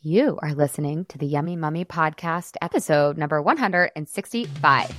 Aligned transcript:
You 0.00 0.38
are 0.42 0.54
listening 0.54 1.06
to 1.06 1.18
the 1.18 1.26
Yummy 1.26 1.56
Mummy 1.56 1.84
podcast, 1.84 2.54
episode 2.62 3.18
number 3.18 3.42
165. 3.42 4.96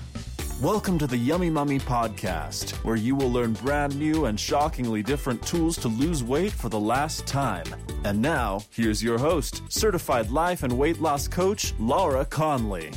Welcome 0.61 0.99
to 0.99 1.07
the 1.07 1.15
Yummy 1.15 1.49
Mummy 1.49 1.79
podcast, 1.79 2.71
where 2.83 2.97
you 2.97 3.15
will 3.15 3.31
learn 3.31 3.54
brand 3.54 3.97
new 3.97 4.25
and 4.25 4.38
shockingly 4.38 5.01
different 5.01 5.41
tools 5.47 5.77
to 5.77 5.88
lose 5.88 6.21
weight 6.21 6.51
for 6.51 6.67
the 6.67 6.81
last 6.81 7.25
time. 7.25 7.63
And 8.04 8.21
now, 8.21 8.59
here's 8.71 9.01
your 9.01 9.17
host, 9.17 9.62
certified 9.70 10.31
life 10.31 10.63
and 10.63 10.78
weight 10.78 11.00
loss 11.00 11.29
coach, 11.29 11.74
Laura 11.79 12.26
Conley. 12.26 12.92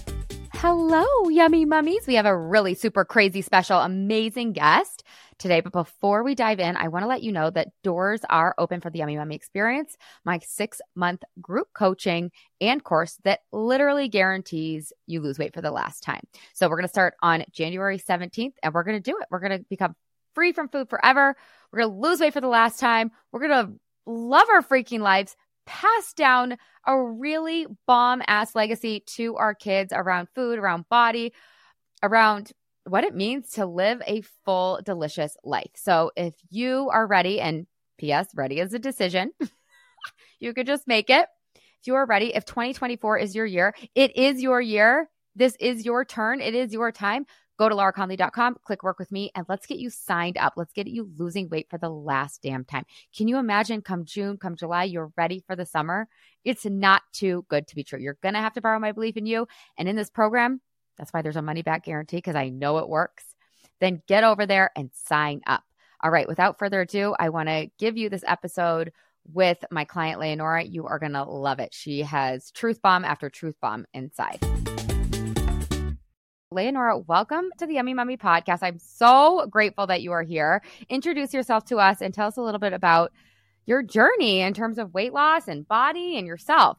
Hello, 0.55 1.29
Yummy 1.29 1.65
Mummies. 1.65 2.09
We 2.09 2.17
have 2.17 2.27
a 2.27 2.37
really 2.37 2.75
super 2.75 3.05
crazy 3.05 3.43
special, 3.43 3.79
amazing 3.79 4.55
guest 4.55 5.05
today. 5.43 5.61
But 5.61 5.73
before 5.73 6.23
we 6.23 6.35
dive 6.35 6.61
in, 6.61 6.77
I 6.77 6.89
want 6.89 7.03
to 7.03 7.09
let 7.09 7.23
you 7.23 7.33
know 7.33 7.51
that 7.51 7.69
doors 7.83 8.21
are 8.31 8.55
open 8.57 8.81
for 8.81 8.91
the 8.91 8.99
Yummy 8.99 9.17
Mummy 9.17 9.35
Experience, 9.35 9.97
my 10.25 10.39
six 10.39 10.81
month 10.95 11.23
group 11.41 11.69
coaching 11.75 12.31
and 12.61 12.83
course 12.83 13.19
that 13.25 13.41
literally 13.53 14.09
guarantees 14.09 14.93
you 15.07 15.21
lose 15.21 15.39
weight 15.39 15.53
for 15.53 15.61
the 15.61 15.71
last 15.71 16.03
time. 16.03 16.23
So 16.55 16.69
we're 16.69 16.77
going 16.77 16.85
to 16.85 16.89
start 16.89 17.15
on 17.21 17.45
January 17.53 17.99
17th 17.99 18.55
and 18.63 18.73
we're 18.73 18.85
going 18.85 19.03
to 19.03 19.11
do 19.11 19.19
it. 19.21 19.27
We're 19.31 19.41
going 19.41 19.59
to 19.59 19.65
become 19.69 19.95
free 20.35 20.53
from 20.53 20.69
food 20.69 20.89
forever. 20.89 21.37
We're 21.73 21.81
going 21.81 21.93
to 21.93 22.09
lose 22.09 22.21
weight 22.21 22.33
for 22.33 22.41
the 22.41 22.49
last 22.49 22.79
time. 22.79 23.11
We're 23.33 23.47
going 23.47 23.67
to 23.67 23.73
love 24.07 24.49
our 24.49 24.63
freaking 24.63 25.01
lives, 25.01 25.37
pass 25.67 26.13
down 26.15 26.57
a 26.87 27.01
really 27.01 27.67
bomb 27.87 28.23
ass 28.27 28.55
legacy 28.55 29.01
to 29.07 29.37
our 29.37 29.55
kids 29.55 29.93
around 29.95 30.29
food, 30.35 30.59
around 30.59 30.89
body, 30.89 31.33
around 32.03 32.53
what 32.85 33.05
it 33.05 33.15
means 33.15 33.51
to 33.51 33.67
live 33.67 34.03
a 34.07 34.23
full, 34.45 34.81
delicious 34.85 35.37
life. 35.45 35.71
So 35.75 36.11
if 36.17 36.35
you 36.51 36.89
are 36.93 37.07
ready, 37.07 37.41
and 37.41 37.67
P.S., 37.99 38.29
ready 38.35 38.59
is 38.59 38.75
a 38.75 38.79
decision, 38.79 39.33
you 40.41 40.53
could 40.55 40.67
just 40.67 40.89
make 40.89 41.11
it. 41.11 41.27
If 41.55 41.87
you 41.87 41.95
are 41.95 42.07
ready, 42.07 42.35
if 42.35 42.45
2024 42.45 43.19
is 43.19 43.35
your 43.35 43.47
year, 43.47 43.75
it 43.95 44.17
is 44.17 44.41
your 44.43 44.61
year. 44.61 45.09
This 45.35 45.57
is 45.59 45.85
your 45.85 46.05
turn. 46.05 46.41
It 46.41 46.55
is 46.55 46.73
your 46.73 46.93
time. 46.93 47.27
Go 47.59 47.69
to 47.69 47.75
lauraconley.com, 47.75 48.57
click 48.65 48.83
work 48.83 48.99
with 48.99 49.13
me, 49.13 49.31
and 49.35 49.47
let's 49.49 49.67
get 49.67 49.79
you 49.79 49.91
signed 49.91 50.39
up. 50.39 50.55
Let's 50.57 50.73
get 50.73 50.87
you 50.87 51.11
losing 51.17 51.49
weight 51.49 51.69
for 51.71 51.79
the 51.79 51.91
last 51.91 52.43
damn 52.43 52.65
time. 52.65 52.85
Can 53.17 53.29
you 53.29 53.39
imagine 53.39 53.83
come 53.83 54.05
June, 54.05 54.37
come 54.37 54.57
July, 54.57 54.85
you're 54.85 55.13
ready 55.17 55.45
for 55.47 55.55
the 55.55 55.67
summer? 55.67 56.09
It's 56.45 56.65
not 56.65 57.03
too 57.13 57.45
good 57.49 57.69
to 57.69 57.75
be 57.75 57.85
true. 57.85 58.01
You're 58.01 58.19
going 58.23 58.35
to 58.35 58.41
have 58.41 58.55
to 58.55 58.61
borrow 58.61 58.79
my 58.79 58.93
belief 58.93 59.17
in 59.17 59.27
you. 59.27 59.47
And 59.77 59.89
in 59.89 59.97
this 59.97 60.11
program, 60.11 60.61
that's 61.03 61.13
why 61.13 61.21
there's 61.21 61.35
a 61.35 61.43
money 61.43 61.63
back 61.63 61.85
guarantee 61.85 62.19
because 62.19 62.37
I 62.37 62.51
know 62.51 62.79
it 62.79 62.89
works. 62.89 63.25
Then 63.81 64.03
get 64.07 64.23
over 64.23 64.47
there 64.47 64.71
and 64.77 64.89
sign 64.95 65.41
up. 65.49 65.65
All 66.01 66.13
right, 66.13 66.29
without 66.29 66.61
further 66.61 66.83
ado, 66.83 67.13
I 67.19 67.31
want 67.31 67.49
to 67.49 67.69
give 67.77 67.97
you 67.97 68.09
this 68.09 68.23
episode 68.25 68.93
with 69.25 69.65
my 69.73 69.85
client, 69.85 70.21
Leonora. 70.21 70.63
You 70.63 70.87
are 70.87 71.01
going 71.01 71.15
to 71.15 71.25
love 71.25 71.59
it. 71.59 71.75
She 71.75 72.03
has 72.03 72.53
truth 72.53 72.81
bomb 72.81 73.05
after 73.05 73.29
truth 73.29 73.57
bomb 73.61 73.85
inside. 73.93 74.39
Leonora, 76.53 76.99
welcome 76.99 77.51
to 77.59 77.67
the 77.67 77.75
Yummy 77.75 77.95
Mummy 77.95 78.17
podcast. 78.17 78.61
I'm 78.63 78.79
so 78.79 79.49
grateful 79.51 79.89
that 79.89 80.03
you 80.03 80.13
are 80.13 80.23
here. 80.23 80.63
Introduce 80.89 81.35
yourself 81.35 81.65
to 81.65 81.79
us 81.79 82.01
and 82.01 82.15
tell 82.15 82.29
us 82.29 82.37
a 82.37 82.43
little 82.43 82.61
bit 82.61 82.75
about 82.75 83.11
your 83.67 83.83
journey 83.83 84.41
in 84.41 84.55
terms 84.55 84.79
of 84.79 84.95
weight 84.95 85.13
loss 85.13 85.49
and 85.49 85.67
body 85.67 86.17
and 86.17 86.29
yourself. 86.29 86.79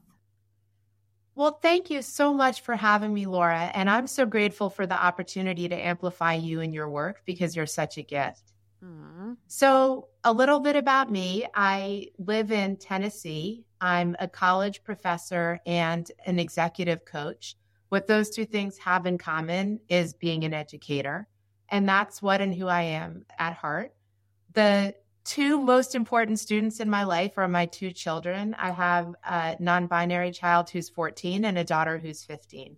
Well, 1.36 1.59
thank 1.62 1.89
you 1.89 2.02
so 2.02 2.34
much 2.34 2.62
for 2.62 2.76
having 2.76 3.14
me, 3.14 3.26
Laura. 3.26 3.72
And 3.73 3.89
I'm 3.89 4.06
so 4.06 4.26
grateful 4.26 4.70
for 4.70 4.86
the 4.86 5.02
opportunity 5.02 5.67
to 5.67 5.75
amplify 5.75 6.36
you 6.36 6.62
and 6.62 6.73
your 6.73 6.90
work 6.90 7.23
because 7.25 7.56
you're 7.56 7.66
such 7.66 7.98
a 7.98 8.03
gift. 8.03 8.53
Mm-hmm. 8.84 9.34
So, 9.48 10.09
a 10.23 10.31
little 10.31 10.59
bit 10.59 10.75
about 10.75 11.12
me 11.12 11.45
I 11.56 12.08
live 12.17 12.52
in 12.52 12.78
Tennessee. 12.78 13.66
I'm 13.81 14.16
a 14.20 14.28
college 14.28 14.84
professor 14.84 15.59
and 15.66 16.09
an 16.25 16.40
executive 16.40 17.03
coach. 17.03 17.56
What 17.90 18.08
those 18.08 18.30
two 18.30 18.45
things 18.45 18.78
have 18.78 19.06
in 19.06 19.18
common 19.18 19.80
is 19.90 20.14
being 20.14 20.44
an 20.44 20.53
educator. 20.53 21.28
And 21.70 21.88
that's 21.88 22.22
what 22.22 22.42
and 22.42 22.53
who 22.53 22.68
I 22.68 22.81
am 22.81 23.25
at 23.40 23.53
heart. 23.53 23.94
The 24.53 24.96
two 25.23 25.59
most 25.59 25.95
important 25.95 26.39
students 26.39 26.79
in 26.79 26.89
my 26.89 27.03
life 27.03 27.38
are 27.38 27.47
my 27.47 27.66
two 27.66 27.91
children. 27.91 28.56
I 28.57 28.72
have 28.72 29.16
a 29.23 29.56
non 29.59 29.88
binary 29.88 30.31
child 30.31 30.69
who's 30.69 30.89
14 30.89 31.45
and 31.45 31.57
a 31.57 31.63
daughter 31.63 31.97
who's 31.97 32.23
15. 32.23 32.78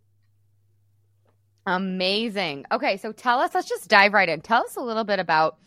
Amazing. 1.67 2.65
Okay, 2.71 2.97
so 2.97 3.11
tell 3.11 3.39
us, 3.39 3.55
let's 3.55 3.67
just 3.67 3.87
dive 3.87 4.13
right 4.13 4.29
in. 4.29 4.41
Tell 4.41 4.63
us 4.63 4.75
a 4.75 4.81
little 4.81 5.03
bit 5.03 5.19
about 5.19 5.57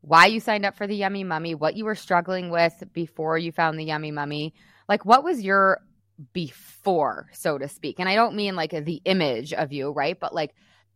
why 0.00 0.26
you 0.26 0.40
signed 0.40 0.64
up 0.64 0.76
for 0.76 0.86
the 0.86 0.96
Yummy 0.96 1.24
Mummy, 1.24 1.54
what 1.54 1.76
you 1.76 1.84
were 1.84 1.94
struggling 1.94 2.50
with 2.50 2.82
before 2.92 3.36
you 3.36 3.52
found 3.52 3.78
the 3.78 3.84
Yummy 3.84 4.10
Mummy. 4.10 4.54
Like, 4.88 5.04
what 5.04 5.24
was 5.24 5.42
your 5.42 5.80
before, 6.32 7.28
so 7.32 7.58
to 7.58 7.68
speak? 7.68 7.98
And 7.98 8.08
I 8.08 8.14
don't 8.14 8.36
mean 8.36 8.56
like 8.56 8.70
the 8.70 9.02
image 9.04 9.52
of 9.52 9.72
you, 9.72 9.90
right? 9.90 10.18
But 10.18 10.34
like, 10.34 10.54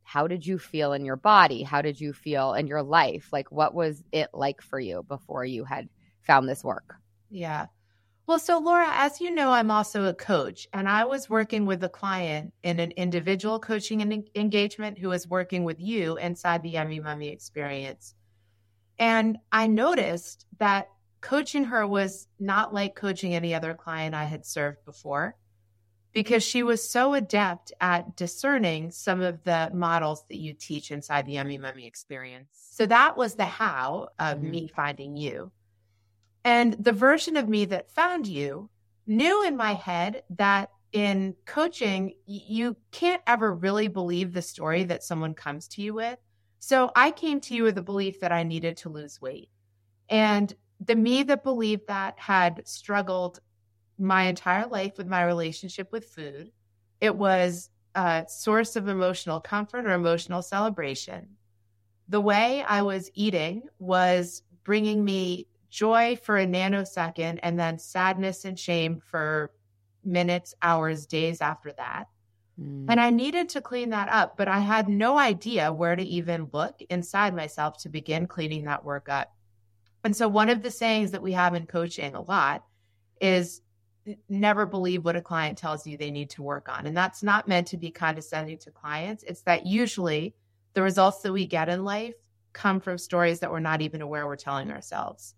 how 0.09 0.27
did 0.27 0.47
you 0.47 0.59
feel 0.59 0.95
in 0.95 1.05
your 1.05 1.17
body? 1.17 1.63
How 1.63 1.83
did 1.83 2.01
you 2.01 2.15
feel 2.15 2.55
in 2.55 2.67
your 2.67 2.83
life? 2.83 3.29
Like, 3.31 3.53
what 3.53 3.75
was 3.75 4.03
it 4.11 4.31
like 4.33 4.63
for 4.63 4.81
you 4.81 5.03
before 5.07 5.45
you 5.45 5.65
had 5.65 5.87
found 6.23 6.49
this 6.49 6.65
work? 6.65 6.95
Yeah. 7.29 7.67
Well, 8.27 8.39
so 8.39 8.59
Laura, 8.59 8.89
as 8.91 9.21
you 9.21 9.31
know, 9.31 9.51
I'm 9.51 9.71
also 9.71 10.07
a 10.07 10.15
coach, 10.15 10.67
and 10.73 10.89
I 10.89 11.05
was 11.05 11.29
working 11.29 11.67
with 11.67 11.85
a 11.85 11.91
client 11.91 12.55
in 12.63 12.81
an 12.81 12.93
individual 12.93 13.61
coaching 13.61 14.01
engagement 14.35 14.99
who 14.99 15.11
was 15.11 15.29
working 15.29 15.65
with 15.65 15.79
you 15.79 16.17
inside 16.17 16.63
the 16.63 16.71
Yummy 16.71 17.01
Mummy 17.01 17.29
experience. 17.29 18.15
And 18.99 19.37
I 19.53 19.67
noticed 19.67 20.47
that 20.59 20.89
coaching 21.21 21.65
her 21.65 21.87
was 21.87 22.29
not 22.41 22.73
like 22.73 22.95
coaching 22.95 23.35
any 23.35 23.55
other 23.55 23.75
client 23.75 24.15
I 24.15 24.25
had 24.25 24.47
served 24.47 24.87
before 24.87 25.37
because 26.13 26.43
she 26.43 26.63
was 26.63 26.89
so 26.89 27.15
adept 27.15 27.73
at 27.81 28.17
discerning 28.17 28.91
some 28.91 29.21
of 29.21 29.43
the 29.45 29.71
models 29.73 30.25
that 30.29 30.39
you 30.39 30.53
teach 30.53 30.91
inside 30.91 31.27
the 31.27 31.33
Yummy 31.33 31.59
Mummy 31.59 31.87
experience. 31.87 32.49
So 32.53 32.87
that 32.87 33.17
was 33.17 33.35
the 33.35 33.45
how 33.45 34.09
of 34.19 34.39
mm-hmm. 34.39 34.51
me 34.51 34.71
finding 34.75 35.17
you. 35.17 35.53
And 36.45 36.73
the 36.75 36.93
version 36.93 37.37
of 37.37 37.49
me 37.49 37.67
that 37.67 37.91
found 37.91 38.27
you 38.27 38.71
knew 39.07 39.45
in 39.45 39.57
my 39.57 39.75
head 39.75 40.23
that 40.31 40.71
in 40.93 41.35
coaching, 41.45 42.15
you 42.27 42.77
can't 42.91 43.23
ever 43.27 43.53
really 43.53 43.89
believe 43.89 44.33
the 44.33 44.43
story 44.43 44.85
that 44.85 45.03
someone 45.03 45.35
comes 45.35 45.69
to 45.69 45.83
you 45.83 45.95
with. 45.95 46.19
So 46.61 46.91
I 46.97 47.11
came 47.11 47.41
to 47.43 47.55
you 47.55 47.65
with 47.65 47.75
the 47.75 47.83
belief 47.83 48.21
that 48.21 48.33
I 48.33 48.43
needed 48.43 48.79
to 48.79 48.89
lose 48.89 49.21
weight. 49.21 49.51
And 50.09 50.53
the 50.81 50.97
me 50.97 51.23
that 51.25 51.45
believed 51.45 51.89
that 51.89 52.19
had 52.19 52.67
struggled 52.67 53.41
my 53.99 54.25
entire 54.25 54.67
life 54.67 54.97
with 54.97 55.07
my 55.07 55.25
relationship 55.25 55.91
with 55.93 56.07
food. 56.07 56.51
It 57.01 57.15
was 57.15 57.71
a 57.95 58.25
source 58.29 58.77
of 58.77 58.89
emotional 58.89 59.41
comfort 59.41 59.87
or 59.87 59.93
emotional 59.93 60.43
celebration. 60.43 61.29
The 62.09 62.21
way 62.21 62.63
I 62.63 62.83
was 62.83 63.11
eating 63.15 63.63
was 63.79 64.43
bringing 64.65 65.05
me 65.05 65.49
joy 65.71 66.17
for 66.17 66.39
a 66.39 66.47
nanosecond 66.47 67.41
and 67.43 67.59
then 67.59 67.79
sadness 67.79 68.45
and 68.45 68.59
shame 68.59 69.01
for 69.01 69.53
minutes, 70.05 70.55
hours, 70.63 71.07
days 71.07 71.41
after 71.41 71.73
that. 71.73 72.09
Mm. 72.61 72.87
And 72.89 73.01
I 73.01 73.11
needed 73.11 73.49
to 73.51 73.61
clean 73.61 73.91
that 73.91 74.09
up, 74.09 74.37
but 74.37 74.49
I 74.49 74.61
had 74.61 74.89
no 74.89 75.19
idea 75.19 75.73
where 75.73 75.97
to 75.97 76.03
even 76.03 76.49
look 76.53 76.81
inside 76.89 77.35
myself 77.35 77.79
to 77.79 77.89
begin 77.89 78.27
cleaning 78.27 78.65
that 78.65 78.85
work 78.85 79.09
up. 79.09 79.35
And 80.05 80.17
so, 80.17 80.29
one 80.29 80.49
of 80.49 80.63
the 80.63 80.71
sayings 80.71 81.11
that 81.11 81.23
we 81.23 81.33
have 81.33 81.55
in 81.55 81.67
coaching 81.67 82.15
a 82.15 82.23
lot 82.23 82.65
is 83.21 83.61
never 84.29 84.67
believe 84.67 85.05
what 85.05 85.17
a 85.17 85.21
client 85.21 85.59
tells 85.59 85.87
you 85.87 85.97
they 85.97 86.11
need 86.11 86.31
to 86.31 86.43
work 86.43 86.69
on. 86.69 86.87
And 86.87 86.97
that's 86.97 87.23
not 87.23 87.49
meant 87.49 87.69
to 87.69 87.77
be 87.77 87.91
condescending 87.91 88.59
to 88.59 88.71
clients. 88.71 89.23
It's 89.25 89.43
that 89.43 89.67
usually 89.67 90.35
the 90.75 90.83
results 90.83 91.23
that 91.23 91.33
we 91.33 91.47
get 91.47 91.69
in 91.69 91.85
life 91.85 92.15
come 92.53 92.81
from 92.81 92.99
stories 92.99 93.41
that 93.41 93.51
we're 93.51 93.61
not 93.61 93.83
even 93.83 94.03
aware 94.03 94.27
we're 94.27 94.37
telling 94.37 94.71
ourselves. 94.71 95.35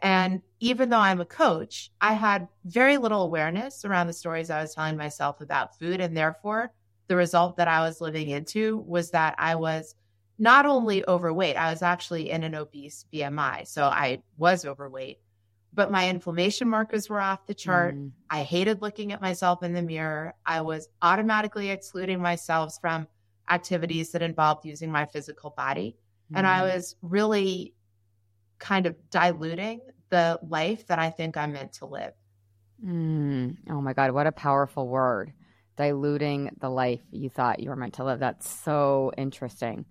And 0.00 0.42
even 0.60 0.90
though 0.90 0.98
I'm 0.98 1.20
a 1.20 1.26
coach, 1.26 1.90
I 2.00 2.12
had 2.12 2.48
very 2.64 2.98
little 2.98 3.22
awareness 3.22 3.84
around 3.84 4.06
the 4.06 4.12
stories 4.12 4.50
I 4.50 4.60
was 4.60 4.74
telling 4.74 4.96
myself 4.96 5.40
about 5.40 5.78
food. 5.78 6.00
And 6.00 6.16
therefore, 6.16 6.72
the 7.08 7.16
result 7.16 7.56
that 7.56 7.68
I 7.68 7.80
was 7.80 8.00
living 8.00 8.30
into 8.30 8.78
was 8.78 9.10
that 9.12 9.34
I 9.38 9.54
was 9.54 9.94
not 10.38 10.66
only 10.66 11.06
overweight, 11.08 11.56
I 11.56 11.70
was 11.70 11.82
actually 11.82 12.30
in 12.30 12.42
an 12.42 12.54
obese 12.54 13.06
BMI. 13.12 13.66
So 13.66 13.84
I 13.84 14.22
was 14.36 14.66
overweight 14.66 15.20
but 15.76 15.92
my 15.92 16.08
inflammation 16.08 16.68
markers 16.68 17.08
were 17.08 17.20
off 17.20 17.46
the 17.46 17.54
chart. 17.54 17.94
Mm. 17.94 18.10
I 18.30 18.42
hated 18.42 18.80
looking 18.80 19.12
at 19.12 19.20
myself 19.20 19.62
in 19.62 19.74
the 19.74 19.82
mirror. 19.82 20.34
I 20.44 20.62
was 20.62 20.88
automatically 21.02 21.70
excluding 21.70 22.20
myself 22.20 22.74
from 22.80 23.06
activities 23.48 24.10
that 24.12 24.22
involved 24.22 24.64
using 24.64 24.90
my 24.90 25.04
physical 25.04 25.50
body. 25.50 25.96
Mm. 26.32 26.38
And 26.38 26.46
I 26.46 26.60
mm. 26.60 26.74
was 26.74 26.96
really 27.02 27.74
kind 28.58 28.86
of 28.86 28.96
diluting 29.10 29.82
the 30.08 30.40
life 30.48 30.86
that 30.86 30.98
I 30.98 31.10
think 31.10 31.36
I'm 31.36 31.52
meant 31.52 31.74
to 31.74 31.86
live. 31.86 32.14
Mm. 32.84 33.56
Oh 33.68 33.82
my 33.82 33.92
God, 33.92 34.12
what 34.12 34.26
a 34.26 34.32
powerful 34.32 34.88
word. 34.88 35.34
Diluting 35.76 36.56
the 36.58 36.70
life 36.70 37.02
you 37.10 37.28
thought 37.28 37.60
you 37.60 37.68
were 37.68 37.76
meant 37.76 37.94
to 37.94 38.04
live. 38.04 38.20
That's 38.20 38.48
so 38.48 39.12
interesting. 39.18 39.84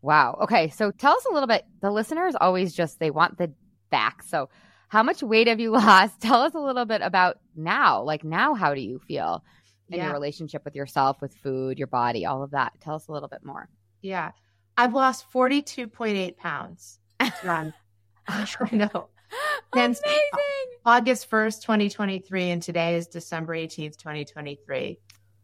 Wow. 0.00 0.38
Okay. 0.44 0.70
So 0.70 0.90
tell 0.90 1.12
us 1.14 1.26
a 1.26 1.34
little 1.34 1.46
bit. 1.46 1.62
The 1.82 1.90
listeners 1.90 2.34
always 2.40 2.72
just, 2.72 2.98
they 2.98 3.10
want 3.10 3.36
the 3.36 3.52
facts. 3.90 4.30
So 4.30 4.48
how 4.90 5.02
much 5.02 5.22
weight 5.22 5.46
have 5.46 5.58
you 5.60 5.70
lost? 5.86 6.20
Tell 6.20 6.42
us 6.42 6.54
a 6.54 6.58
little 6.60 6.84
bit 6.84 7.00
about 7.00 7.38
now. 7.56 8.02
Like 8.02 8.22
now, 8.24 8.54
how 8.54 8.74
do 8.74 8.80
you 8.80 8.98
feel 8.98 9.42
in 9.88 9.96
Yeah. 9.98 10.04
your 10.06 10.12
relationship 10.12 10.64
with 10.64 10.74
yourself, 10.74 11.20
with 11.22 11.32
food, 11.34 11.78
your 11.78 11.86
body, 11.86 12.26
all 12.26 12.42
of 12.42 12.50
that? 12.50 12.72
Tell 12.80 12.94
us 12.96 13.08
a 13.08 13.12
little 13.12 13.28
bit 13.28 13.44
more. 13.44 13.68
Yeah. 14.02 14.32
I've 14.76 14.92
lost 14.94 15.26
42.8 15.32 16.36
pounds. 16.36 16.98
Run. 17.44 17.72
I 18.28 18.46
know. 18.72 19.08
Since 19.74 20.00
Amazing. 20.04 20.78
August 20.84 21.30
1st, 21.30 21.62
2023, 21.62 22.50
and 22.50 22.62
today 22.62 22.96
is 22.96 23.06
December 23.06 23.54
18th, 23.54 23.96
2023. 23.98 24.98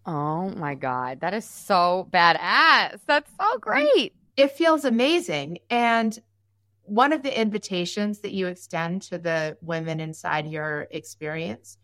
Oh 0.06 0.48
my 0.50 0.74
God. 0.74 1.20
That 1.20 1.34
is 1.34 1.44
so 1.44 2.08
badass. 2.12 2.98
That's 3.06 3.30
so 3.40 3.58
great. 3.58 4.14
It 4.36 4.52
feels 4.52 4.84
amazing. 4.84 5.58
And 5.70 6.18
one 6.86 7.12
of 7.12 7.22
the 7.22 7.40
invitations 7.40 8.20
that 8.20 8.32
you 8.32 8.46
extend 8.46 9.02
to 9.02 9.18
the 9.18 9.56
women 9.60 10.00
inside 10.00 10.46
your 10.46 10.86
experience 10.90 11.78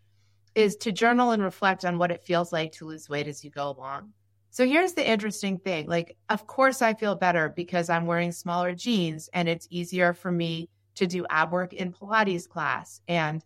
is 0.55 0.77
to 0.77 0.93
journal 0.93 1.31
and 1.31 1.43
reflect 1.43 1.85
on 1.85 1.99
what 1.99 2.11
it 2.11 2.23
feels 2.23 2.53
like 2.53 2.73
to 2.73 2.87
lose 2.87 3.09
weight 3.09 3.27
as 3.27 3.45
you 3.45 3.51
go 3.51 3.71
along. 3.71 4.13
So 4.51 4.67
here's 4.67 4.93
the 4.93 5.09
interesting 5.09 5.59
thing. 5.59 5.87
Like, 5.87 6.17
of 6.29 6.47
course, 6.47 6.83
I 6.83 6.93
feel 6.93 7.15
better 7.15 7.49
because 7.49 7.89
I'm 7.89 8.05
wearing 8.05 8.33
smaller 8.33 8.75
jeans 8.75 9.31
and 9.33 9.49
it's 9.49 9.67
easier 9.71 10.13
for 10.13 10.31
me 10.31 10.69
to 10.97 11.07
do 11.07 11.25
ab 11.31 11.53
work 11.53 11.73
in 11.73 11.93
Pilates 11.93 12.47
class. 12.49 13.01
And 13.09 13.43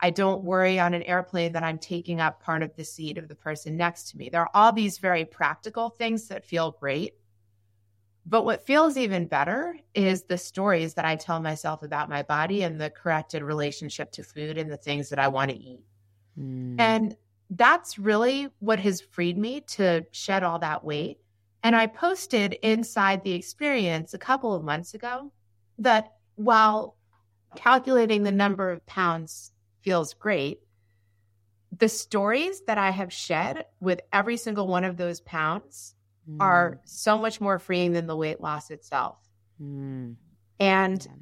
I 0.00 0.10
don't 0.10 0.44
worry 0.44 0.78
on 0.78 0.92
an 0.92 1.02
airplane 1.02 1.52
that 1.52 1.62
I'm 1.62 1.78
taking 1.78 2.20
up 2.20 2.42
part 2.42 2.62
of 2.62 2.76
the 2.76 2.84
seat 2.84 3.16
of 3.16 3.28
the 3.28 3.34
person 3.34 3.76
next 3.76 4.10
to 4.10 4.18
me. 4.18 4.28
There 4.28 4.42
are 4.42 4.50
all 4.52 4.72
these 4.72 4.98
very 4.98 5.24
practical 5.24 5.88
things 5.88 6.28
that 6.28 6.44
feel 6.44 6.76
great. 6.78 7.14
But 8.26 8.44
what 8.44 8.66
feels 8.66 8.96
even 8.96 9.26
better 9.26 9.76
is 9.94 10.24
the 10.24 10.38
stories 10.38 10.94
that 10.94 11.04
I 11.04 11.16
tell 11.16 11.40
myself 11.40 11.82
about 11.82 12.08
my 12.08 12.22
body 12.22 12.62
and 12.62 12.80
the 12.80 12.90
corrected 12.90 13.42
relationship 13.42 14.12
to 14.12 14.22
food 14.22 14.58
and 14.58 14.70
the 14.70 14.76
things 14.76 15.08
that 15.08 15.18
I 15.18 15.28
want 15.28 15.50
to 15.50 15.56
eat. 15.56 15.80
Mm. 16.38 16.76
And 16.78 17.16
that's 17.50 17.98
really 17.98 18.48
what 18.60 18.78
has 18.78 19.00
freed 19.00 19.36
me 19.36 19.62
to 19.62 20.06
shed 20.12 20.42
all 20.42 20.58
that 20.60 20.84
weight. 20.84 21.18
And 21.62 21.74
I 21.74 21.86
posted 21.86 22.54
inside 22.62 23.24
the 23.24 23.32
experience 23.32 24.14
a 24.14 24.18
couple 24.18 24.54
of 24.54 24.64
months 24.64 24.94
ago 24.94 25.32
that 25.78 26.12
while 26.36 26.96
calculating 27.56 28.22
the 28.22 28.32
number 28.32 28.70
of 28.70 28.84
pounds 28.86 29.52
feels 29.82 30.14
great, 30.14 30.60
the 31.76 31.88
stories 31.88 32.62
that 32.66 32.78
I 32.78 32.90
have 32.90 33.12
shed 33.12 33.66
with 33.80 34.00
every 34.12 34.36
single 34.36 34.66
one 34.66 34.84
of 34.84 34.96
those 34.96 35.20
pounds 35.20 35.94
are 36.38 36.80
so 36.84 37.18
much 37.18 37.40
more 37.40 37.58
freeing 37.58 37.92
than 37.92 38.06
the 38.06 38.16
weight 38.16 38.40
loss 38.40 38.70
itself. 38.70 39.18
Mm. 39.60 40.16
And 40.58 41.04
Yeah. 41.04 41.12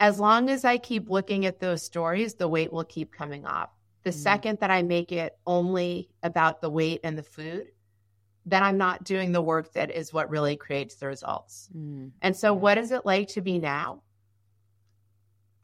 as 0.00 0.20
long 0.20 0.50
as 0.50 0.64
I 0.64 0.78
keep 0.78 1.08
looking 1.08 1.46
at 1.46 1.60
those 1.60 1.82
stories, 1.82 2.34
the 2.34 2.48
weight 2.48 2.72
will 2.72 2.84
keep 2.84 3.12
coming 3.12 3.46
off. 3.46 3.70
The 4.02 4.10
Mm. 4.10 4.14
second 4.14 4.58
that 4.60 4.70
I 4.70 4.82
make 4.82 5.12
it 5.12 5.38
only 5.46 6.10
about 6.22 6.60
the 6.60 6.70
weight 6.70 7.00
and 7.04 7.16
the 7.16 7.22
food, 7.22 7.68
then 8.46 8.62
I'm 8.62 8.76
not 8.76 9.04
doing 9.04 9.32
the 9.32 9.40
work 9.40 9.72
that 9.72 9.90
is 9.90 10.12
what 10.12 10.28
really 10.28 10.56
creates 10.56 10.96
the 10.96 11.06
results. 11.06 11.70
Mm. 11.74 12.12
And 12.20 12.36
so, 12.36 12.52
what 12.52 12.76
is 12.76 12.92
it 12.92 13.06
like 13.06 13.28
to 13.28 13.40
be 13.40 13.58
now? 13.58 14.02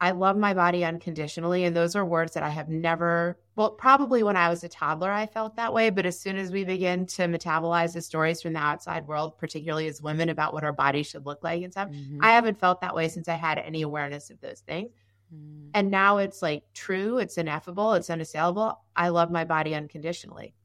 I 0.01 0.11
love 0.11 0.35
my 0.35 0.55
body 0.55 0.83
unconditionally. 0.83 1.63
And 1.63 1.75
those 1.75 1.95
are 1.95 2.03
words 2.03 2.33
that 2.33 2.41
I 2.41 2.49
have 2.49 2.67
never, 2.69 3.37
well, 3.55 3.69
probably 3.69 4.23
when 4.23 4.35
I 4.35 4.49
was 4.49 4.63
a 4.63 4.67
toddler, 4.67 5.11
I 5.11 5.27
felt 5.27 5.55
that 5.57 5.73
way. 5.73 5.91
But 5.91 6.07
as 6.07 6.19
soon 6.19 6.37
as 6.37 6.51
we 6.51 6.63
begin 6.63 7.05
to 7.05 7.27
metabolize 7.27 7.93
the 7.93 8.01
stories 8.01 8.41
from 8.41 8.53
the 8.53 8.59
outside 8.59 9.07
world, 9.07 9.37
particularly 9.37 9.85
as 9.87 10.01
women 10.01 10.29
about 10.29 10.53
what 10.53 10.63
our 10.63 10.73
body 10.73 11.03
should 11.03 11.27
look 11.27 11.43
like 11.43 11.61
and 11.61 11.71
stuff, 11.71 11.89
Mhm. 11.89 12.17
I 12.21 12.31
haven't 12.33 12.57
felt 12.59 12.81
that 12.81 12.95
way 12.95 13.07
since 13.09 13.29
I 13.29 13.35
had 13.35 13.59
any 13.59 13.83
awareness 13.83 14.31
of 14.31 14.41
those 14.41 14.61
things. 14.61 14.89
Mm. 15.33 15.69
And 15.75 15.91
now 15.91 16.17
it's 16.17 16.41
like 16.41 16.63
true, 16.73 17.19
it's 17.19 17.37
ineffable, 17.37 17.93
it's 17.93 18.09
unassailable. 18.09 18.79
I 18.95 19.09
love 19.09 19.29
my 19.31 19.45
body 19.45 19.75
unconditionally. 19.75 20.53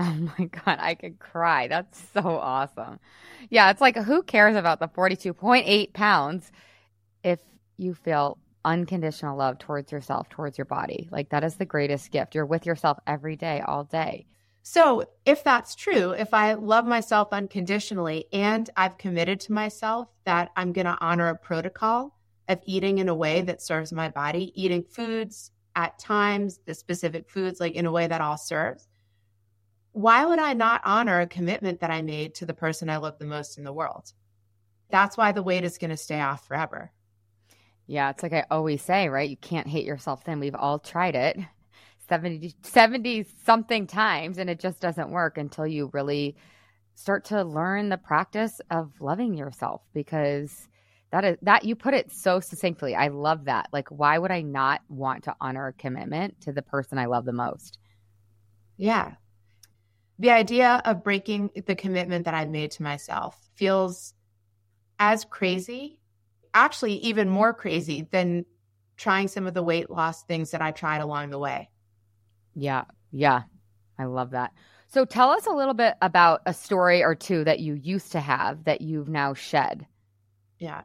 Oh 0.00 0.30
my 0.38 0.44
God, 0.44 0.78
I 0.80 0.94
could 0.94 1.18
cry. 1.18 1.66
That's 1.66 2.00
so 2.12 2.20
awesome. 2.38 3.00
Yeah, 3.50 3.68
it's 3.72 3.80
like 3.80 3.96
who 3.96 4.22
cares 4.22 4.54
about 4.54 4.78
the 4.78 4.86
42.8 4.86 5.92
pounds 5.92 6.52
if 7.24 7.40
you 7.78 7.94
feel 7.94 8.38
unconditional 8.68 9.36
love 9.36 9.58
towards 9.58 9.90
yourself, 9.90 10.28
towards 10.28 10.58
your 10.58 10.66
body? 10.66 11.08
Like 11.10 11.30
that 11.30 11.44
is 11.44 11.56
the 11.56 11.64
greatest 11.64 12.10
gift. 12.10 12.34
You're 12.34 12.46
with 12.46 12.66
yourself 12.66 12.98
every 13.06 13.36
day, 13.36 13.62
all 13.66 13.84
day. 13.84 14.26
So, 14.62 15.04
if 15.24 15.42
that's 15.42 15.74
true, 15.74 16.10
if 16.10 16.34
I 16.34 16.52
love 16.52 16.84
myself 16.84 17.28
unconditionally 17.32 18.26
and 18.32 18.68
I've 18.76 18.98
committed 18.98 19.40
to 19.40 19.52
myself 19.52 20.08
that 20.24 20.50
I'm 20.56 20.72
going 20.72 20.84
to 20.84 20.98
honor 21.00 21.28
a 21.28 21.38
protocol 21.38 22.14
of 22.48 22.60
eating 22.66 22.98
in 22.98 23.08
a 23.08 23.14
way 23.14 23.40
that 23.42 23.62
serves 23.62 23.92
my 23.92 24.10
body, 24.10 24.52
eating 24.54 24.82
foods 24.82 25.52
at 25.74 25.98
times, 25.98 26.60
the 26.66 26.74
specific 26.74 27.30
foods, 27.30 27.60
like 27.60 27.74
in 27.74 27.86
a 27.86 27.92
way 27.92 28.06
that 28.08 28.20
all 28.20 28.36
serves, 28.36 28.88
why 29.92 30.24
would 30.24 30.38
I 30.38 30.52
not 30.52 30.82
honor 30.84 31.20
a 31.20 31.26
commitment 31.26 31.80
that 31.80 31.90
I 31.90 32.02
made 32.02 32.34
to 32.36 32.46
the 32.46 32.54
person 32.54 32.90
I 32.90 32.98
love 32.98 33.18
the 33.18 33.24
most 33.24 33.58
in 33.58 33.64
the 33.64 33.72
world? 33.72 34.12
That's 34.90 35.16
why 35.16 35.32
the 35.32 35.42
weight 35.42 35.64
is 35.64 35.78
going 35.78 35.90
to 35.90 35.96
stay 35.96 36.20
off 36.20 36.46
forever. 36.46 36.92
Yeah, 37.88 38.10
it's 38.10 38.22
like 38.22 38.34
I 38.34 38.44
always 38.50 38.82
say, 38.82 39.08
right? 39.08 39.28
You 39.28 39.38
can't 39.38 39.66
hate 39.66 39.86
yourself 39.86 40.22
thin. 40.22 40.40
We've 40.40 40.54
all 40.54 40.78
tried 40.78 41.16
it 41.16 41.38
70, 42.08 42.54
70 42.62 43.26
something 43.44 43.86
times, 43.86 44.38
and 44.38 44.48
it 44.48 44.60
just 44.60 44.78
doesn't 44.80 45.10
work 45.10 45.38
until 45.38 45.66
you 45.66 45.90
really 45.92 46.36
start 46.94 47.24
to 47.24 47.42
learn 47.42 47.88
the 47.88 47.96
practice 47.96 48.60
of 48.70 48.92
loving 49.00 49.34
yourself 49.34 49.82
because 49.94 50.68
that 51.10 51.24
is 51.24 51.38
that 51.42 51.64
you 51.64 51.74
put 51.74 51.94
it 51.94 52.12
so 52.12 52.40
succinctly. 52.40 52.94
I 52.94 53.08
love 53.08 53.46
that. 53.46 53.68
Like, 53.72 53.88
why 53.88 54.18
would 54.18 54.30
I 54.30 54.42
not 54.42 54.82
want 54.88 55.24
to 55.24 55.34
honor 55.40 55.68
a 55.68 55.72
commitment 55.72 56.40
to 56.42 56.52
the 56.52 56.62
person 56.62 56.98
I 56.98 57.06
love 57.06 57.24
the 57.24 57.32
most? 57.32 57.78
Yeah. 58.76 59.12
The 60.18 60.30
idea 60.30 60.82
of 60.84 61.04
breaking 61.04 61.50
the 61.66 61.74
commitment 61.74 62.26
that 62.26 62.34
I've 62.34 62.50
made 62.50 62.72
to 62.72 62.82
myself 62.82 63.38
feels 63.54 64.12
as 64.98 65.24
crazy, 65.24 66.00
actually, 66.54 66.94
even 66.94 67.28
more 67.28 67.52
crazy 67.52 68.06
than 68.10 68.44
trying 68.96 69.28
some 69.28 69.46
of 69.46 69.54
the 69.54 69.62
weight 69.62 69.90
loss 69.90 70.24
things 70.24 70.50
that 70.50 70.62
I 70.62 70.72
tried 70.72 71.00
along 71.00 71.30
the 71.30 71.38
way. 71.38 71.70
Yeah, 72.54 72.84
yeah, 73.12 73.42
I 73.98 74.04
love 74.04 74.30
that. 74.30 74.52
So, 74.88 75.04
tell 75.04 75.30
us 75.30 75.46
a 75.46 75.52
little 75.52 75.74
bit 75.74 75.94
about 76.02 76.42
a 76.46 76.54
story 76.54 77.02
or 77.02 77.14
two 77.14 77.44
that 77.44 77.60
you 77.60 77.74
used 77.74 78.12
to 78.12 78.20
have 78.20 78.64
that 78.64 78.80
you've 78.80 79.08
now 79.08 79.34
shed. 79.34 79.86
Yeah. 80.58 80.82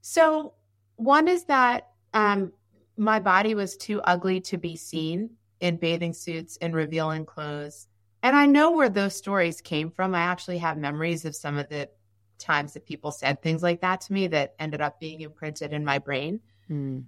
So, 0.00 0.54
one 0.96 1.28
is 1.28 1.44
that 1.44 1.88
um, 2.12 2.52
my 2.96 3.18
body 3.18 3.54
was 3.54 3.76
too 3.76 4.00
ugly 4.02 4.40
to 4.42 4.58
be 4.58 4.76
seen 4.76 5.30
in 5.60 5.76
bathing 5.76 6.12
suits 6.12 6.58
and 6.60 6.74
revealing 6.74 7.26
clothes. 7.26 7.88
And 8.22 8.36
I 8.36 8.46
know 8.46 8.72
where 8.72 8.88
those 8.88 9.16
stories 9.16 9.60
came 9.60 9.90
from. 9.90 10.14
I 10.14 10.20
actually 10.20 10.58
have 10.58 10.78
memories 10.78 11.24
of 11.24 11.36
some 11.36 11.58
of 11.58 11.68
the 11.68 11.88
times 12.38 12.74
that 12.74 12.86
people 12.86 13.10
said 13.10 13.42
things 13.42 13.62
like 13.62 13.80
that 13.80 14.00
to 14.02 14.12
me 14.12 14.26
that 14.28 14.54
ended 14.58 14.80
up 14.80 15.00
being 15.00 15.20
imprinted 15.20 15.72
in 15.72 15.84
my 15.84 15.98
brain. 15.98 16.40
Mm. 16.70 17.04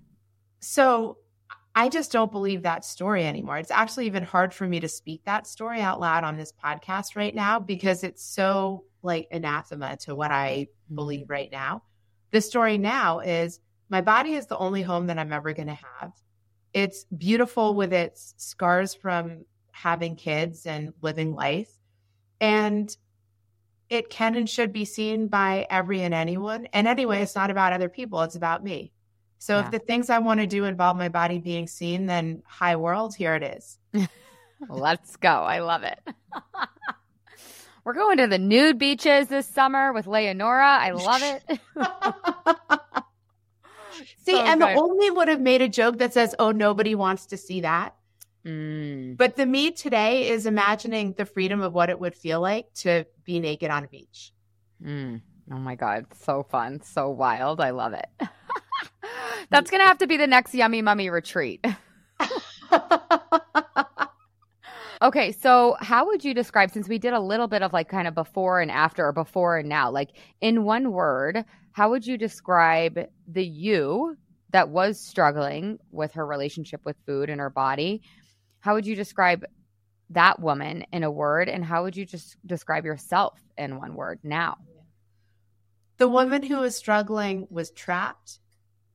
So 0.61 1.19
I 1.75 1.91
just 1.91 2.11
don't 2.11 2.33
believe 2.33 2.63
that 2.63 2.85
story 2.85 3.27
anymore. 3.27 3.59
It's 3.59 3.71
actually 3.71 4.07
even 4.07 4.23
hard 4.23 4.55
for 4.55 4.67
me 4.67 4.81
to 4.81 4.89
speak 4.89 5.23
that 5.25 5.47
story 5.47 5.81
out 5.81 6.01
loud 6.01 6.25
on 6.25 6.37
this 6.37 6.53
podcast 6.53 7.17
right 7.17 7.35
now 7.35 7.61
because 7.61 8.03
it's 8.03 8.25
so 8.25 8.85
like 9.03 9.29
anathema 9.31 9.97
to 9.99 10.15
what 10.15 10.31
I 10.31 10.69
believe 10.95 11.29
right 11.29 11.51
now. 11.53 11.83
The 12.31 12.41
story 12.41 12.79
now 12.79 13.21
is 13.21 13.61
my 13.91 14.01
body 14.01 14.35
is 14.35 14.47
the 14.47 14.59
only 14.59 14.83
home 14.83 15.07
that 15.09 15.19
I'm 15.19 15.33
ever 15.33 15.53
going 15.53 15.69
to 15.69 15.79
have. 16.01 16.13
It's 16.73 17.05
beautiful 17.17 17.75
with 17.75 17.93
its 17.93 18.35
scars 18.39 18.95
from 18.95 19.45
having 19.71 20.17
kids 20.17 20.67
and 20.67 20.93
living 21.03 21.35
life. 21.35 21.71
And 22.41 22.95
it 23.89 24.11
can 24.11 24.35
and 24.35 24.49
should 24.49 24.73
be 24.73 24.85
seen 24.85 25.29
by 25.29 25.67
every 25.71 26.03
and 26.03 26.13
anyone. 26.15 26.67
And 26.73 26.87
anyway, 26.89 27.23
it's 27.23 27.35
not 27.37 27.51
about 27.51 27.73
other 27.73 27.89
people, 27.89 28.23
it's 28.23 28.35
about 28.37 28.65
me. 28.65 28.93
So 29.39 29.59
Yeah. 29.59 29.67
if 29.67 29.71
the 29.71 29.79
things 29.79 30.11
I 30.11 30.19
want 30.19 30.41
to 30.41 30.47
do 30.47 30.65
involve 30.65 30.97
my 30.97 31.09
body 31.09 31.39
being 31.39 31.67
seen, 31.67 32.07
then 32.07 32.43
hi 32.47 32.77
world, 32.77 33.15
here 33.15 33.35
it 33.35 33.43
is. 33.43 33.79
Let's 34.69 35.17
go. 35.17 35.29
I 35.29 35.59
love 35.61 35.83
it. 35.83 35.99
We're 37.85 37.93
going 37.93 38.17
to 38.19 38.27
the 38.27 38.39
nude 38.39 38.79
beaches 38.79 39.29
this 39.29 39.47
summer 39.47 39.93
with 39.93 40.07
Leonora. 40.09 40.79
I 40.81 40.91
love 40.91 41.23
it. 41.23 41.43
See, 44.25 44.33
So 44.33 44.41
and 44.41 44.61
good. 44.61 44.71
the 44.77 44.81
only 44.81 45.11
would 45.11 45.29
have 45.29 45.41
made 45.41 45.63
a 45.63 45.69
joke 45.69 45.99
that 45.99 46.13
says, 46.13 46.35
oh, 46.41 46.51
nobody 46.51 46.95
wants 46.97 47.27
to 47.27 47.37
see 47.37 47.61
that. 47.61 47.95
Mm. 48.47 49.17
But 49.17 49.37
the 49.37 49.47
me 49.47 49.73
today 49.73 50.29
is 50.29 50.47
imagining 50.47 51.15
the 51.15 51.27
freedom 51.27 51.61
of 51.61 51.73
what 51.73 51.91
it 51.91 51.99
would 51.99 52.15
feel 52.15 52.41
like 52.41 52.73
to 52.75 53.05
be 53.25 53.41
naked 53.41 53.71
on 53.71 53.85
a 53.85 53.89
beach. 53.89 54.33
Mm. 54.83 55.21
Oh 55.53 55.59
my 55.59 55.75
God. 55.75 56.07
So 56.15 56.45
fun. 56.45 56.81
So 56.83 57.11
wild. 57.11 57.61
I 57.61 57.71
love 57.71 57.93
it. 57.93 58.09
That's 59.51 59.71
going 59.71 59.81
to 59.81 59.87
have 59.87 59.99
to 59.99 60.07
be 60.07 60.17
the 60.17 60.27
next 60.27 60.55
Yummy 60.55 60.83
Mummy 60.83 61.11
retreat. 61.11 61.65
Okay, 65.03 65.31
so 65.31 65.77
how 65.81 66.07
would 66.07 66.25
you 66.25 66.33
describe 66.33 66.71
since 66.71 66.89
we 66.89 66.99
did 66.99 67.13
a 67.13 67.21
little 67.21 67.49
bit 67.49 67.63
of 67.63 67.75
like 67.75 67.89
kind 67.89 68.09
of 68.09 68.15
before 68.15 68.63
and 68.63 68.71
after 68.71 69.07
or 69.07 69.13
before 69.13 69.59
and 69.59 69.69
now, 69.69 69.91
like 69.91 70.13
in 70.41 70.65
one 70.65 70.91
word, 70.91 71.45
how 71.73 71.91
would 71.91 72.07
you 72.07 72.17
describe 72.17 72.99
the 73.29 73.45
you 73.45 74.17
that 74.53 74.71
was 74.71 74.99
struggling 74.99 75.79
with 75.91 76.13
her 76.13 76.25
relationship 76.27 76.81
with 76.87 76.97
food 77.05 77.29
and 77.29 77.41
her 77.41 77.51
body, 77.51 78.01
how 78.67 78.75
would 78.75 78.85
you 78.85 78.97
describe 78.97 79.45
that 80.11 80.41
woman 80.41 80.85
in 80.93 81.05
a 81.05 81.11
word 81.11 81.49
and 81.49 81.65
how 81.65 81.85
would 81.85 81.97
you 81.97 82.05
just 82.05 82.37
describe 82.45 82.85
yourself 82.85 83.39
in 83.57 83.79
one 83.79 83.95
word 83.95 84.19
now? 84.25 84.57
The 85.99 86.09
woman 86.09 86.43
who 86.43 86.57
was 86.59 86.75
struggling 86.75 87.47
was 87.49 87.71
trapped, 87.71 88.41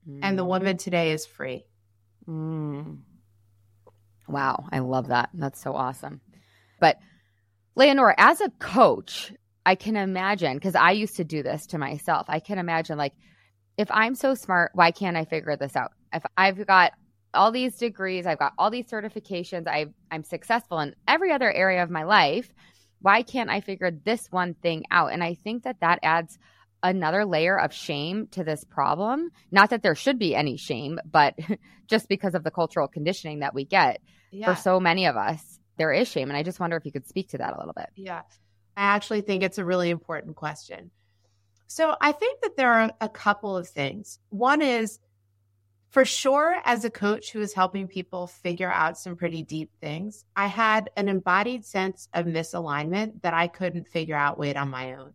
mm. 0.05 0.19
and 0.21 0.37
the 0.37 0.43
mm. 0.43 0.49
woman 0.49 0.75
today 0.75 1.13
is 1.13 1.25
free. 1.25 1.63
Mm. 2.27 2.97
Wow, 4.27 4.65
I 4.73 4.79
love 4.79 5.07
that. 5.07 5.29
That's 5.33 5.61
so 5.61 5.73
awesome. 5.73 6.19
But 6.81 6.99
Leonora, 7.75 8.15
as 8.17 8.41
a 8.41 8.49
coach, 8.59 9.31
I 9.65 9.75
can 9.75 9.95
imagine 9.95 10.57
because 10.57 10.75
I 10.75 10.91
used 10.91 11.15
to 11.15 11.23
do 11.23 11.43
this 11.43 11.67
to 11.67 11.77
myself. 11.77 12.25
I 12.27 12.41
can 12.41 12.57
imagine 12.57 12.97
like 12.97 13.13
if 13.77 13.87
I'm 13.89 14.15
so 14.15 14.35
smart, 14.35 14.71
why 14.73 14.91
can't 14.91 15.15
I 15.15 15.23
figure 15.23 15.55
this 15.55 15.77
out? 15.77 15.93
If 16.11 16.23
I've 16.35 16.67
got 16.67 16.91
all 17.33 17.51
these 17.51 17.77
degrees, 17.77 18.25
I've 18.25 18.39
got 18.39 18.53
all 18.57 18.69
these 18.69 18.87
certifications, 18.87 19.67
I 19.67 19.87
I'm 20.09 20.23
successful 20.23 20.79
in 20.79 20.95
every 21.07 21.31
other 21.31 21.51
area 21.51 21.83
of 21.83 21.89
my 21.89 22.03
life, 22.03 22.51
why 23.01 23.23
can't 23.23 23.49
I 23.49 23.61
figure 23.61 23.91
this 23.91 24.31
one 24.31 24.53
thing 24.53 24.83
out? 24.91 25.11
And 25.11 25.23
I 25.23 25.33
think 25.33 25.63
that 25.63 25.79
that 25.81 25.99
adds 26.03 26.37
another 26.83 27.25
layer 27.25 27.57
of 27.59 27.73
shame 27.73 28.27
to 28.31 28.43
this 28.43 28.63
problem. 28.63 29.31
Not 29.51 29.69
that 29.71 29.83
there 29.83 29.95
should 29.95 30.19
be 30.19 30.35
any 30.35 30.57
shame, 30.57 30.99
but 31.09 31.35
just 31.87 32.07
because 32.07 32.35
of 32.35 32.43
the 32.43 32.51
cultural 32.51 32.87
conditioning 32.87 33.39
that 33.39 33.53
we 33.53 33.65
get 33.65 34.01
yeah. 34.31 34.53
for 34.53 34.59
so 34.59 34.79
many 34.79 35.05
of 35.05 35.15
us, 35.15 35.59
there 35.77 35.91
is 35.91 36.07
shame. 36.07 36.29
And 36.29 36.37
I 36.37 36.43
just 36.43 36.59
wonder 36.59 36.77
if 36.77 36.85
you 36.85 36.91
could 36.91 37.07
speak 37.07 37.29
to 37.29 37.39
that 37.39 37.53
a 37.53 37.57
little 37.57 37.73
bit. 37.73 37.89
Yeah. 37.95 38.21
I 38.77 38.83
actually 38.83 39.21
think 39.21 39.43
it's 39.43 39.57
a 39.57 39.65
really 39.65 39.89
important 39.89 40.35
question. 40.35 40.91
So 41.67 41.95
I 42.01 42.11
think 42.11 42.41
that 42.41 42.57
there 42.57 42.71
are 42.71 42.91
a 42.99 43.09
couple 43.09 43.55
of 43.55 43.67
things. 43.67 44.19
One 44.29 44.61
is 44.61 44.99
for 45.91 46.05
sure, 46.05 46.57
as 46.65 46.83
a 46.83 46.89
coach 46.89 47.31
who 47.31 47.41
is 47.41 47.53
helping 47.53 47.87
people 47.87 48.27
figure 48.27 48.71
out 48.71 48.97
some 48.97 49.15
pretty 49.15 49.43
deep 49.43 49.71
things, 49.79 50.25
I 50.35 50.47
had 50.47 50.89
an 50.97 51.09
embodied 51.09 51.65
sense 51.65 52.07
of 52.13 52.25
misalignment 52.25 53.21
that 53.21 53.33
I 53.33 53.47
couldn't 53.47 53.87
figure 53.87 54.15
out 54.15 54.39
weight 54.39 54.57
on 54.57 54.69
my 54.69 54.93
own. 54.93 55.13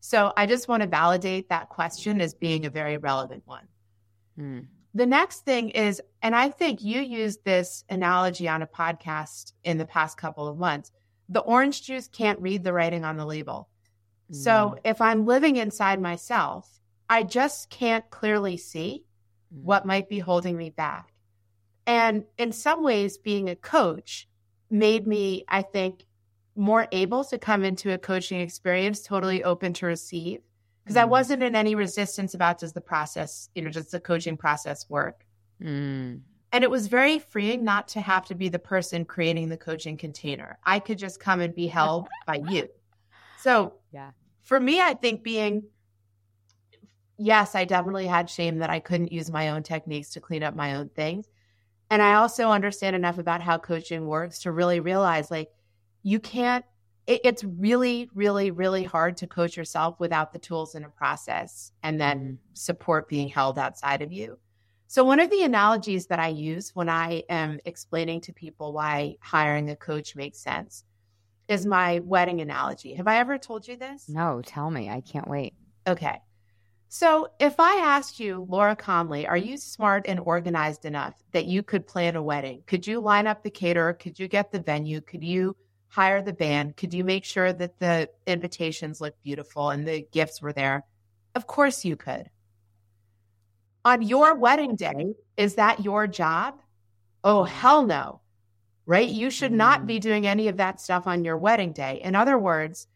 So 0.00 0.32
I 0.36 0.46
just 0.46 0.68
want 0.68 0.82
to 0.82 0.88
validate 0.88 1.48
that 1.48 1.68
question 1.68 2.20
as 2.20 2.34
being 2.34 2.66
a 2.66 2.70
very 2.70 2.98
relevant 2.98 3.42
one. 3.46 3.68
Hmm. 4.36 4.60
The 4.94 5.06
next 5.06 5.44
thing 5.44 5.70
is, 5.70 6.00
and 6.22 6.34
I 6.34 6.48
think 6.48 6.82
you 6.82 7.00
used 7.00 7.44
this 7.44 7.84
analogy 7.88 8.48
on 8.48 8.62
a 8.62 8.66
podcast 8.66 9.52
in 9.62 9.78
the 9.78 9.86
past 9.86 10.16
couple 10.16 10.48
of 10.48 10.58
months 10.58 10.90
the 11.28 11.40
orange 11.40 11.82
juice 11.82 12.08
can't 12.08 12.40
read 12.40 12.62
the 12.62 12.72
writing 12.72 13.04
on 13.04 13.16
the 13.16 13.26
label. 13.26 13.68
Mm. 14.30 14.36
So 14.36 14.76
if 14.84 15.00
I'm 15.00 15.26
living 15.26 15.56
inside 15.56 16.00
myself, 16.00 16.80
I 17.08 17.22
just 17.22 17.70
can't 17.70 18.08
clearly 18.10 18.56
see 18.56 19.04
mm. 19.54 19.62
what 19.62 19.86
might 19.86 20.08
be 20.08 20.18
holding 20.18 20.56
me 20.56 20.70
back. 20.70 21.12
And 21.86 22.24
in 22.36 22.52
some 22.52 22.82
ways, 22.82 23.18
being 23.18 23.48
a 23.48 23.56
coach 23.56 24.28
made 24.70 25.06
me, 25.06 25.44
I 25.48 25.62
think, 25.62 26.04
more 26.56 26.88
able 26.90 27.22
to 27.24 27.38
come 27.38 27.62
into 27.64 27.92
a 27.92 27.98
coaching 27.98 28.40
experience 28.40 29.02
totally 29.02 29.44
open 29.44 29.72
to 29.74 29.86
receive 29.86 30.40
because 30.82 30.96
mm. 30.96 31.02
I 31.02 31.04
wasn't 31.04 31.42
in 31.42 31.54
any 31.54 31.74
resistance 31.74 32.34
about 32.34 32.58
does 32.58 32.72
the 32.72 32.80
process, 32.80 33.50
you 33.54 33.62
know, 33.62 33.70
does 33.70 33.90
the 33.90 34.00
coaching 34.00 34.36
process 34.36 34.88
work? 34.88 35.24
Mm. 35.62 36.20
And 36.52 36.64
it 36.64 36.70
was 36.70 36.86
very 36.86 37.18
freeing 37.18 37.64
not 37.64 37.88
to 37.88 38.00
have 38.00 38.24
to 38.26 38.34
be 38.34 38.48
the 38.48 38.58
person 38.58 39.04
creating 39.04 39.48
the 39.48 39.56
coaching 39.56 39.96
container. 39.96 40.58
I 40.64 40.78
could 40.78 40.96
just 40.96 41.20
come 41.20 41.40
and 41.40 41.54
be 41.54 41.66
held 41.66 42.08
by 42.26 42.40
you. 42.48 42.68
So, 43.38 43.74
yeah. 43.92 44.10
For 44.42 44.58
me, 44.58 44.80
I 44.80 44.94
think 44.94 45.22
being 45.22 45.64
yes, 47.18 47.54
I 47.54 47.64
definitely 47.64 48.06
had 48.06 48.30
shame 48.30 48.58
that 48.58 48.70
I 48.70 48.80
couldn't 48.80 49.12
use 49.12 49.30
my 49.30 49.50
own 49.50 49.62
techniques 49.62 50.10
to 50.10 50.20
clean 50.20 50.42
up 50.42 50.54
my 50.54 50.76
own 50.76 50.88
things. 50.90 51.26
And 51.90 52.02
I 52.02 52.14
also 52.14 52.50
understand 52.50 52.96
enough 52.96 53.18
about 53.18 53.42
how 53.42 53.58
coaching 53.58 54.06
works 54.06 54.40
to 54.40 54.52
really 54.52 54.80
realize 54.80 55.30
like 55.30 55.50
you 56.02 56.18
can't 56.20 56.64
it, 57.06 57.20
it's 57.24 57.44
really 57.44 58.10
really 58.14 58.50
really 58.50 58.82
hard 58.82 59.16
to 59.18 59.26
coach 59.28 59.56
yourself 59.56 60.00
without 60.00 60.32
the 60.32 60.38
tools 60.40 60.74
and 60.74 60.84
a 60.84 60.88
process 60.88 61.70
and 61.84 62.00
then 62.00 62.18
mm-hmm. 62.18 62.34
support 62.54 63.08
being 63.08 63.28
held 63.28 63.58
outside 63.58 64.02
of 64.02 64.12
you 64.12 64.36
so, 64.88 65.04
one 65.04 65.18
of 65.18 65.30
the 65.30 65.42
analogies 65.42 66.06
that 66.06 66.20
I 66.20 66.28
use 66.28 66.70
when 66.74 66.88
I 66.88 67.24
am 67.28 67.58
explaining 67.64 68.20
to 68.22 68.32
people 68.32 68.72
why 68.72 69.16
hiring 69.20 69.70
a 69.70 69.76
coach 69.76 70.14
makes 70.14 70.38
sense 70.38 70.84
is 71.48 71.66
my 71.66 72.00
wedding 72.00 72.40
analogy. 72.40 72.94
Have 72.94 73.08
I 73.08 73.18
ever 73.18 73.36
told 73.36 73.66
you 73.66 73.76
this? 73.76 74.08
No, 74.08 74.42
tell 74.44 74.70
me. 74.70 74.88
I 74.88 75.00
can't 75.00 75.28
wait. 75.28 75.54
Okay. 75.88 76.20
So, 76.88 77.28
if 77.40 77.58
I 77.58 77.76
asked 77.76 78.20
you, 78.20 78.46
Laura 78.48 78.76
Conley, 78.76 79.26
are 79.26 79.36
you 79.36 79.56
smart 79.56 80.06
and 80.06 80.20
organized 80.20 80.84
enough 80.84 81.14
that 81.32 81.46
you 81.46 81.62
could 81.62 81.86
plan 81.86 82.16
a 82.16 82.22
wedding? 82.22 82.62
Could 82.66 82.86
you 82.86 83.00
line 83.00 83.26
up 83.26 83.42
the 83.42 83.50
caterer? 83.50 83.92
Could 83.92 84.18
you 84.18 84.28
get 84.28 84.52
the 84.52 84.60
venue? 84.60 85.00
Could 85.00 85.24
you 85.24 85.56
hire 85.88 86.22
the 86.22 86.32
band? 86.32 86.76
Could 86.76 86.94
you 86.94 87.04
make 87.04 87.24
sure 87.24 87.52
that 87.52 87.78
the 87.80 88.08
invitations 88.26 89.00
look 89.00 89.14
beautiful 89.22 89.70
and 89.70 89.86
the 89.86 90.06
gifts 90.12 90.40
were 90.40 90.52
there? 90.52 90.84
Of 91.34 91.46
course 91.46 91.84
you 91.84 91.96
could 91.96 92.30
on 93.86 94.02
your 94.02 94.34
wedding 94.34 94.74
day, 94.74 95.14
is 95.36 95.54
that 95.54 95.84
your 95.84 96.08
job? 96.08 96.60
Oh, 97.22 97.44
hell 97.44 97.86
no. 97.86 98.20
Right? 98.84 99.08
You 99.08 99.30
should 99.30 99.52
not 99.52 99.86
be 99.86 99.98
mm. 99.98 100.02
doing 100.02 100.26
any 100.26 100.48
of 100.48 100.56
that 100.56 100.80
stuff 100.80 101.06
on 101.06 101.24
your 101.24 101.38
wedding 101.38 101.72
day. 101.72 102.00
In 102.02 102.16
other 102.16 102.36
words, 102.36 102.88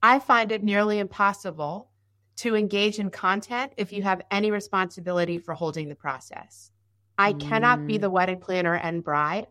I 0.00 0.20
find 0.20 0.52
it 0.52 0.62
nearly 0.62 1.00
impossible 1.00 1.90
to 2.38 2.54
engage 2.54 2.98
in 2.98 3.10
content 3.10 3.72
if 3.76 3.92
you 3.92 4.02
have 4.02 4.22
any 4.30 4.50
responsibility 4.50 5.38
for 5.38 5.54
holding 5.54 5.88
the 5.88 5.94
process. 5.94 6.70
I 7.18 7.32
mm. 7.32 7.40
cannot 7.40 7.86
be 7.86 7.98
mm. 7.98 8.00
the 8.00 8.10
wedding 8.10 8.38
planner 8.38 8.74
and 8.74 9.02
bride 9.02 9.48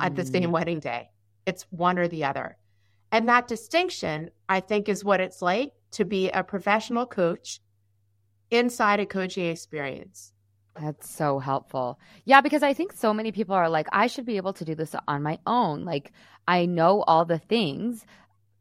at 0.00 0.14
the 0.14 0.24
same 0.24 0.50
mm. 0.50 0.52
wedding 0.52 0.78
day. 0.78 1.10
It's 1.46 1.66
one 1.70 1.98
or 1.98 2.06
the 2.06 2.24
other. 2.24 2.56
And 3.10 3.28
that 3.28 3.48
distinction, 3.48 4.30
I 4.48 4.60
think, 4.60 4.88
is 4.88 5.04
what 5.04 5.20
it's 5.20 5.42
like 5.42 5.72
to 5.92 6.04
be 6.04 6.30
a 6.30 6.44
professional 6.44 7.06
coach 7.06 7.60
inside 8.50 9.00
a 9.00 9.06
coaching 9.06 9.46
experience. 9.46 10.32
That's 10.80 11.10
so 11.10 11.40
helpful. 11.40 11.98
Yeah, 12.24 12.40
because 12.40 12.62
I 12.62 12.72
think 12.72 12.92
so 12.92 13.12
many 13.12 13.32
people 13.32 13.56
are 13.56 13.68
like, 13.68 13.88
I 13.90 14.06
should 14.06 14.26
be 14.26 14.36
able 14.36 14.52
to 14.52 14.64
do 14.64 14.76
this 14.76 14.94
on 15.08 15.24
my 15.24 15.40
own. 15.44 15.84
Like, 15.84 16.12
I 16.46 16.66
know 16.66 17.02
all 17.02 17.24
the 17.24 17.38
things, 17.38 18.06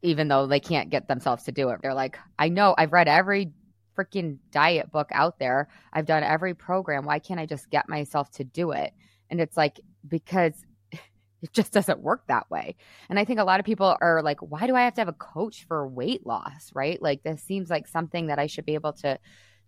even 0.01 0.29
though 0.29 0.48
they 0.48 0.60
can't 0.60 0.89
get 0.89 1.07
themselves 1.07 1.43
to 1.43 1.51
do 1.51 1.69
it. 1.69 1.81
They're 1.84 1.93
like, 1.93 2.17
I 2.39 2.50
know, 2.50 2.74
I've 2.75 2.93
read 2.93 3.07
every 3.07 3.51
freaking 3.97 4.37
diet 4.51 4.91
book 4.91 5.09
out 5.11 5.39
there, 5.39 5.69
I've 5.91 6.05
done 6.05 6.23
every 6.23 6.53
program. 6.53 7.05
Why 7.05 7.19
can't 7.19 7.39
I 7.39 7.45
just 7.45 7.69
get 7.69 7.89
myself 7.89 8.29
to 8.31 8.43
do 8.43 8.71
it? 8.71 8.93
And 9.29 9.41
it's 9.41 9.57
like, 9.57 9.79
because 10.07 10.53
it 10.91 11.53
just 11.53 11.71
doesn't 11.71 11.99
work 11.99 12.27
that 12.27 12.49
way. 12.49 12.75
And 13.09 13.19
I 13.19 13.25
think 13.25 13.39
a 13.39 13.43
lot 13.43 13.59
of 13.59 13.65
people 13.65 13.95
are 13.99 14.21
like, 14.21 14.39
why 14.41 14.67
do 14.67 14.75
I 14.75 14.81
have 14.81 14.93
to 14.95 15.01
have 15.01 15.07
a 15.07 15.13
coach 15.13 15.65
for 15.67 15.87
weight 15.87 16.25
loss? 16.25 16.71
Right? 16.73 17.01
Like, 17.01 17.23
this 17.23 17.41
seems 17.41 17.69
like 17.69 17.87
something 17.87 18.27
that 18.27 18.39
I 18.39 18.47
should 18.47 18.65
be 18.65 18.75
able 18.75 18.93
to 18.93 19.19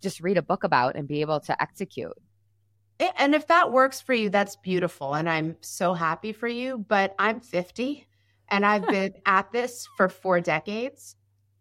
just 0.01 0.21
read 0.21 0.37
a 0.37 0.41
book 0.41 0.63
about 0.63 0.95
and 0.95 1.07
be 1.07 1.21
able 1.21 1.39
to 1.41 1.61
execute. 1.61 2.13
And 3.17 3.33
if 3.33 3.47
that 3.47 3.71
works 3.71 4.01
for 4.01 4.13
you, 4.13 4.29
that's 4.29 4.57
beautiful. 4.57 5.13
And 5.13 5.29
I'm 5.29 5.55
so 5.61 5.93
happy 5.93 6.33
for 6.33 6.47
you. 6.47 6.77
But 6.77 7.15
I'm 7.17 7.39
50 7.39 8.05
and 8.49 8.65
I've 8.65 8.87
been 8.89 9.13
at 9.25 9.51
this 9.51 9.87
for 9.95 10.09
four 10.09 10.41
decades. 10.41 11.15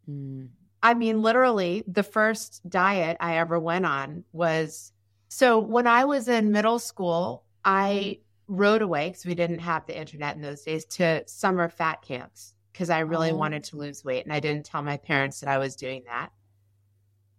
Mm. 0.08 0.48
I 0.82 0.94
mean, 0.94 1.22
literally, 1.22 1.84
the 1.86 2.02
first 2.02 2.68
diet 2.68 3.16
I 3.20 3.38
ever 3.38 3.58
went 3.58 3.86
on 3.86 4.24
was 4.32 4.92
so 5.28 5.58
when 5.58 5.86
I 5.86 6.04
was 6.04 6.28
in 6.28 6.52
middle 6.52 6.78
school, 6.78 7.44
I 7.64 8.18
rode 8.46 8.82
away 8.82 9.08
because 9.08 9.26
we 9.26 9.34
didn't 9.34 9.58
have 9.58 9.86
the 9.86 9.98
internet 9.98 10.36
in 10.36 10.42
those 10.42 10.62
days 10.62 10.84
to 10.86 11.22
summer 11.26 11.68
fat 11.68 12.02
camps 12.02 12.54
because 12.72 12.90
I 12.90 13.00
really 13.00 13.30
oh. 13.30 13.36
wanted 13.36 13.64
to 13.64 13.76
lose 13.76 14.04
weight. 14.04 14.24
And 14.24 14.32
I 14.32 14.40
didn't 14.40 14.64
tell 14.64 14.82
my 14.82 14.96
parents 14.96 15.40
that 15.40 15.50
I 15.50 15.58
was 15.58 15.76
doing 15.76 16.04
that. 16.06 16.30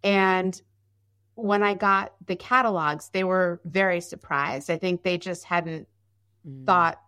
And 0.04 0.60
when 1.34 1.62
I 1.62 1.74
got 1.74 2.14
the 2.26 2.36
catalogs, 2.36 3.10
they 3.12 3.24
were 3.24 3.60
very 3.64 4.00
surprised. 4.00 4.70
I 4.70 4.78
think 4.78 5.02
they 5.02 5.18
just 5.18 5.44
hadn't 5.44 5.88
mm. 6.46 6.66
thought 6.66 7.00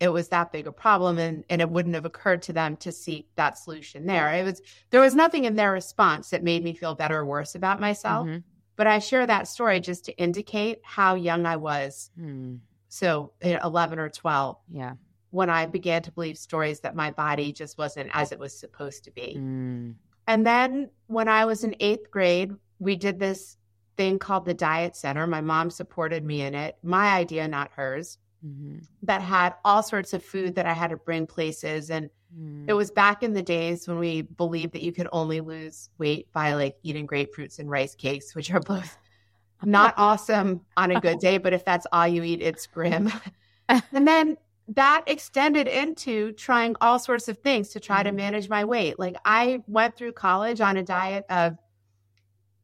it 0.00 0.08
was 0.08 0.28
that 0.28 0.50
big 0.50 0.66
a 0.66 0.72
problem 0.72 1.18
and, 1.18 1.44
and 1.50 1.60
it 1.60 1.68
wouldn't 1.68 1.94
have 1.94 2.06
occurred 2.06 2.40
to 2.42 2.54
them 2.54 2.76
to 2.78 2.90
seek 2.90 3.28
that 3.36 3.58
solution 3.58 4.06
there. 4.06 4.32
It 4.32 4.44
was 4.44 4.62
there 4.88 5.00
was 5.02 5.14
nothing 5.14 5.44
in 5.44 5.56
their 5.56 5.72
response 5.72 6.30
that 6.30 6.42
made 6.42 6.64
me 6.64 6.72
feel 6.72 6.94
better 6.94 7.18
or 7.18 7.26
worse 7.26 7.54
about 7.54 7.80
myself. 7.80 8.26
Mm-hmm. 8.26 8.38
But 8.76 8.86
I 8.86 8.98
share 8.98 9.26
that 9.26 9.46
story 9.46 9.78
just 9.78 10.06
to 10.06 10.16
indicate 10.16 10.80
how 10.82 11.14
young 11.14 11.44
I 11.44 11.56
was. 11.56 12.10
Mm. 12.18 12.60
So 12.88 13.32
11 13.42 13.98
or 13.98 14.08
12. 14.08 14.56
Yeah. 14.72 14.94
When 15.30 15.50
I 15.50 15.66
began 15.66 16.02
to 16.02 16.12
believe 16.12 16.38
stories 16.38 16.80
that 16.80 16.96
my 16.96 17.10
body 17.10 17.52
just 17.52 17.76
wasn't 17.76 18.10
as 18.14 18.32
it 18.32 18.38
was 18.38 18.58
supposed 18.58 19.04
to 19.04 19.10
be. 19.10 19.36
Mm. 19.38 19.94
And 20.26 20.46
then 20.46 20.90
when 21.08 21.28
I 21.28 21.44
was 21.44 21.62
in 21.62 21.76
eighth 21.78 22.10
grade, 22.10 22.52
we 22.78 22.96
did 22.96 23.18
this 23.18 23.58
thing 23.98 24.18
called 24.18 24.46
the 24.46 24.54
Diet 24.54 24.96
Center. 24.96 25.26
My 25.26 25.42
mom 25.42 25.68
supported 25.68 26.24
me 26.24 26.40
in 26.40 26.54
it, 26.54 26.78
my 26.82 27.08
idea, 27.14 27.46
not 27.46 27.70
hers, 27.76 28.16
mm-hmm. 28.44 28.78
that 29.02 29.22
had 29.22 29.54
all 29.64 29.82
sorts 29.82 30.12
of 30.12 30.24
food 30.24 30.54
that 30.54 30.66
I 30.66 30.72
had 30.72 30.90
to 30.90 30.96
bring 30.96 31.26
places. 31.26 31.90
And 31.90 32.10
mm. 32.36 32.64
it 32.66 32.72
was 32.72 32.90
back 32.90 33.22
in 33.22 33.32
the 33.32 33.42
days 33.42 33.86
when 33.86 33.98
we 33.98 34.22
believed 34.22 34.72
that 34.72 34.82
you 34.82 34.92
could 34.92 35.08
only 35.12 35.40
lose 35.40 35.90
weight 35.98 36.32
by 36.32 36.54
like 36.54 36.76
eating 36.82 37.06
grapefruits 37.06 37.58
and 37.58 37.70
rice 37.70 37.94
cakes, 37.94 38.34
which 38.34 38.50
are 38.50 38.60
both 38.60 38.96
not 39.64 39.94
awesome 39.96 40.60
on 40.76 40.90
a 40.90 41.00
good 41.00 41.18
day, 41.20 41.38
but 41.38 41.52
if 41.52 41.64
that's 41.64 41.86
all 41.92 42.08
you 42.08 42.22
eat, 42.22 42.42
it's 42.42 42.66
grim. 42.66 43.12
and 43.68 44.06
then 44.06 44.36
that 44.68 45.02
extended 45.06 45.66
into 45.66 46.32
trying 46.32 46.76
all 46.80 46.98
sorts 46.98 47.28
of 47.28 47.38
things 47.38 47.70
to 47.70 47.80
try 47.80 48.02
to 48.02 48.10
mm-hmm. 48.10 48.16
manage 48.16 48.48
my 48.48 48.64
weight. 48.64 48.98
Like 48.98 49.16
I 49.24 49.62
went 49.66 49.96
through 49.96 50.12
college 50.12 50.60
on 50.60 50.76
a 50.76 50.82
diet 50.82 51.24
of 51.28 51.56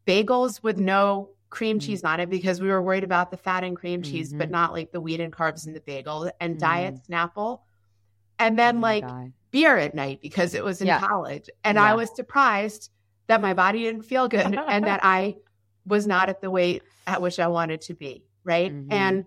bagels 0.07 0.63
with 0.63 0.79
no 0.79 1.31
cream 1.51 1.79
cheese 1.79 2.05
on 2.05 2.21
it 2.21 2.29
because 2.29 2.61
we 2.61 2.69
were 2.69 2.83
worried 2.83 3.05
about 3.05 3.31
the 3.31 3.37
fat 3.37 3.65
and 3.65 3.77
cream 3.77 4.03
cheese, 4.03 4.31
mm-hmm. 4.31 4.39
but 4.39 4.51
not 4.51 4.73
like 4.73 4.93
the 4.93 5.01
wheat 5.01 5.21
and 5.21 5.33
carbs 5.33 5.67
in 5.67 5.73
the 5.73 5.81
bagel 5.81 6.31
and 6.41 6.55
mm-hmm. 6.55 6.61
diet 6.61 6.95
Snapple. 7.09 7.61
And 8.39 8.59
then 8.59 8.79
oh 8.79 8.81
like 8.81 9.07
God. 9.07 9.33
beer 9.51 9.77
at 9.77 9.95
night 9.95 10.21
because 10.21 10.55
it 10.55 10.65
was 10.65 10.81
in 10.81 10.89
yeah. 10.89 11.01
college. 11.01 11.49
And 11.65 11.77
yeah. 11.77 11.85
I 11.85 11.95
was 11.95 12.15
surprised 12.15 12.91
that 13.29 13.41
my 13.41 13.55
body 13.55 13.83
didn't 13.83 14.03
feel 14.03 14.29
good 14.29 14.59
and 14.69 14.85
that 14.85 15.01
I 15.03 15.37
was 15.87 16.07
not 16.07 16.29
at 16.29 16.41
the 16.41 16.51
weight 16.51 16.83
at 17.07 17.23
which 17.23 17.39
I 17.39 17.49
wanted 17.49 17.81
to 17.83 17.95
be. 17.95 18.25
Right. 18.45 18.73
Mm-hmm. 18.73 18.93
And 18.93 19.25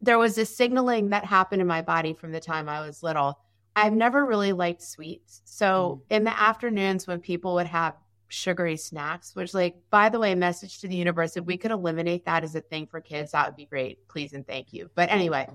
there 0.00 0.18
was 0.18 0.34
this 0.34 0.54
signaling 0.54 1.10
that 1.10 1.24
happened 1.24 1.60
in 1.60 1.68
my 1.68 1.82
body 1.82 2.12
from 2.12 2.32
the 2.32 2.40
time 2.40 2.68
I 2.68 2.84
was 2.84 3.02
little. 3.02 3.38
I've 3.76 3.92
never 3.92 4.26
really 4.26 4.52
liked 4.52 4.82
sweets. 4.82 5.40
So 5.44 6.02
mm. 6.10 6.16
in 6.16 6.24
the 6.24 6.38
afternoons 6.38 7.06
when 7.06 7.20
people 7.20 7.54
would 7.54 7.68
have 7.68 7.94
sugary 8.32 8.76
snacks, 8.76 9.34
which 9.34 9.54
like 9.54 9.76
by 9.90 10.08
the 10.08 10.18
way, 10.18 10.34
message 10.34 10.80
to 10.80 10.88
the 10.88 10.96
universe, 10.96 11.36
if 11.36 11.44
we 11.44 11.56
could 11.56 11.70
eliminate 11.70 12.24
that 12.24 12.44
as 12.44 12.54
a 12.54 12.60
thing 12.60 12.86
for 12.86 13.00
kids, 13.00 13.32
that 13.32 13.46
would 13.46 13.56
be 13.56 13.66
great. 13.66 14.06
Please 14.08 14.32
and 14.32 14.46
thank 14.46 14.72
you. 14.72 14.90
But 14.94 15.10
anyway, 15.10 15.48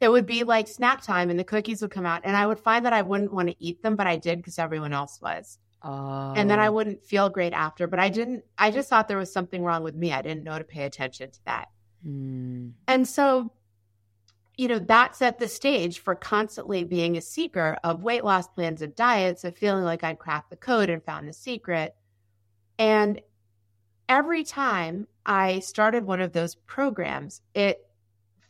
it 0.00 0.10
would 0.10 0.26
be 0.26 0.44
like 0.44 0.68
snack 0.68 1.02
time 1.02 1.30
and 1.30 1.38
the 1.38 1.44
cookies 1.44 1.82
would 1.82 1.90
come 1.90 2.06
out 2.06 2.22
and 2.24 2.36
I 2.36 2.46
would 2.46 2.58
find 2.58 2.84
that 2.86 2.92
I 2.92 3.02
wouldn't 3.02 3.32
want 3.32 3.48
to 3.48 3.56
eat 3.58 3.82
them, 3.82 3.96
but 3.96 4.06
I 4.06 4.16
did 4.16 4.38
because 4.38 4.58
everyone 4.58 4.92
else 4.92 5.20
was. 5.20 5.58
Oh. 5.82 6.34
And 6.36 6.50
then 6.50 6.60
I 6.60 6.66
oh. 6.66 6.72
wouldn't 6.72 7.04
feel 7.04 7.30
great 7.30 7.52
after, 7.52 7.86
but 7.86 7.98
I 7.98 8.10
didn't 8.10 8.44
I 8.58 8.70
just 8.70 8.88
thought 8.88 9.08
there 9.08 9.18
was 9.18 9.32
something 9.32 9.62
wrong 9.62 9.82
with 9.82 9.94
me. 9.94 10.12
I 10.12 10.22
didn't 10.22 10.44
know 10.44 10.58
to 10.58 10.64
pay 10.64 10.84
attention 10.84 11.30
to 11.30 11.40
that. 11.46 11.68
Mm. 12.06 12.72
And 12.86 13.08
so 13.08 13.52
you 14.60 14.68
know, 14.68 14.78
that 14.78 15.16
set 15.16 15.38
the 15.38 15.48
stage 15.48 16.00
for 16.00 16.14
constantly 16.14 16.84
being 16.84 17.16
a 17.16 17.22
seeker 17.22 17.78
of 17.82 18.02
weight 18.02 18.24
loss 18.24 18.46
plans 18.46 18.82
and 18.82 18.94
diets, 18.94 19.42
of 19.42 19.56
feeling 19.56 19.84
like 19.84 20.04
I'd 20.04 20.18
cracked 20.18 20.50
the 20.50 20.56
code 20.56 20.90
and 20.90 21.02
found 21.02 21.26
the 21.26 21.32
secret. 21.32 21.94
And 22.80 23.20
every 24.08 24.42
time 24.42 25.06
I 25.24 25.60
started 25.60 26.04
one 26.04 26.20
of 26.20 26.32
those 26.32 26.56
programs, 26.56 27.42
it 27.54 27.86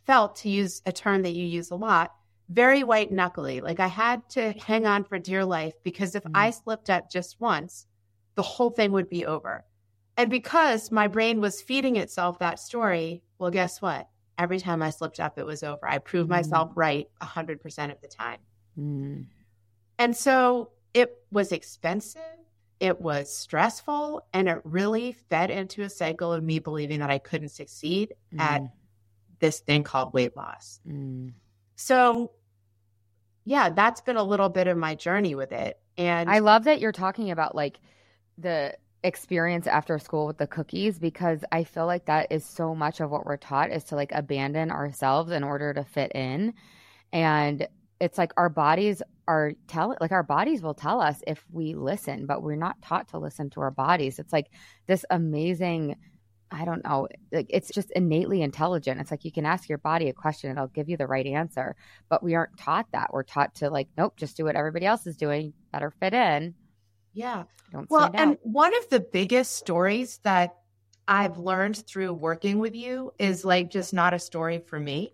felt, 0.07 0.37
to 0.37 0.49
use 0.49 0.81
a 0.87 0.91
term 0.91 1.21
that 1.21 1.35
you 1.35 1.45
use 1.45 1.69
a 1.69 1.75
lot, 1.75 2.15
very 2.49 2.83
white 2.83 3.11
knuckly. 3.11 3.61
Like 3.61 3.79
I 3.79 3.87
had 3.87 4.27
to 4.29 4.53
hang 4.53 4.87
on 4.87 5.03
for 5.03 5.19
dear 5.19 5.45
life 5.45 5.75
because 5.83 6.15
if 6.15 6.23
mm. 6.23 6.31
I 6.33 6.49
slipped 6.49 6.89
up 6.89 7.11
just 7.11 7.39
once, 7.39 7.85
the 8.33 8.41
whole 8.41 8.71
thing 8.71 8.91
would 8.93 9.09
be 9.09 9.27
over. 9.27 9.63
And 10.17 10.31
because 10.31 10.91
my 10.91 11.07
brain 11.07 11.39
was 11.39 11.61
feeding 11.61 11.97
itself 11.97 12.39
that 12.39 12.59
story, 12.59 13.21
well, 13.37 13.51
guess 13.51 13.81
what? 13.81 14.07
every 14.41 14.59
time 14.59 14.81
I 14.81 14.89
slipped 14.89 15.19
up, 15.19 15.37
it 15.37 15.45
was 15.45 15.61
over. 15.61 15.87
I 15.87 15.99
proved 15.99 16.27
mm. 16.27 16.31
myself 16.31 16.71
right 16.75 17.07
100% 17.21 17.91
of 17.91 18.01
the 18.01 18.07
time. 18.07 18.39
Mm. 18.77 19.25
And 19.99 20.17
so 20.17 20.71
it 20.95 21.15
was 21.31 21.51
expensive, 21.51 22.21
it 22.81 22.99
was 22.99 23.33
stressful, 23.33 24.25
and 24.33 24.49
it 24.49 24.59
really 24.63 25.11
fed 25.29 25.51
into 25.51 25.83
a 25.83 25.89
cycle 25.89 26.33
of 26.33 26.43
me 26.43 26.57
believing 26.57 26.99
that 26.99 27.11
I 27.11 27.19
couldn't 27.19 27.49
succeed 27.49 28.15
mm. 28.33 28.41
at 28.41 28.63
this 29.39 29.59
thing 29.59 29.83
called 29.83 30.13
weight 30.13 30.35
loss. 30.35 30.79
Mm. 30.87 31.33
So, 31.75 32.31
yeah, 33.45 33.69
that's 33.69 34.01
been 34.01 34.17
a 34.17 34.23
little 34.23 34.49
bit 34.49 34.65
of 34.65 34.77
my 34.77 34.95
journey 34.95 35.35
with 35.35 35.51
it. 35.51 35.79
And 35.95 36.27
I 36.27 36.39
love 36.39 36.63
that 36.63 36.79
you're 36.79 36.91
talking 36.91 37.29
about 37.29 37.53
like 37.53 37.79
the 38.39 38.75
experience 39.03 39.67
after 39.67 39.99
school 39.99 40.25
with 40.25 40.39
the 40.39 40.47
cookies 40.47 40.97
because 40.97 41.43
I 41.51 41.63
feel 41.63 41.85
like 41.85 42.05
that 42.05 42.31
is 42.31 42.43
so 42.43 42.73
much 42.73 42.99
of 42.99 43.11
what 43.11 43.27
we're 43.27 43.37
taught 43.37 43.71
is 43.71 43.83
to 43.85 43.95
like 43.95 44.11
abandon 44.11 44.71
ourselves 44.71 45.31
in 45.31 45.43
order 45.43 45.71
to 45.71 45.83
fit 45.83 46.13
in. 46.15 46.55
And 47.13 47.67
it's 47.99 48.17
like 48.17 48.31
our 48.37 48.49
bodies 48.49 49.03
are 49.31 49.53
tell 49.67 49.95
like 50.01 50.11
our 50.11 50.23
bodies 50.23 50.61
will 50.61 50.73
tell 50.73 50.99
us 51.01 51.21
if 51.25 51.43
we 51.51 51.73
listen, 51.73 52.25
but 52.25 52.43
we're 52.43 52.55
not 52.55 52.81
taught 52.81 53.07
to 53.09 53.17
listen 53.17 53.49
to 53.51 53.61
our 53.61 53.71
bodies. 53.71 54.19
It's 54.19 54.33
like 54.33 54.47
this 54.87 55.05
amazing 55.09 55.95
I 56.53 56.65
don't 56.65 56.83
know, 56.83 57.07
like 57.31 57.47
it's 57.49 57.69
just 57.69 57.91
innately 57.91 58.41
intelligent. 58.41 58.99
It's 58.99 59.09
like 59.09 59.23
you 59.23 59.31
can 59.31 59.45
ask 59.45 59.69
your 59.69 59.77
body 59.77 60.09
a 60.09 60.13
question, 60.13 60.49
and 60.49 60.59
it'll 60.59 60.67
give 60.67 60.89
you 60.89 60.97
the 60.97 61.07
right 61.07 61.25
answer. 61.25 61.77
But 62.09 62.21
we 62.21 62.35
aren't 62.35 62.57
taught 62.57 62.87
that. 62.91 63.13
We're 63.13 63.23
taught 63.23 63.55
to 63.55 63.69
like, 63.69 63.87
nope, 63.97 64.17
just 64.17 64.35
do 64.35 64.43
what 64.43 64.57
everybody 64.57 64.85
else 64.85 65.07
is 65.07 65.15
doing, 65.15 65.53
better 65.71 65.91
fit 65.91 66.13
in. 66.13 66.53
Yeah. 67.13 67.43
well, 67.89 68.11
and 68.13 68.37
one 68.41 68.75
of 68.75 68.89
the 68.89 68.99
biggest 68.99 69.55
stories 69.55 70.19
that 70.23 70.57
I've 71.07 71.37
learned 71.37 71.85
through 71.87 72.13
working 72.13 72.59
with 72.59 72.75
you 72.75 73.13
is 73.17 73.45
like 73.45 73.69
just 73.69 73.93
not 73.93 74.13
a 74.13 74.19
story 74.19 74.59
for 74.59 74.79
me. 74.79 75.13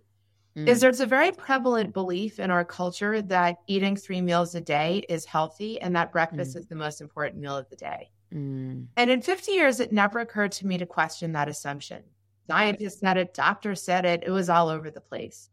Mm. 0.58 0.68
Is 0.68 0.82
there's 0.82 1.02
a 1.02 1.06
very 1.06 1.32
prevalent 1.32 1.94
belief 1.94 2.40
in 2.40 2.50
our 2.50 2.66
culture 2.66 3.22
that 3.22 3.58
eating 3.68 3.96
three 3.96 4.22
meals 4.22 4.56
a 4.56 4.62
day 4.62 5.06
is 5.08 5.24
healthy 5.24 5.80
and 5.80 5.96
that 5.96 6.12
breakfast 6.12 6.56
mm. 6.56 6.60
is 6.60 6.66
the 6.66 6.76
most 6.76 7.00
important 7.00 7.40
meal 7.40 7.56
of 7.56 7.70
the 7.70 7.76
day. 7.76 8.10
Mm. 8.34 8.88
And 8.98 9.12
in 9.12 9.22
50 9.22 9.52
years, 9.52 9.80
it 9.80 9.94
never 9.94 10.20
occurred 10.20 10.52
to 10.54 10.66
me 10.66 10.80
to 10.80 10.86
question 10.88 11.32
that 11.34 11.48
assumption. 11.48 12.02
Scientists 12.48 13.02
said 13.02 13.18
it, 13.18 13.34
doctors 13.36 13.84
said 13.84 14.06
it, 14.06 14.24
it 14.26 14.32
was 14.32 14.50
all 14.50 14.70
over 14.70 14.90
the 14.90 15.02
place. 15.02 15.50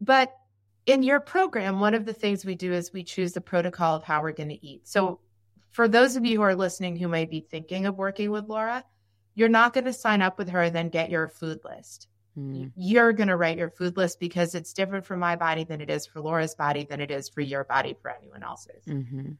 But 0.00 0.34
in 0.86 1.02
your 1.02 1.20
program, 1.20 1.78
one 1.78 1.94
of 1.94 2.04
the 2.04 2.12
things 2.12 2.44
we 2.44 2.54
do 2.54 2.72
is 2.72 2.92
we 2.92 3.04
choose 3.04 3.32
the 3.32 3.40
protocol 3.40 3.94
of 3.94 4.02
how 4.02 4.22
we're 4.22 4.32
going 4.32 4.48
to 4.48 4.66
eat. 4.66 4.88
So 4.88 5.20
for 5.70 5.86
those 5.86 6.16
of 6.16 6.24
you 6.24 6.38
who 6.38 6.42
are 6.42 6.54
listening 6.54 6.96
who 6.96 7.08
may 7.08 7.26
be 7.26 7.40
thinking 7.40 7.86
of 7.86 7.96
working 7.96 8.30
with 8.30 8.48
Laura, 8.48 8.84
you're 9.34 9.48
not 9.48 9.72
going 9.72 9.84
to 9.84 9.92
sign 9.92 10.22
up 10.22 10.38
with 10.38 10.48
her 10.48 10.62
and 10.62 10.74
then 10.74 10.88
get 10.88 11.10
your 11.10 11.28
food 11.28 11.60
list. 11.64 12.08
Mm. 12.38 12.72
You're 12.76 13.12
going 13.12 13.28
to 13.28 13.36
write 13.36 13.58
your 13.58 13.70
food 13.70 13.96
list 13.96 14.20
because 14.20 14.54
it's 14.54 14.72
different 14.72 15.06
for 15.06 15.16
my 15.16 15.36
body 15.36 15.64
than 15.64 15.80
it 15.80 15.90
is 15.90 16.06
for 16.06 16.20
Laura's 16.20 16.54
body, 16.54 16.86
than 16.88 17.00
it 17.00 17.10
is 17.10 17.28
for 17.28 17.40
your 17.40 17.64
body, 17.64 17.96
for 18.00 18.10
anyone 18.10 18.42
else's. 18.42 18.84
Mm-hmm. 18.86 19.32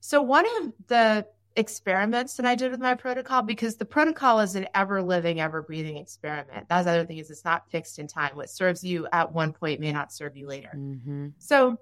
So, 0.00 0.22
one 0.22 0.46
of 0.58 0.72
the 0.86 1.26
experiments 1.56 2.34
that 2.34 2.46
I 2.46 2.54
did 2.54 2.70
with 2.70 2.80
my 2.80 2.94
protocol, 2.94 3.42
because 3.42 3.76
the 3.76 3.84
protocol 3.84 4.40
is 4.40 4.54
an 4.54 4.66
ever 4.74 5.02
living, 5.02 5.40
ever 5.40 5.62
breathing 5.62 5.96
experiment. 5.96 6.66
That's 6.68 6.84
the 6.84 6.92
other 6.92 7.06
thing 7.06 7.18
is 7.18 7.30
it's 7.30 7.44
not 7.44 7.70
fixed 7.70 7.98
in 7.98 8.06
time. 8.06 8.36
What 8.36 8.50
serves 8.50 8.84
you 8.84 9.06
at 9.12 9.32
one 9.32 9.52
point 9.52 9.80
may 9.80 9.92
not 9.92 10.12
serve 10.12 10.36
you 10.36 10.46
later. 10.46 10.72
Mm-hmm. 10.76 11.28
So, 11.38 11.78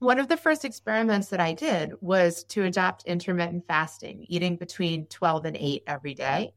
one 0.00 0.20
of 0.20 0.28
the 0.28 0.36
first 0.36 0.64
experiments 0.64 1.28
that 1.28 1.40
I 1.40 1.54
did 1.54 1.92
was 2.00 2.44
to 2.44 2.64
adopt 2.64 3.04
intermittent 3.04 3.66
fasting, 3.66 4.24
eating 4.28 4.56
between 4.56 5.06
12 5.06 5.44
and 5.46 5.56
8 5.56 5.82
every 5.88 6.14
day 6.14 6.52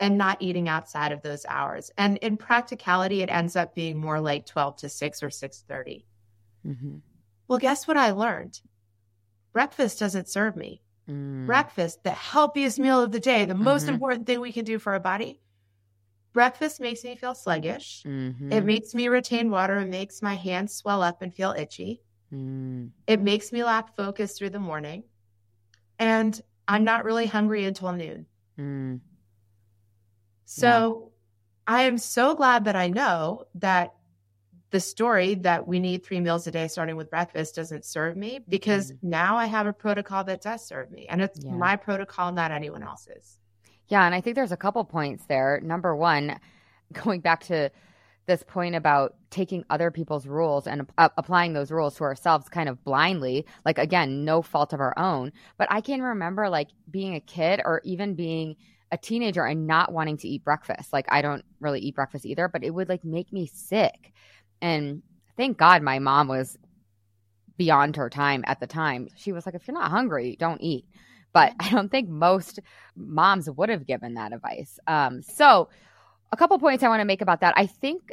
and 0.00 0.16
not 0.16 0.40
eating 0.40 0.68
outside 0.68 1.12
of 1.12 1.22
those 1.22 1.44
hours. 1.46 1.90
And 1.98 2.18
in 2.18 2.36
practicality, 2.36 3.22
it 3.22 3.30
ends 3.30 3.56
up 3.56 3.74
being 3.74 3.98
more 3.98 4.20
like 4.20 4.46
12 4.46 4.76
to 4.78 4.88
6 4.88 5.22
or 5.22 5.28
6.30. 5.28 6.04
Mm-hmm. 6.66 6.96
Well, 7.48 7.58
guess 7.58 7.88
what 7.88 7.96
I 7.96 8.12
learned? 8.12 8.60
Breakfast 9.52 9.98
doesn't 9.98 10.28
serve 10.28 10.56
me. 10.56 10.82
Mm. 11.08 11.46
Breakfast, 11.46 12.04
the 12.04 12.10
healthiest 12.10 12.78
meal 12.78 13.02
of 13.02 13.12
the 13.12 13.20
day, 13.20 13.44
the 13.44 13.54
mm-hmm. 13.54 13.64
most 13.64 13.88
important 13.88 14.26
thing 14.26 14.40
we 14.40 14.52
can 14.52 14.64
do 14.64 14.78
for 14.78 14.92
our 14.92 15.00
body. 15.00 15.40
Breakfast 16.32 16.80
makes 16.80 17.02
me 17.02 17.16
feel 17.16 17.34
sluggish. 17.34 18.02
Mm-hmm. 18.06 18.52
It 18.52 18.64
makes 18.64 18.94
me 18.94 19.08
retain 19.08 19.50
water. 19.50 19.78
It 19.78 19.88
makes 19.88 20.22
my 20.22 20.34
hands 20.34 20.74
swell 20.74 21.02
up 21.02 21.22
and 21.22 21.34
feel 21.34 21.54
itchy. 21.56 22.02
Mm. 22.32 22.90
It 23.06 23.20
makes 23.20 23.50
me 23.50 23.64
lack 23.64 23.96
focus 23.96 24.38
through 24.38 24.50
the 24.50 24.60
morning. 24.60 25.04
And 25.98 26.40
I'm 26.68 26.84
not 26.84 27.04
really 27.04 27.26
hungry 27.26 27.64
until 27.64 27.92
noon. 27.92 28.26
Mm. 28.58 29.00
So 30.50 31.12
yeah. 31.68 31.74
I 31.76 31.82
am 31.82 31.98
so 31.98 32.34
glad 32.34 32.64
that 32.64 32.74
I 32.74 32.88
know 32.88 33.44
that 33.56 33.92
the 34.70 34.80
story 34.80 35.34
that 35.34 35.68
we 35.68 35.78
need 35.78 36.06
three 36.06 36.20
meals 36.20 36.46
a 36.46 36.50
day 36.50 36.68
starting 36.68 36.96
with 36.96 37.10
breakfast 37.10 37.56
doesn't 37.56 37.84
serve 37.84 38.16
me 38.16 38.40
because 38.48 38.92
mm. 38.92 38.96
now 39.02 39.36
I 39.36 39.44
have 39.44 39.66
a 39.66 39.74
protocol 39.74 40.24
that 40.24 40.40
does 40.40 40.66
serve 40.66 40.90
me. 40.90 41.06
And 41.06 41.20
it's 41.20 41.44
yeah. 41.44 41.52
my 41.52 41.76
protocol, 41.76 42.32
not 42.32 42.50
anyone 42.50 42.82
else's. 42.82 43.38
Yeah. 43.88 44.06
And 44.06 44.14
I 44.14 44.22
think 44.22 44.36
there's 44.36 44.52
a 44.52 44.56
couple 44.56 44.82
points 44.84 45.26
there. 45.26 45.60
Number 45.62 45.94
one, 45.94 46.40
going 46.94 47.20
back 47.20 47.44
to 47.44 47.70
this 48.24 48.42
point 48.42 48.74
about 48.74 49.16
taking 49.28 49.66
other 49.68 49.90
people's 49.90 50.26
rules 50.26 50.66
and 50.66 50.90
uh, 50.96 51.10
applying 51.18 51.52
those 51.52 51.70
rules 51.70 51.94
to 51.96 52.04
ourselves 52.04 52.48
kind 52.48 52.70
of 52.70 52.82
blindly 52.84 53.46
like 53.64 53.78
again 53.78 54.22
no 54.22 54.42
fault 54.42 54.74
of 54.74 54.80
our 54.80 54.92
own 54.98 55.32
but 55.56 55.66
i 55.70 55.80
can 55.80 56.02
remember 56.02 56.50
like 56.50 56.68
being 56.90 57.14
a 57.14 57.20
kid 57.20 57.62
or 57.64 57.80
even 57.84 58.14
being 58.14 58.54
a 58.90 58.98
teenager 58.98 59.44
and 59.44 59.66
not 59.66 59.92
wanting 59.92 60.16
to 60.18 60.28
eat 60.28 60.44
breakfast. 60.44 60.92
Like 60.92 61.06
i 61.10 61.22
don't 61.22 61.44
really 61.60 61.80
eat 61.80 61.94
breakfast 61.94 62.26
either 62.26 62.48
but 62.48 62.64
it 62.64 62.70
would 62.70 62.88
like 62.88 63.04
make 63.04 63.32
me 63.32 63.46
sick. 63.46 64.12
And 64.60 65.02
thank 65.36 65.58
god 65.58 65.82
my 65.82 65.98
mom 65.98 66.28
was 66.28 66.56
beyond 67.56 67.96
her 67.96 68.08
time 68.08 68.44
at 68.46 68.60
the 68.60 68.66
time. 68.66 69.08
She 69.16 69.32
was 69.32 69.46
like 69.46 69.54
if 69.54 69.66
you're 69.66 69.78
not 69.78 69.90
hungry 69.90 70.36
don't 70.38 70.60
eat. 70.60 70.86
But 71.32 71.52
i 71.60 71.70
don't 71.70 71.90
think 71.90 72.08
most 72.08 72.60
moms 72.96 73.48
would 73.50 73.68
have 73.68 73.86
given 73.86 74.14
that 74.14 74.32
advice. 74.32 74.78
Um 74.86 75.22
so 75.22 75.68
a 76.32 76.36
couple 76.36 76.58
points 76.58 76.82
I 76.82 76.88
want 76.88 77.00
to 77.00 77.06
make 77.06 77.22
about 77.22 77.40
that. 77.40 77.54
I 77.56 77.66
think 77.66 78.10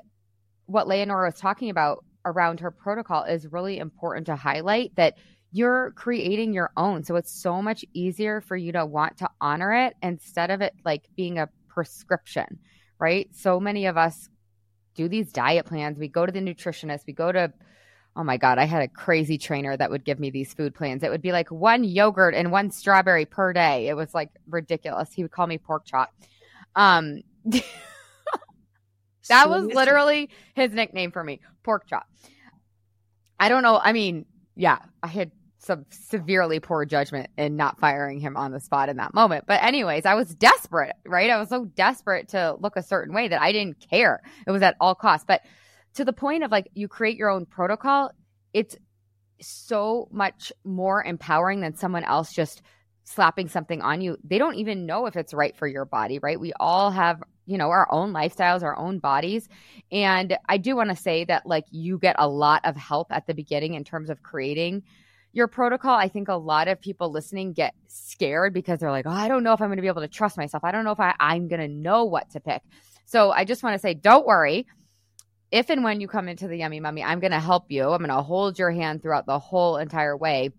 what 0.68 0.88
Leonora 0.88 1.28
was 1.28 1.40
talking 1.40 1.70
about 1.70 2.04
around 2.26 2.60
her 2.60 2.72
protocol 2.72 3.24
is 3.24 3.52
really 3.52 3.78
important 3.78 4.26
to 4.28 4.36
highlight 4.36 4.96
that 4.96 5.16
you're 5.56 5.92
creating 5.92 6.52
your 6.54 6.70
own. 6.76 7.02
So 7.06 7.16
it's 7.16 7.32
so 7.32 7.62
much 7.62 7.86
easier 7.94 8.42
for 8.42 8.58
you 8.58 8.74
to 8.74 8.86
want 8.86 9.20
to 9.20 9.30
honor 9.40 9.74
it 9.74 9.96
instead 10.04 10.52
of 10.52 10.60
it 10.60 10.74
like 10.84 11.04
being 11.16 11.40
a 11.40 11.48
prescription, 11.70 12.60
right? 13.00 13.30
So 13.34 13.58
many 13.62 13.86
of 13.86 13.96
us 13.96 14.28
do 14.96 15.08
these 15.08 15.32
diet 15.32 15.66
plans. 15.66 15.98
We 15.98 16.10
go 16.10 16.26
to 16.26 16.32
the 16.32 16.42
nutritionist, 16.42 17.08
we 17.08 17.14
go 17.14 17.32
to 17.32 17.54
oh 18.18 18.24
my 18.24 18.36
god, 18.36 18.58
I 18.58 18.66
had 18.66 18.82
a 18.82 18.90
crazy 18.90 19.38
trainer 19.38 19.78
that 19.78 19.90
would 19.90 20.04
give 20.04 20.20
me 20.20 20.30
these 20.30 20.54
food 20.54 20.76
plans. 20.76 21.04
It 21.04 21.10
would 21.10 21.22
be 21.22 21.32
like 21.32 21.50
one 21.52 21.86
yogurt 21.86 22.34
and 22.34 22.52
one 22.52 22.70
strawberry 22.70 23.26
per 23.26 23.54
day. 23.54 23.88
It 23.88 23.94
was 23.94 24.14
like 24.14 24.32
ridiculous. 24.50 25.14
He 25.14 25.24
would 25.24 25.32
call 25.32 25.48
me 25.48 25.58
pork 25.58 25.86
chop. 25.86 26.14
Um 26.76 27.22
that 29.30 29.50
was 29.50 29.68
literally 29.68 30.32
his 30.54 30.74
nickname 30.74 31.14
for 31.14 31.24
me, 31.24 31.40
pork 31.64 31.88
chop. 31.88 32.08
I 33.40 33.48
don't 33.48 33.64
know. 33.64 33.80
I 33.82 33.94
mean, 33.94 34.26
yeah, 34.56 34.80
I 35.02 35.08
had 35.08 35.32
some 35.66 35.86
severely 35.90 36.60
poor 36.60 36.86
judgment 36.86 37.30
in 37.38 37.56
not 37.56 37.80
firing 37.80 38.20
him 38.20 38.38
on 38.38 38.52
the 38.52 38.60
spot 38.60 38.88
in 38.88 38.98
that 38.98 39.16
moment. 39.16 39.46
But 39.48 39.64
anyways, 39.64 40.06
I 40.06 40.14
was 40.14 40.34
desperate, 40.36 40.96
right? 41.06 41.30
I 41.32 41.40
was 41.40 41.50
so 41.50 41.66
desperate 41.66 42.30
to 42.30 42.56
look 42.60 42.76
a 42.76 42.84
certain 42.84 43.16
way 43.16 43.30
that 43.30 43.42
I 43.42 43.52
didn't 43.52 43.80
care. 43.90 44.22
It 44.46 44.52
was 44.52 44.62
at 44.62 44.76
all 44.80 44.94
costs. 44.94 45.26
But 45.28 45.42
to 45.96 46.06
the 46.06 46.14
point 46.14 46.44
of 46.44 46.52
like 46.52 46.70
you 46.76 46.88
create 46.88 47.18
your 47.18 47.30
own 47.30 47.48
protocol, 47.48 48.12
it's 48.54 48.78
so 49.42 50.08
much 50.12 50.54
more 50.64 51.04
empowering 51.04 51.62
than 51.62 51.76
someone 51.76 52.04
else 52.04 52.32
just 52.32 52.62
slapping 53.04 53.48
something 53.48 53.82
on 53.82 54.02
you. 54.02 54.18
They 54.24 54.38
don't 54.38 54.56
even 54.56 54.86
know 54.86 55.08
if 55.08 55.16
it's 55.16 55.34
right 55.34 55.56
for 55.56 55.68
your 55.68 55.86
body, 55.86 56.20
right? 56.20 56.40
We 56.40 56.54
all 56.60 56.92
have, 56.92 57.24
you 57.46 57.58
know, 57.58 57.70
our 57.70 57.88
own 57.92 58.14
lifestyles, 58.14 58.62
our 58.62 58.78
own 58.78 59.00
bodies. 59.00 59.50
And 59.92 60.38
I 60.48 60.58
do 60.58 60.76
want 60.76 60.90
to 60.90 60.96
say 60.96 61.26
that 61.26 61.48
like 61.48 61.66
you 61.72 61.98
get 61.98 62.16
a 62.20 62.28
lot 62.28 62.62
of 62.66 62.76
help 62.76 63.08
at 63.12 63.26
the 63.26 63.34
beginning 63.34 63.74
in 63.74 63.84
terms 63.84 64.10
of 64.10 64.22
creating 64.22 64.84
your 65.36 65.48
protocol, 65.48 65.96
I 65.96 66.08
think 66.08 66.30
a 66.30 66.36
lot 66.36 66.70
of 66.70 66.80
people 66.80 67.12
listening 67.12 67.52
get 67.52 67.76
scared 67.88 68.54
because 68.54 68.80
they're 68.80 68.90
like, 68.90 69.06
oh, 69.06 69.12
I 69.12 69.28
don't 69.28 69.44
know 69.44 69.52
if 69.52 69.62
I'm 69.62 69.68
going 69.68 69.78
to 69.78 69.82
be 69.82 69.90
able 69.90 70.02
to 70.02 70.08
trust 70.08 70.38
myself. 70.38 70.64
I 70.64 70.72
don't 70.72 70.86
know 70.86 70.92
if 70.92 71.00
I, 71.00 71.14
I'm 71.20 71.50
going 71.50 71.60
to 71.60 71.68
know 71.68 72.06
what 72.06 72.30
to 72.32 72.40
pick. 72.40 72.62
So 73.06 73.32
I 73.32 73.44
just 73.44 73.62
want 73.62 73.74
to 73.74 73.80
say, 73.80 73.94
don't 73.94 74.26
worry. 74.26 74.66
If 75.52 75.70
and 75.70 75.84
when 75.84 76.00
you 76.00 76.08
come 76.08 76.30
into 76.30 76.48
the 76.48 76.58
Yummy 76.58 76.80
Mummy, 76.80 77.04
I'm 77.04 77.20
going 77.20 77.34
to 77.34 77.40
help 77.40 77.66
you. 77.70 77.84
I'm 77.90 78.00
going 78.00 78.16
to 78.16 78.22
hold 78.22 78.58
your 78.58 78.72
hand 78.72 79.02
throughout 79.02 79.26
the 79.26 79.38
whole 79.38 79.76
entire 79.76 80.16
way 80.16 80.52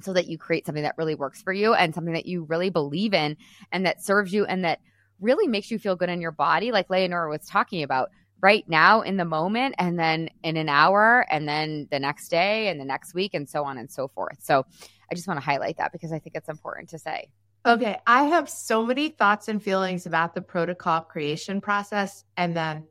so 0.00 0.14
that 0.14 0.26
you 0.26 0.38
create 0.38 0.64
something 0.64 0.84
that 0.84 0.96
really 0.96 1.14
works 1.14 1.42
for 1.42 1.52
you 1.52 1.74
and 1.74 1.94
something 1.94 2.14
that 2.14 2.26
you 2.26 2.44
really 2.44 2.70
believe 2.70 3.12
in 3.12 3.36
and 3.72 3.84
that 3.84 4.02
serves 4.02 4.32
you 4.32 4.46
and 4.46 4.64
that 4.64 4.80
really 5.20 5.46
makes 5.46 5.70
you 5.70 5.78
feel 5.78 5.96
good 5.96 6.08
in 6.08 6.22
your 6.22 6.32
body, 6.32 6.72
like 6.72 6.88
Leonora 6.88 7.28
was 7.28 7.44
talking 7.46 7.82
about 7.82 8.08
right 8.40 8.68
now 8.68 9.00
in 9.00 9.16
the 9.16 9.24
moment 9.24 9.74
and 9.78 9.98
then 9.98 10.30
in 10.42 10.56
an 10.56 10.68
hour 10.68 11.26
and 11.30 11.48
then 11.48 11.88
the 11.90 11.98
next 11.98 12.28
day 12.28 12.68
and 12.68 12.80
the 12.80 12.84
next 12.84 13.14
week 13.14 13.34
and 13.34 13.48
so 13.48 13.64
on 13.64 13.78
and 13.78 13.90
so 13.90 14.08
forth. 14.08 14.38
So 14.40 14.64
I 15.10 15.14
just 15.14 15.26
want 15.26 15.40
to 15.40 15.44
highlight 15.44 15.78
that 15.78 15.92
because 15.92 16.12
I 16.12 16.18
think 16.18 16.36
it's 16.36 16.48
important 16.48 16.90
to 16.90 16.98
say. 16.98 17.28
Okay. 17.66 17.98
I 18.06 18.24
have 18.24 18.48
so 18.48 18.84
many 18.84 19.08
thoughts 19.08 19.48
and 19.48 19.62
feelings 19.62 20.06
about 20.06 20.34
the 20.34 20.40
protocol 20.40 21.00
creation 21.00 21.60
process 21.60 22.24
and 22.36 22.56
then 22.56 22.86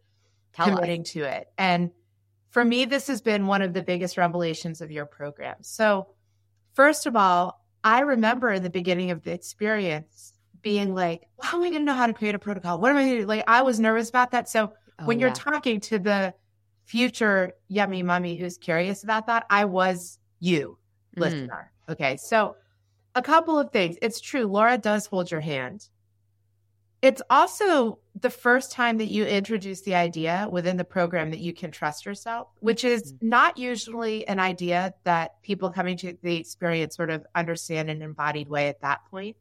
Tell 0.54 0.68
committing 0.68 1.02
us. 1.02 1.12
to 1.12 1.24
it. 1.24 1.48
And 1.58 1.92
for 2.50 2.64
me, 2.64 2.86
this 2.86 3.08
has 3.08 3.22
been 3.22 3.48
one 3.48 3.62
of 3.62 3.74
the 3.74 3.84
biggest 3.84 4.18
revelations 4.18 4.82
of 4.82 4.92
your 4.92 5.06
program. 5.06 5.58
So, 5.62 6.08
first 6.74 7.06
of 7.06 7.16
all, 7.16 7.64
I 7.84 8.02
remember 8.02 8.52
in 8.52 8.64
the 8.64 8.70
beginning 8.70 9.12
of 9.12 9.24
the 9.24 9.32
experience 9.32 10.34
being 10.62 10.94
like, 10.94 11.28
well, 11.38 11.48
how 11.48 11.58
am 11.58 11.64
I 11.64 11.70
going 11.70 11.82
to 11.82 11.86
know 11.86 11.94
how 11.94 12.08
to 12.08 12.14
create 12.14 12.36
a 12.36 12.40
protocol? 12.40 12.80
What 12.80 12.92
am 12.92 12.98
I 12.98 13.04
going 13.04 13.16
to 13.16 13.22
do? 13.22 13.28
Like, 13.28 13.44
I 13.48 13.62
was 13.62 13.80
nervous 13.80 14.10
about 14.10 14.32
that. 14.32 14.50
So, 14.50 14.74
Oh, 15.00 15.06
when 15.06 15.20
you're 15.20 15.30
yeah. 15.30 15.36
talking 15.36 15.80
to 15.82 16.00
the 16.00 16.34
future 16.86 17.54
yummy 17.68 18.02
mummy 18.02 18.36
who's 18.36 18.58
curious 18.58 19.04
about 19.04 19.28
that, 19.28 19.46
I 19.50 19.66
was 19.66 20.20
you, 20.40 20.78
mm. 21.16 21.22
listener. 21.22 21.72
Okay. 21.90 22.18
So, 22.18 22.56
a 23.16 23.22
couple 23.22 23.58
of 23.58 23.72
things. 23.72 23.98
It's 24.02 24.22
true. 24.22 24.46
Laura 24.46 24.78
does 24.78 25.08
hold 25.08 25.32
your 25.32 25.42
hand. 25.42 25.90
It's 27.02 27.22
also 27.30 28.00
the 28.20 28.30
first 28.30 28.72
time 28.72 28.98
that 28.98 29.06
you 29.06 29.26
introduce 29.26 29.82
the 29.82 29.96
idea 29.96 30.48
within 30.52 30.78
the 30.78 30.84
program 30.84 31.30
that 31.32 31.40
you 31.40 31.54
can 31.54 31.72
trust 31.72 32.06
yourself, 32.06 32.48
which 32.60 32.84
is 32.84 33.14
mm. 33.14 33.18
not 33.22 33.58
usually 33.58 34.28
an 34.28 34.40
idea 34.40 34.94
that 35.04 35.42
people 35.42 35.70
coming 35.70 35.98
to 35.98 36.18
the 36.24 36.36
experience 36.36 36.96
sort 36.96 37.10
of 37.10 37.26
understand 37.36 37.90
in 37.90 37.98
an 37.98 38.04
embodied 38.04 38.50
way 38.50 38.68
at 38.68 38.82
that 38.82 39.02
point. 39.12 39.36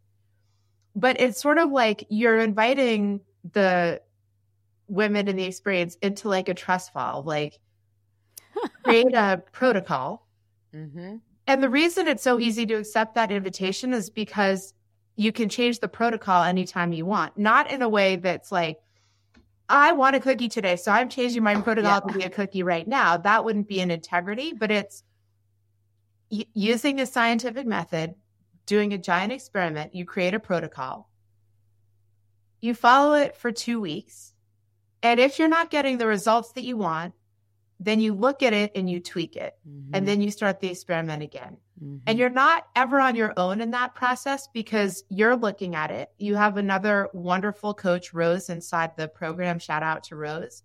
But 0.94 1.20
it's 1.20 1.40
sort 1.40 1.58
of 1.58 1.70
like 1.70 2.06
you're 2.08 2.38
inviting 2.38 3.20
the 3.52 4.00
women 4.88 5.28
in 5.28 5.36
the 5.36 5.44
experience 5.44 5.96
into 6.02 6.28
like 6.28 6.48
a 6.48 6.54
trust 6.54 6.92
fall, 6.92 7.22
like 7.22 7.58
create 8.84 9.14
a 9.14 9.42
protocol. 9.52 10.26
Mm-hmm. 10.74 11.16
And 11.46 11.62
the 11.62 11.70
reason 11.70 12.08
it's 12.08 12.22
so 12.22 12.40
easy 12.40 12.66
to 12.66 12.74
accept 12.74 13.14
that 13.14 13.30
invitation 13.30 13.92
is 13.92 14.10
because 14.10 14.74
you 15.16 15.32
can 15.32 15.48
change 15.48 15.80
the 15.80 15.88
protocol 15.88 16.42
anytime 16.42 16.92
you 16.92 17.06
want, 17.06 17.38
not 17.38 17.70
in 17.70 17.82
a 17.82 17.88
way 17.88 18.16
that's 18.16 18.52
like, 18.52 18.78
I 19.68 19.92
want 19.92 20.14
a 20.14 20.20
cookie 20.20 20.48
today, 20.48 20.76
so 20.76 20.92
I'm 20.92 21.08
changing 21.08 21.42
my 21.42 21.60
protocol 21.60 22.00
yeah. 22.06 22.12
to 22.12 22.18
be 22.18 22.24
a 22.24 22.30
cookie 22.30 22.62
right 22.62 22.86
now. 22.86 23.16
That 23.16 23.44
wouldn't 23.44 23.66
be 23.66 23.80
an 23.80 23.90
integrity, 23.90 24.52
but 24.52 24.70
it's 24.70 25.02
y- 26.30 26.46
using 26.54 27.00
a 27.00 27.06
scientific 27.06 27.66
method, 27.66 28.14
doing 28.66 28.92
a 28.92 28.98
giant 28.98 29.32
experiment. 29.32 29.94
You 29.94 30.04
create 30.04 30.34
a 30.34 30.40
protocol, 30.40 31.08
you 32.60 32.74
follow 32.74 33.14
it 33.14 33.36
for 33.36 33.50
two 33.50 33.80
weeks, 33.80 34.34
and 35.06 35.20
if 35.20 35.38
you're 35.38 35.48
not 35.48 35.70
getting 35.70 35.98
the 35.98 36.06
results 36.06 36.50
that 36.52 36.64
you 36.64 36.76
want, 36.76 37.14
then 37.78 38.00
you 38.00 38.12
look 38.12 38.42
at 38.42 38.52
it 38.52 38.72
and 38.74 38.90
you 38.90 38.98
tweak 38.98 39.36
it. 39.36 39.54
Mm-hmm. 39.68 39.94
And 39.94 40.08
then 40.08 40.20
you 40.20 40.32
start 40.32 40.58
the 40.58 40.68
experiment 40.68 41.22
again. 41.22 41.58
Mm-hmm. 41.80 41.98
And 42.08 42.18
you're 42.18 42.28
not 42.28 42.66
ever 42.74 42.98
on 42.98 43.14
your 43.14 43.32
own 43.36 43.60
in 43.60 43.70
that 43.70 43.94
process 43.94 44.48
because 44.52 45.04
you're 45.08 45.36
looking 45.36 45.76
at 45.76 45.92
it. 45.92 46.10
You 46.18 46.34
have 46.34 46.56
another 46.56 47.08
wonderful 47.12 47.72
coach, 47.72 48.12
Rose, 48.12 48.48
inside 48.48 48.96
the 48.96 49.06
program. 49.06 49.60
Shout 49.60 49.84
out 49.84 50.02
to 50.04 50.16
Rose, 50.16 50.64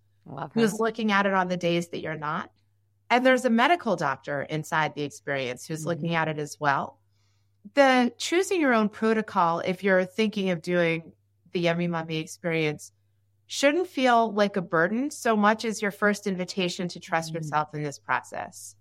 who's 0.54 0.80
looking 0.80 1.12
at 1.12 1.28
it 1.28 1.34
on 1.34 1.48
the 1.48 1.58
days 1.58 1.90
that 1.90 2.02
you're 2.02 2.18
not. 2.18 2.50
And 3.12 3.24
there's 3.24 3.46
a 3.46 3.50
medical 3.50 3.96
doctor 3.96 4.44
inside 4.44 4.96
the 4.96 5.04
experience 5.04 5.68
who's 5.68 5.82
mm-hmm. 5.82 5.90
looking 5.90 6.16
at 6.16 6.30
it 6.30 6.40
as 6.40 6.60
well. 6.60 6.98
The 7.76 8.12
choosing 8.18 8.60
your 8.60 8.74
own 8.74 8.90
protocol, 8.90 9.60
if 9.60 9.84
you're 9.84 10.04
thinking 10.06 10.50
of 10.50 10.64
doing 10.64 11.12
the 11.52 11.60
Yummy 11.60 11.88
Mummy 11.88 12.18
experience, 12.18 12.92
shouldn't 13.52 13.86
feel 13.86 14.32
like 14.32 14.56
a 14.56 14.62
burden 14.62 15.12
so 15.12 15.36
much 15.36 15.66
as 15.66 15.82
your 15.82 15.92
first 15.92 16.26
invitation 16.26 16.88
to 16.88 17.02
trust 17.02 17.28
mm-hmm. 17.28 17.36
yourself 17.36 17.68
in 17.74 17.84
this 17.84 18.00
process. 18.00 18.78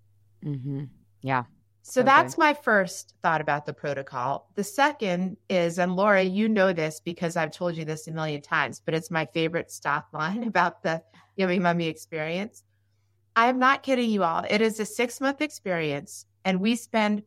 Mm-hmm. 0.47 0.85
Yeah. 1.23 1.43
So 1.83 2.03
okay. 2.03 2.07
that's 2.07 2.39
my 2.39 2.55
first 2.55 3.15
thought 3.21 3.41
about 3.41 3.67
the 3.67 3.73
protocol. 3.73 4.49
The 4.55 4.63
second 4.63 5.39
is, 5.49 5.81
and 5.81 5.97
Laura, 5.97 6.23
you 6.23 6.49
know 6.49 6.73
this 6.73 7.01
because 7.01 7.37
I've 7.37 7.51
told 7.51 7.77
you 7.77 7.85
this 7.85 8.07
a 8.07 8.13
million 8.13 8.43
times, 8.43 8.81
but 8.85 8.95
it's 8.95 9.11
my 9.11 9.27
favorite 9.27 9.73
stock 9.73 10.07
line 10.13 10.45
about 10.45 10.85
the 10.85 11.03
Yummy 11.35 11.59
Mummy 11.59 11.89
experience. 11.89 12.63
I'm 13.35 13.59
not 13.59 13.83
kidding 13.83 14.09
you 14.09 14.23
all. 14.23 14.45
It 14.49 14.61
is 14.61 14.79
a 14.79 14.87
six 14.87 15.21
month 15.21 15.41
experience, 15.41 16.27
and 16.45 16.61
we 16.61 16.77
spend 16.77 17.25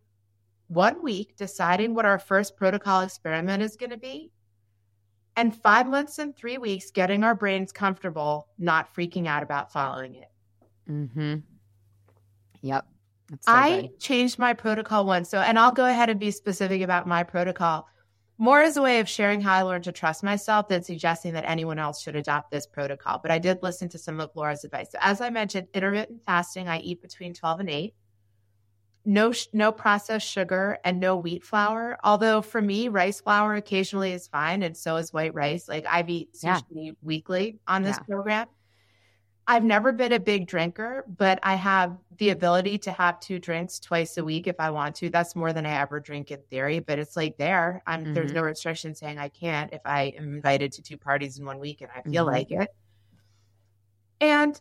one 0.68 1.04
week 1.04 1.36
deciding 1.36 1.94
what 1.94 2.06
our 2.06 2.20
first 2.20 2.56
protocol 2.56 3.02
experiment 3.02 3.62
is 3.64 3.76
going 3.76 3.90
to 3.90 3.98
be 3.98 4.32
and 5.36 5.56
five 5.62 5.88
months 5.88 6.20
and 6.20 6.36
three 6.36 6.58
weeks 6.58 6.92
getting 6.92 7.24
our 7.24 7.36
brains 7.36 7.72
comfortable, 7.72 8.48
not 8.58 8.94
freaking 8.94 9.28
out 9.28 9.44
about 9.44 9.72
following 9.72 10.16
it. 10.16 10.30
Mm-hmm. 10.90 11.36
Yep. 12.62 12.86
So 13.30 13.38
I 13.52 13.82
good. 13.82 14.00
changed 14.00 14.38
my 14.38 14.54
protocol 14.54 15.06
once. 15.06 15.30
So, 15.30 15.40
and 15.40 15.58
I'll 15.58 15.72
go 15.72 15.86
ahead 15.86 16.10
and 16.10 16.20
be 16.20 16.32
specific 16.32 16.82
about 16.82 17.08
my 17.08 17.24
protocol 17.24 17.88
more 18.38 18.62
as 18.62 18.78
a 18.78 18.82
way 18.82 19.00
of 19.00 19.08
sharing 19.08 19.42
how 19.42 19.54
I 19.54 19.62
learned 19.62 19.84
to 19.86 19.92
trust 19.92 20.24
myself 20.24 20.68
than 20.68 20.84
suggesting 20.84 21.34
that 21.34 21.46
anyone 21.48 21.80
else 21.80 22.02
should 22.02 22.16
adopt 22.16 22.52
this 22.52 22.66
protocol. 22.66 23.20
But 23.22 23.32
I 23.32 23.40
did 23.40 23.60
listen 23.62 23.90
to 23.90 23.98
some 23.98 24.20
of 24.20 24.32
Laura's 24.36 24.64
advice. 24.64 24.92
So, 24.92 24.98
as 25.02 25.22
I 25.22 25.30
mentioned, 25.30 25.68
intermittent 25.74 26.24
fasting, 26.26 26.68
I 26.68 26.80
eat 26.80 27.02
between 27.02 27.34
12 27.34 27.62
and 27.62 27.70
8 27.70 27.94
no 29.06 29.34
no 29.52 29.72
processed 29.72 30.28
sugar 30.28 30.78
and 30.84 31.00
no 31.00 31.16
wheat 31.16 31.44
flour. 31.44 31.98
Although 32.04 32.42
for 32.42 32.62
me, 32.62 32.88
rice 32.88 33.22
flour 33.22 33.56
occasionally 33.56 34.14
is 34.14 34.28
fine, 34.28 34.64
and 34.64 34.76
so 34.76 34.96
is 34.98 35.12
white 35.12 35.34
rice. 35.34 35.68
Like 35.68 35.86
I've 35.90 36.10
eat 36.10 36.34
sushi 36.34 36.64
yeah. 36.72 36.92
weekly 37.02 37.60
on 37.68 37.84
this 37.84 37.98
yeah. 37.98 38.04
program. 38.04 38.48
I've 39.46 39.64
never 39.66 39.92
been 39.92 40.14
a 40.14 40.20
big 40.20 40.48
drinker, 40.48 41.04
but 41.18 41.40
I 41.44 41.56
have 41.56 41.98
the 42.18 42.30
ability 42.30 42.78
to 42.80 42.94
have 42.94 43.20
two 43.20 43.40
drinks 43.40 43.78
twice 43.78 44.18
a 44.18 44.24
week 44.24 44.48
if 44.48 44.56
I 44.58 44.70
want 44.70 44.96
to. 44.98 45.10
That's 45.10 45.36
more 45.36 45.52
than 45.52 45.66
I 45.66 45.82
ever 45.82 46.00
drink 46.00 46.32
in 46.32 46.40
theory, 46.50 46.80
but 46.80 46.98
it's 46.98 47.18
like 47.18 47.38
there. 47.38 47.84
I'm 47.86 48.06
mm-hmm. 48.06 48.14
there's 48.14 48.32
no 48.32 48.42
restriction 48.42 48.96
saying 48.96 49.18
I 49.18 49.28
can't 49.28 49.74
if 49.74 49.82
I 49.84 50.14
am 50.18 50.36
invited 50.36 50.72
to 50.74 50.82
two 50.82 50.98
parties 50.98 51.40
in 51.40 51.46
one 51.46 51.60
week 51.60 51.82
and 51.82 51.90
I 51.94 52.02
feel 52.04 52.26
mm-hmm. 52.26 52.34
like 52.34 52.52
it. 52.52 52.70
And 54.22 54.60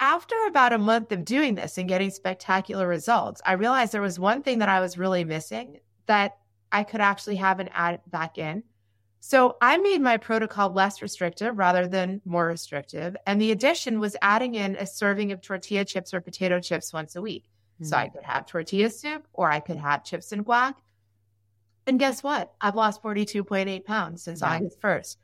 after 0.00 0.34
about 0.46 0.72
a 0.72 0.78
month 0.78 1.12
of 1.12 1.24
doing 1.24 1.54
this 1.54 1.78
and 1.78 1.88
getting 1.88 2.10
spectacular 2.10 2.86
results, 2.86 3.40
I 3.44 3.52
realized 3.52 3.92
there 3.92 4.02
was 4.02 4.18
one 4.18 4.42
thing 4.42 4.58
that 4.58 4.68
I 4.68 4.80
was 4.80 4.98
really 4.98 5.24
missing 5.24 5.78
that 6.06 6.38
I 6.72 6.84
could 6.84 7.00
actually 7.00 7.36
have 7.36 7.60
an 7.60 7.68
add 7.72 8.00
back 8.06 8.38
in. 8.38 8.62
So 9.20 9.56
I 9.60 9.78
made 9.78 10.00
my 10.00 10.18
protocol 10.18 10.70
less 10.70 11.02
restrictive 11.02 11.58
rather 11.58 11.88
than 11.88 12.20
more 12.24 12.46
restrictive. 12.46 13.16
And 13.26 13.40
the 13.40 13.50
addition 13.50 13.98
was 13.98 14.16
adding 14.22 14.54
in 14.54 14.76
a 14.76 14.86
serving 14.86 15.32
of 15.32 15.40
tortilla 15.40 15.84
chips 15.84 16.14
or 16.14 16.20
potato 16.20 16.60
chips 16.60 16.92
once 16.92 17.16
a 17.16 17.22
week. 17.22 17.44
Mm-hmm. 17.76 17.84
So 17.86 17.96
I 17.96 18.06
hmm. 18.06 18.14
could 18.14 18.24
have 18.24 18.46
tortilla 18.46 18.90
soup 18.90 19.26
or 19.32 19.50
I 19.50 19.60
could 19.60 19.78
have 19.78 20.04
chips 20.04 20.32
and 20.32 20.44
guac. 20.44 20.74
And 21.86 21.98
guess 21.98 22.22
what? 22.22 22.52
I've 22.60 22.74
lost 22.74 23.02
42.8 23.02 23.84
pounds 23.84 24.22
since 24.22 24.40
yeah. 24.40 24.54
August 24.54 24.80
1st. 24.80 25.16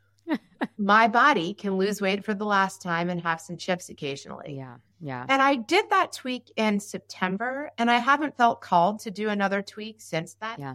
My 0.78 1.08
body 1.08 1.54
can 1.54 1.76
lose 1.76 2.00
weight 2.00 2.24
for 2.24 2.34
the 2.34 2.44
last 2.44 2.82
time 2.82 3.10
and 3.10 3.20
have 3.22 3.40
some 3.40 3.56
chips 3.56 3.88
occasionally. 3.88 4.56
Yeah. 4.56 4.76
Yeah. 5.00 5.26
And 5.28 5.42
I 5.42 5.56
did 5.56 5.90
that 5.90 6.12
tweak 6.12 6.50
in 6.56 6.80
September 6.80 7.70
and 7.78 7.90
I 7.90 7.98
haven't 7.98 8.36
felt 8.36 8.60
called 8.60 9.00
to 9.00 9.10
do 9.10 9.28
another 9.28 9.62
tweak 9.62 10.00
since 10.00 10.34
then. 10.34 10.56
Yeah. 10.58 10.74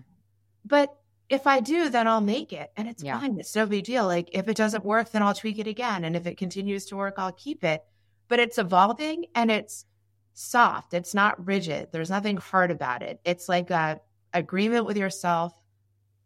But 0.66 0.96
if 1.30 1.48
I 1.48 1.60
do, 1.60 1.90
then 1.90 2.08
I'll 2.08 2.22
make 2.22 2.54
it 2.54 2.72
and 2.78 2.88
it's 2.88 3.04
Yeah. 3.04 3.20
fine. 3.20 3.40
It's 3.40 3.56
no 3.56 3.66
big 3.66 3.86
deal. 3.86 4.06
Like 4.06 4.30
if 4.34 4.48
it 4.48 4.58
doesn't 4.58 4.86
work, 4.86 5.12
then 5.12 5.24
I'll 5.24 5.34
tweak 5.34 5.60
it 5.60 5.68
again. 5.68 6.04
And 6.04 6.16
if 6.16 6.28
it 6.28 6.38
continues 6.38 6.86
to 6.88 6.98
work, 6.98 7.16
I'll 7.18 7.32
keep 7.32 7.64
it. 7.64 7.84
But 8.28 8.40
it's 8.40 8.58
evolving 8.58 9.26
and 9.36 9.50
it's 9.50 9.86
soft. 10.34 10.94
It's 10.94 11.14
not 11.14 11.46
rigid. 11.46 11.90
There's 11.92 12.10
nothing 12.10 12.38
hard 12.38 12.72
about 12.72 13.02
it. 13.02 13.20
It's 13.24 13.50
like 13.50 13.72
a 13.72 14.00
agreement 14.34 14.86
with 14.86 14.98
yourself 14.98 15.57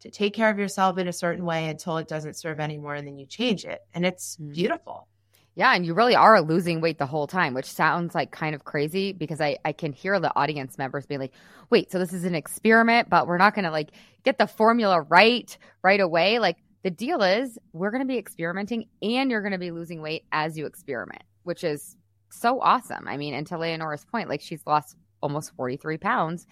to 0.02 0.10
take 0.10 0.34
care 0.34 0.50
of 0.50 0.58
yourself 0.58 0.98
in 0.98 1.08
a 1.08 1.12
certain 1.12 1.44
way 1.44 1.68
until 1.68 1.96
it 1.96 2.06
doesn't 2.08 2.34
serve 2.36 2.60
anymore 2.60 2.94
and 2.94 3.06
then 3.06 3.18
you 3.18 3.26
change 3.26 3.64
it. 3.64 3.80
And 3.94 4.04
it's 4.06 4.36
Mm. 4.36 4.52
beautiful. 4.52 5.08
Yeah, 5.54 5.74
and 5.74 5.84
you 5.84 5.92
really 5.92 6.16
are 6.16 6.40
losing 6.40 6.80
weight 6.80 6.96
the 6.98 7.04
whole 7.06 7.26
time, 7.26 7.52
which 7.52 7.66
sounds 7.66 8.14
like 8.14 8.30
kind 8.30 8.54
of 8.54 8.64
crazy 8.64 9.12
because 9.12 9.38
I, 9.40 9.58
I 9.66 9.72
can 9.72 9.92
hear 9.92 10.18
the 10.18 10.34
audience 10.34 10.78
members 10.78 11.04
being 11.04 11.20
like, 11.20 11.34
wait, 11.68 11.92
so 11.92 11.98
this 11.98 12.14
is 12.14 12.24
an 12.24 12.34
experiment, 12.34 13.10
but 13.10 13.26
we're 13.26 13.36
not 13.36 13.54
going 13.54 13.66
to 13.66 13.70
like 13.70 13.90
get 14.24 14.38
the 14.38 14.46
formula 14.46 15.02
right 15.02 15.56
right 15.82 16.00
away. 16.00 16.38
Like 16.38 16.56
the 16.84 16.90
deal 16.90 17.22
is 17.22 17.58
we're 17.74 17.90
going 17.90 18.00
to 18.02 18.08
be 18.08 18.16
experimenting 18.16 18.86
and 19.02 19.30
you're 19.30 19.42
going 19.42 19.52
to 19.52 19.58
be 19.58 19.70
losing 19.72 20.00
weight 20.00 20.24
as 20.32 20.56
you 20.56 20.64
experiment, 20.64 21.22
which 21.42 21.64
is 21.64 21.96
so 22.30 22.58
awesome. 22.60 23.06
I 23.06 23.18
mean, 23.18 23.34
and 23.34 23.46
to 23.48 23.56
Leonora's 23.56 24.06
point, 24.06 24.30
like 24.30 24.40
she's 24.40 24.62
lost 24.66 24.96
almost 25.22 25.54
43 25.54 25.98
pounds 25.98 26.46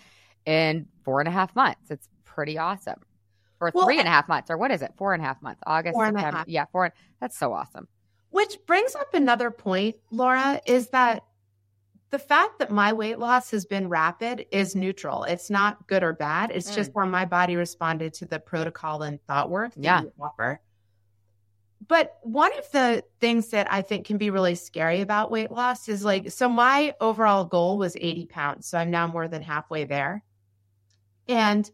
in 0.45 0.87
four 1.05 1.21
and 1.21 1.29
a 1.29 1.33
half 1.33 1.57
months. 1.57 1.91
It's 1.91 2.07
pretty 2.27 2.59
awesome. 2.59 3.01
Or 3.61 3.71
Well, 3.75 3.85
three 3.85 3.99
and 3.99 4.09
a 4.09 4.11
half 4.11 4.29
months, 4.29 4.51
or 4.51 4.57
what 4.57 4.71
is 4.71 4.83
it? 4.83 4.93
Four 4.97 5.13
and 5.13 5.23
a 5.23 5.27
half 5.27 5.41
months. 5.43 5.61
August, 5.67 5.95
Four 5.95 6.07
and 6.07 6.17
a 6.17 6.21
half. 6.21 6.49
Yeah, 6.49 6.65
four. 6.73 6.93
That's 7.21 7.39
so 7.39 7.53
awesome. 7.53 7.89
Which 8.31 8.59
brings 8.67 8.95
up 8.95 9.13
another 9.13 9.51
point, 9.51 9.97
Laura, 10.11 10.61
is 10.65 10.89
that 10.89 11.25
the 12.11 12.19
fact 12.19 12.59
that 12.59 12.71
my 12.71 12.93
weight 12.93 13.19
loss 13.19 13.51
has 13.51 13.65
been 13.65 13.89
rapid 13.89 14.47
is 14.51 14.75
neutral. 14.75 15.25
It's 15.25 15.51
not 15.51 15.87
good 15.87 16.03
or 16.03 16.13
bad. 16.13 16.51
It's 16.53 16.71
mm. 16.71 16.75
just 16.75 16.95
where 16.95 17.07
my 17.07 17.25
body 17.25 17.57
responded 17.57 18.15
to 18.15 18.27
the 18.27 18.41
protocol 18.41 19.03
and 19.03 19.21
thought 19.27 19.51
work 19.51 19.75
that 19.75 19.83
Yeah. 19.83 20.03
you 20.03 20.13
offer. 20.21 20.61
But 21.87 22.19
one 22.23 22.57
of 22.59 22.71
the 22.73 23.05
things 23.21 23.49
that 23.49 23.73
I 23.73 23.83
think 23.83 24.07
can 24.07 24.19
be 24.19 24.31
really 24.31 24.55
scary 24.55 25.01
about 25.01 25.31
weight 25.31 25.51
loss 25.51 25.89
is 25.89 26.05
like, 26.05 26.31
so 26.31 26.49
my 26.49 26.95
overall 27.01 27.45
goal 27.45 27.79
was 27.79 27.97
80 27.97 28.27
pounds. 28.27 28.67
So 28.67 28.79
I'm 28.79 28.91
now 28.91 29.07
more 29.07 29.29
than 29.29 29.43
halfway 29.43 29.85
there. 29.85 30.23
And 31.27 31.71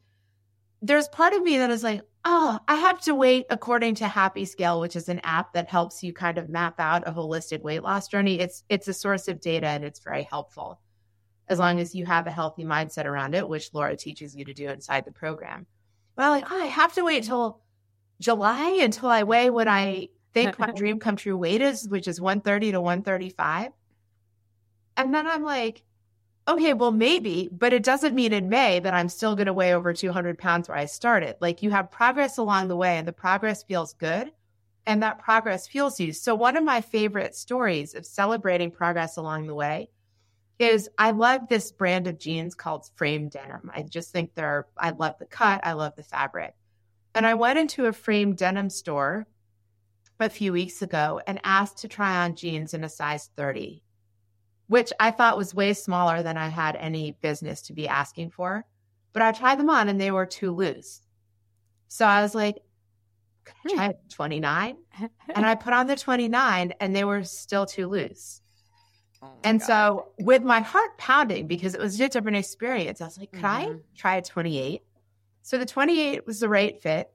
there's 0.87 1.09
part 1.09 1.33
of 1.33 1.43
me 1.43 1.59
that 1.59 1.71
is 1.71 1.83
like, 1.83 2.03
oh, 2.25 2.59
I 2.69 2.77
have 2.77 3.01
to 3.03 3.15
wait 3.15 3.47
according 3.51 3.97
to 3.97 4.09
Happy 4.09 4.45
Scale, 4.45 4.81
which 4.81 4.95
is 4.95 5.09
an 5.09 5.21
app 5.25 5.53
that 5.55 5.69
helps 5.69 6.03
you 6.03 6.13
kind 6.13 6.39
of 6.39 6.49
map 6.49 6.79
out 6.79 7.07
a 7.07 7.13
holistic 7.13 7.63
weight 7.63 7.83
loss 7.83 8.09
journey. 8.09 8.39
It's 8.39 8.63
it's 8.69 8.89
a 8.89 8.95
source 8.95 9.29
of 9.29 9.41
data 9.41 9.67
and 9.67 9.85
it's 9.85 10.01
very 10.01 10.23
helpful 10.23 10.81
as 11.49 11.59
long 11.59 11.81
as 11.81 11.95
you 11.95 12.05
have 12.07 12.27
a 12.27 12.33
healthy 12.33 12.65
mindset 12.65 13.05
around 13.05 13.35
it, 13.35 13.49
which 13.49 13.73
Laura 13.73 13.97
teaches 13.97 14.35
you 14.35 14.45
to 14.45 14.55
do 14.55 14.69
inside 14.69 15.05
the 15.05 15.13
program. 15.13 15.67
Well, 16.17 16.31
like, 16.31 16.51
oh, 16.51 16.63
I 16.63 16.67
have 16.67 16.95
to 16.95 17.05
wait 17.05 17.25
till 17.25 17.61
July 18.21 18.79
until 18.83 19.09
I 19.09 19.23
weigh 19.25 19.51
what 19.51 19.69
I 19.69 20.09
think 20.35 20.59
my 20.59 20.71
dream 20.77 20.99
come 20.99 21.17
true 21.17 21.37
weight 21.37 21.63
is, 21.63 21.89
which 21.89 22.09
is 22.09 22.21
130 22.21 22.73
to 22.73 22.81
135. 22.81 23.73
And 24.97 25.15
then 25.15 25.27
I'm 25.27 25.43
like, 25.43 25.83
okay, 26.49 26.73
well, 26.73 26.93
maybe, 26.93 27.49
but 27.51 27.73
it 27.73 27.83
doesn't 27.83 28.15
mean 28.15 28.33
in 28.33 28.49
May 28.49 28.79
that 28.81 28.95
I'm 28.95 29.09
still 29.09 29.35
going 29.35 29.47
to 29.47 29.53
weigh 29.53 29.75
over 29.75 29.93
200 29.93 30.39
pounds 30.39 30.69
where 30.69 30.79
I 30.79 30.87
started. 30.87 31.37
Like 31.41 31.63
you 31.63 31.71
have 31.71 31.91
progress 31.91 32.39
along 32.39 32.69
the 32.69 32.77
way 32.77 32.99
and 32.99 33.07
the 33.07 33.13
progress 33.13 33.63
feels 33.63 33.95
good 33.95 34.33
and 34.87 35.03
that 35.03 35.19
progress 35.19 35.67
fuels 35.67 35.99
you. 35.99 36.13
So, 36.13 36.35
one 36.35 36.57
of 36.57 36.65
my 36.65 36.81
favorite 36.81 37.35
stories 37.35 37.95
of 37.95 38.07
celebrating 38.07 38.71
progress 38.71 39.17
along 39.17 39.47
the 39.47 39.55
way 39.55 39.91
is 40.59 40.89
I 40.97 41.11
love 41.11 41.49
this 41.49 41.73
brand 41.73 42.07
of 42.07 42.19
jeans 42.19 42.55
called 42.55 42.89
Frame 42.95 43.29
Denim. 43.29 43.71
I 43.75 43.83
just 43.83 44.13
think 44.13 44.35
they're, 44.35 44.67
I 44.79 44.91
love 44.91 45.17
the 45.19 45.27
cut, 45.27 45.61
I 45.67 45.73
love 45.73 45.97
the 45.97 46.03
fabric. 46.03 46.55
And 47.15 47.27
I 47.27 47.35
went 47.35 47.59
into 47.59 47.87
a 47.87 47.93
frame 47.93 48.35
denim 48.35 48.71
store 48.71 49.27
a 50.21 50.31
few 50.31 50.53
weeks 50.53 50.81
ago 50.81 51.21
and 51.27 51.41
asked 51.45 51.79
to 51.79 51.89
try 51.89 52.25
on 52.25 52.37
jeans 52.37 52.73
in 52.73 52.85
a 52.85 52.89
size 52.89 53.31
30 53.37 53.83
which 54.69 54.93
I 54.99 55.11
thought 55.11 55.37
was 55.37 55.55
way 55.55 55.73
smaller 55.73 56.23
than 56.23 56.37
I 56.37 56.49
had 56.49 56.77
any 56.77 57.13
business 57.13 57.63
to 57.63 57.73
be 57.73 57.89
asking 57.89 58.31
for. 58.31 58.65
But 59.13 59.23
I 59.23 59.33
tried 59.33 59.59
them 59.59 59.71
on 59.71 59.89
and 59.89 60.01
they 60.01 60.11
were 60.11 60.27
too 60.27 60.53
loose. 60.55 61.03
So 61.89 62.05
I 62.05 62.23
was 62.23 62.35
like, 62.35 62.57
can 63.45 63.55
I 63.73 63.75
try 63.75 63.87
a 63.91 63.95
29? 64.09 64.77
And 65.35 65.45
I 65.45 65.55
put 65.55 65.73
on 65.73 65.87
the 65.87 65.97
29 65.97 66.73
and 66.81 66.95
they 66.95 67.05
were 67.05 67.25
still 67.25 67.67
too 67.67 67.89
loose. 67.89 68.41
Oh 69.23 69.29
And 69.43 69.61
God. 69.61 69.67
so 69.67 70.09
with 70.19 70.43
my 70.43 70.61
heart 70.61 70.97
pounding, 70.99 71.47
because 71.47 71.75
it 71.75 71.81
was 71.81 71.99
just 71.99 72.15
a 72.15 72.19
different 72.19 72.37
experience, 72.37 73.01
I 73.01 73.05
was 73.07 73.19
like, 73.19 73.33
could 73.33 73.45
I 73.45 73.67
Mhm. 73.67 73.81
try 73.97 74.17
a 74.17 74.23
28? 74.23 74.83
So 75.43 75.59
the 75.59 75.67
28 75.67 76.27
was 76.27 76.41
the 76.41 76.49
right 76.49 76.81
fit. 76.81 77.11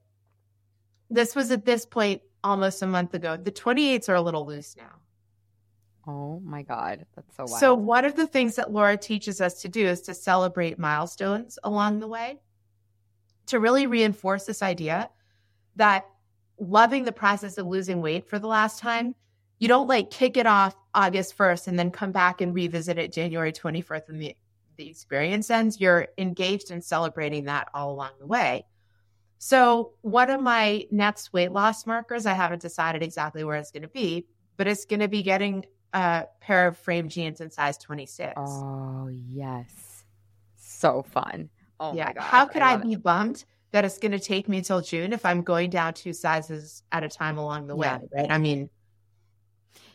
This 1.09 1.35
was 1.35 1.51
at 1.51 1.65
this 1.65 1.85
point 1.85 2.21
almost 2.43 2.81
a 2.81 2.87
month 2.87 3.13
ago. 3.13 3.37
The 3.37 3.51
28s 3.51 4.09
are 4.09 4.15
a 4.15 4.21
little 4.21 4.45
loose 4.45 4.75
now. 4.77 4.99
Oh 6.07 6.39
my 6.39 6.63
God. 6.63 7.05
That's 7.15 7.35
so 7.35 7.45
wild. 7.45 7.59
So, 7.59 7.75
one 7.75 8.05
of 8.05 8.15
the 8.15 8.27
things 8.27 8.55
that 8.55 8.71
Laura 8.71 8.97
teaches 8.97 9.39
us 9.39 9.61
to 9.61 9.69
do 9.69 9.85
is 9.85 10.01
to 10.01 10.13
celebrate 10.13 10.79
milestones 10.79 11.59
along 11.63 11.99
the 11.99 12.07
way 12.07 12.39
to 13.47 13.59
really 13.59 13.85
reinforce 13.85 14.45
this 14.45 14.61
idea 14.63 15.09
that 15.75 16.05
loving 16.57 17.03
the 17.03 17.11
process 17.11 17.57
of 17.57 17.67
losing 17.67 18.01
weight 18.01 18.27
for 18.29 18.39
the 18.39 18.47
last 18.47 18.79
time, 18.79 19.15
you 19.59 19.67
don't 19.67 19.87
like 19.87 20.09
kick 20.09 20.37
it 20.37 20.47
off 20.47 20.75
August 20.93 21.37
1st 21.37 21.67
and 21.67 21.77
then 21.77 21.91
come 21.91 22.11
back 22.11 22.41
and 22.41 22.53
revisit 22.53 22.97
it 22.97 23.11
January 23.11 23.51
24th 23.51 24.07
when 24.07 24.19
the, 24.19 24.35
the 24.77 24.89
experience 24.89 25.49
ends. 25.49 25.79
You're 25.79 26.07
engaged 26.17 26.71
in 26.71 26.81
celebrating 26.81 27.45
that 27.45 27.67
all 27.73 27.91
along 27.91 28.11
the 28.19 28.27
way. 28.27 28.65
So, 29.37 29.93
one 30.01 30.29
of 30.29 30.41
my 30.41 30.85
next 30.91 31.33
weight 31.33 31.51
loss 31.51 31.87
markers, 31.87 32.25
I 32.25 32.33
haven't 32.33 32.61
decided 32.61 33.01
exactly 33.01 33.43
where 33.43 33.57
it's 33.57 33.71
going 33.71 33.81
to 33.81 33.89
be, 33.89 34.27
but 34.55 34.67
it's 34.67 34.85
going 34.85 34.99
to 34.99 35.07
be 35.07 35.23
getting 35.23 35.65
a 35.93 36.25
pair 36.39 36.67
of 36.67 36.77
frame 36.77 37.10
jeans 37.10 37.41
in 37.41 37.49
size 37.51 37.77
26. 37.77 38.34
Oh 38.38 39.10
yes. 39.12 40.04
So 40.56 41.04
fun. 41.04 41.49
Oh 41.80 41.93
yeah. 41.93 42.06
my 42.06 42.13
God. 42.13 42.23
How 42.23 42.45
could 42.45 42.62
I, 42.62 42.75
it. 42.75 42.84
be 42.84 42.95
bummed 42.95 43.43
that 43.71 43.86
it's 43.86 43.97
going 43.97 44.12
to 44.12 44.19
take 44.19 44.47
me 44.49 44.62
till 44.62 44.82
June 44.82 45.13
if 45.13 45.25
I'm 45.25 45.41
going 45.41 45.69
down 45.69 45.93
two 45.93 46.13
sizes 46.13 46.84
at 46.91 47.04
a 47.04 47.10
time 47.10 47.38
along 47.38 47.67
the 47.67 47.75
Yeah. 47.77 47.97
way? 47.99 48.08
Right. 48.13 48.32
I 48.32 48.38
mean, 48.38 48.69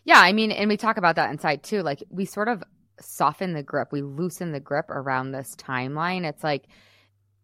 Yeah, 0.04 0.20
I 0.20 0.32
mean, 0.32 0.50
and 0.52 0.68
we 0.68 0.76
talk 0.76 0.96
about 0.96 1.16
that 1.16 1.30
inside 1.30 1.62
too. 1.62 1.82
Like 1.82 2.02
we 2.10 2.24
sort 2.24 2.48
of 2.48 2.62
soften 3.00 3.52
the 3.52 3.62
grip, 3.62 3.88
we 3.92 4.02
loosen 4.02 4.52
the 4.52 4.60
grip 4.60 4.88
around 4.90 5.32
this 5.32 5.54
timeline. 5.56 6.24
It's 6.24 6.44
like 6.44 6.66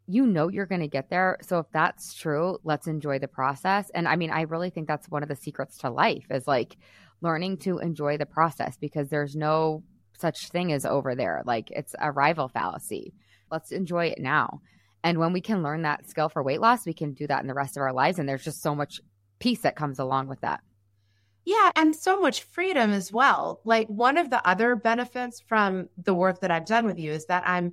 you 0.09 0.27
know 0.27 0.49
you're 0.49 0.67
going 0.67 0.81
to 0.81 0.89
get 0.89 1.09
there. 1.11 1.39
So 1.43 1.61
if 1.61 1.67
that's 1.73 2.13
true, 2.13 2.59
let's 2.65 2.89
enjoy 2.89 3.21
the 3.21 3.29
process. 3.29 3.89
And 3.95 4.09
I 4.09 4.17
mean, 4.17 4.31
I 4.31 4.43
really 4.43 4.69
think 4.69 4.89
that's 4.89 5.09
one 5.09 5.23
of 5.23 5.29
the 5.29 5.37
secrets 5.37 5.79
to 5.79 5.91
life 5.91 6.27
is 6.31 6.47
like 6.49 6.77
learning 7.23 7.59
to 7.59 7.79
enjoy 7.79 8.19
the 8.19 8.27
process 8.27 8.77
because 8.77 9.09
there's 9.09 9.35
no 9.35 9.83
such 10.19 10.49
thing 10.49 10.73
as 10.73 10.85
over 10.85 11.15
there. 11.15 11.43
Like 11.47 11.71
it's 11.71 11.95
arrival 12.01 12.49
fallacy. 12.49 13.15
Let's 13.51 13.73
enjoy 13.73 14.07
it 14.07 14.19
now. 14.19 14.61
And 15.05 15.19
when 15.19 15.33
we 15.33 15.41
can 15.41 15.63
learn 15.63 15.83
that 15.83 16.09
skill 16.09 16.29
for 16.29 16.43
weight 16.43 16.61
loss, 16.61 16.87
we 16.87 16.95
can 16.95 17.13
do 17.13 17.27
that 17.27 17.43
in 17.43 17.49
the 17.49 17.55
rest 17.55 17.77
of 17.77 17.83
our 17.83 17.93
lives. 17.93 18.19
And 18.19 18.29
there's 18.29 18.45
just 18.45 18.63
so 18.63 18.75
much 18.75 19.01
peace 19.41 19.61
that 19.63 19.77
comes 19.77 19.99
along 19.99 20.29
with 20.29 20.41
that. 20.43 20.61
Yeah, 21.45 21.73
and 21.75 21.95
so 21.95 22.21
much 22.21 22.45
freedom 22.45 22.93
as 22.93 23.13
well. 23.13 23.61
Like 23.65 23.89
one 23.89 24.17
of 24.17 24.31
the 24.31 24.47
other 24.47 24.77
benefits 24.77 25.41
from 25.41 25.89
the 25.99 26.15
work 26.15 26.41
that 26.41 26.53
I've 26.53 26.67
done 26.67 26.87
with 26.87 26.99
you 26.99 27.11
is 27.11 27.27
that 27.27 27.43
I'm 27.45 27.73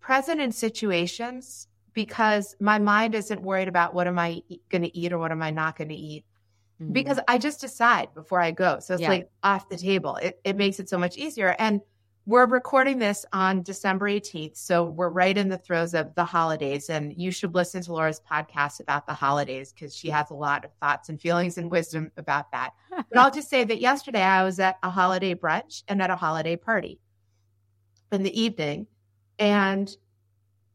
present 0.00 0.40
in 0.40 0.52
situations 0.52 1.68
because 1.92 2.56
my 2.60 2.78
mind 2.78 3.14
isn't 3.14 3.42
worried 3.42 3.68
about 3.68 3.94
what 3.94 4.06
am 4.06 4.18
I 4.18 4.42
going 4.70 4.82
to 4.82 4.96
eat 4.96 5.12
or 5.12 5.18
what 5.18 5.32
am 5.32 5.42
I 5.42 5.50
not 5.50 5.76
going 5.76 5.90
to 5.90 5.94
eat 5.94 6.24
because 6.92 7.18
mm-hmm. 7.18 7.34
I 7.34 7.38
just 7.38 7.60
decide 7.60 8.12
before 8.14 8.40
I 8.40 8.50
go. 8.50 8.78
So 8.80 8.94
it's 8.94 9.02
Yeah. 9.02 9.08
like 9.08 9.30
off 9.42 9.68
the 9.68 9.76
table. 9.76 10.16
It, 10.16 10.40
it 10.44 10.56
makes 10.56 10.80
it 10.80 10.88
so 10.88 10.98
much 10.98 11.16
easier. 11.16 11.54
And 11.58 11.80
we're 12.26 12.46
recording 12.46 12.98
this 12.98 13.26
on 13.34 13.62
December 13.62 14.08
18th. 14.08 14.56
So 14.56 14.84
we're 14.84 15.10
right 15.10 15.36
in 15.36 15.50
the 15.50 15.58
throes 15.58 15.92
of 15.92 16.14
the 16.14 16.24
holidays. 16.24 16.88
And 16.88 17.12
you 17.16 17.30
should 17.30 17.54
listen 17.54 17.82
to 17.82 17.92
Laura's 17.92 18.20
podcast 18.20 18.80
about 18.80 19.06
the 19.06 19.12
holidays 19.12 19.72
because 19.72 19.94
she 19.94 20.08
has 20.08 20.30
a 20.30 20.34
lot 20.34 20.64
of 20.64 20.70
thoughts 20.80 21.10
and 21.10 21.20
feelings 21.20 21.58
and 21.58 21.70
wisdom 21.70 22.10
about 22.16 22.50
that. 22.52 22.72
But 23.10 23.18
I'll 23.18 23.30
just 23.30 23.50
say 23.50 23.64
that 23.64 23.80
yesterday 23.80 24.22
I 24.22 24.44
was 24.44 24.58
at 24.58 24.78
a 24.82 24.88
holiday 24.88 25.34
brunch 25.34 25.82
and 25.88 26.00
at 26.00 26.10
a 26.10 26.16
holiday 26.16 26.56
party 26.56 27.00
in 28.10 28.22
the 28.22 28.40
evening. 28.40 28.86
And 29.38 29.94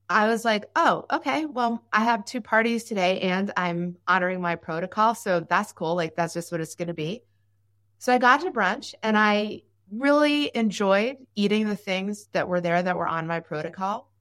I 0.09 0.27
was 0.27 0.43
like, 0.43 0.65
oh, 0.75 1.05
okay, 1.11 1.45
well, 1.45 1.83
I 1.93 2.03
have 2.03 2.25
two 2.25 2.41
parties 2.41 2.83
today 2.83 3.19
and 3.19 3.51
I'm 3.55 3.95
honoring 4.07 4.41
my 4.41 4.55
protocol. 4.55 5.13
So 5.13 5.41
that's 5.41 5.71
cool. 5.71 5.95
Like, 5.95 6.15
that's 6.15 6.33
just 6.33 6.51
what 6.51 6.61
it's 6.61 6.75
going 6.75 6.87
to 6.87 6.95
be. 6.95 7.23
So 7.99 8.13
I 8.13 8.17
got 8.17 8.41
to 8.41 8.51
brunch 8.51 8.95
and 9.03 9.15
I 9.17 9.61
really 9.91 10.51
enjoyed 10.55 11.17
eating 11.35 11.67
the 11.67 11.75
things 11.75 12.27
that 12.31 12.47
were 12.47 12.61
there 12.61 12.81
that 12.81 12.97
were 12.97 13.07
on 13.07 13.27
my 13.27 13.39
protocol. 13.39 14.11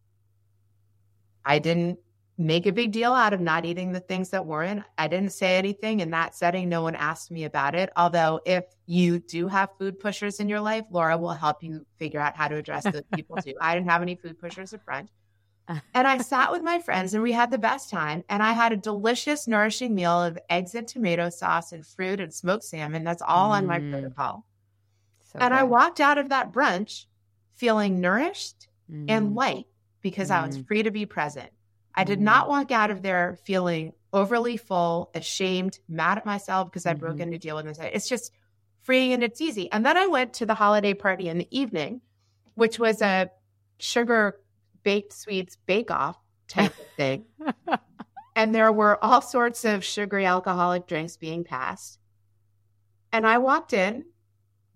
I 1.45 1.59
didn't 1.59 1.99
make 2.37 2.67
a 2.67 2.73
big 2.73 2.93
deal 2.93 3.13
out 3.13 3.33
of 3.33 3.41
not 3.41 3.65
eating 3.65 3.93
the 3.93 4.01
things 4.01 4.31
that 4.31 4.45
weren't. 4.45 4.85
I 4.99 5.09
didn't 5.09 5.33
say 5.33 5.57
anything 5.57 6.01
in 6.01 6.11
that 6.11 6.35
setting. 6.37 6.69
No 6.69 6.83
one 6.83 6.95
asked 6.95 7.31
me 7.31 7.45
about 7.45 7.75
it. 7.75 7.91
Although, 7.97 8.41
if 8.45 8.65
you 8.87 9.19
do 9.19 9.49
have 9.49 9.71
food 9.79 9.99
pushers 9.99 10.39
in 10.39 10.49
your 10.49 10.61
life, 10.61 10.85
Laura 10.91 11.17
will 11.17 11.33
help 11.33 11.63
you 11.63 11.87
figure 11.99 12.21
out 12.21 12.37
how 12.37 12.47
to 12.49 12.57
address 12.57 12.85
those 12.85 13.03
people 13.15 13.37
too. 13.45 13.55
I 13.61 13.75
didn't 13.75 13.91
have 13.91 14.03
any 14.03 14.17
food 14.17 14.39
pushers 14.39 14.73
at 14.73 14.85
French. 14.85 15.09
And 15.95 16.07
I 16.07 16.19
sat 16.19 16.51
with 16.51 16.63
my 16.63 16.79
friends 16.79 17.13
and 17.15 17.23
we 17.23 17.33
had 17.33 17.51
the 17.51 17.59
best 17.59 17.91
time. 17.91 18.25
And 18.29 18.43
I 18.43 18.53
had 18.53 18.73
a 18.73 18.77
delicious, 18.77 19.47
nourishing 19.47 19.95
meal 19.95 20.23
of 20.23 20.39
eggs 20.49 20.75
and 20.75 20.89
tomato 20.89 21.29
sauce 21.29 21.73
and 21.73 21.87
fruit 21.87 22.21
and 22.21 22.33
smoked 22.33 22.65
salmon. 22.65 23.05
That's 23.05 23.23
all 23.23 23.51
mm. 23.51 23.55
on 23.55 23.67
my 23.67 23.79
mm. 23.79 23.91
protocol. 23.91 24.47
So 25.33 25.39
and 25.39 25.53
good. 25.53 25.59
I 25.59 25.65
walked 25.65 26.01
out 26.01 26.19
of 26.19 26.31
that 26.31 26.53
brunch 26.53 27.05
feeling 27.55 28.01
nourished 28.01 28.69
mm. 28.91 29.07
and 29.09 29.35
light 29.35 29.67
because 30.01 30.31
mm. 30.31 30.37
I 30.37 30.47
was 30.47 30.59
mm. 30.59 30.67
free 30.67 30.83
to 30.83 30.91
be 30.91 31.07
present. 31.07 31.51
I 31.95 32.05
did 32.05 32.21
not 32.21 32.47
mm. 32.47 32.51
walk 32.51 32.71
out 32.71 32.91
of 32.91 33.03
there 33.03 33.39
feeling 33.45 33.93
overly 34.13 34.57
full, 34.57 35.11
ashamed, 35.15 35.79
mad 35.89 36.19
at 36.19 36.25
myself 36.25 36.71
because 36.71 36.87
I 36.87 36.95
broke 36.95 37.15
mm-hmm. 37.15 37.23
into 37.23 37.39
deal 37.39 37.57
with 37.57 37.67
this. 37.67 37.79
It's 37.81 38.09
just 38.09 38.33
freeing 38.83 39.13
and 39.13 39.23
it's 39.23 39.41
easy. 39.41 39.71
And 39.71 39.85
then 39.85 39.97
I 39.99 40.07
went 40.07 40.35
to 40.35 40.47
the 40.47 40.55
holiday 40.55 40.95
party 40.95 41.29
in 41.29 41.37
the 41.37 41.49
evening, 41.51 42.01
which 42.55 42.79
was 42.79 43.03
a 43.03 43.31
sugar 43.79 44.41
baked 44.89 45.13
sweets 45.13 45.59
bake 45.67 45.91
off 45.91 46.17
type 46.49 46.73
of 46.79 46.87
thing. 46.97 47.27
and 48.35 48.55
there 48.55 48.73
were 48.73 49.05
all 49.05 49.21
sorts 49.21 49.67
of 49.67 49.85
sugary 49.85 50.25
alcoholic 50.25 50.87
drinks 50.87 51.19
being 51.19 51.45
passed. 51.45 51.99
And 53.13 53.27
I 53.27 53.37
walked 53.37 53.75
in, 53.75 54.07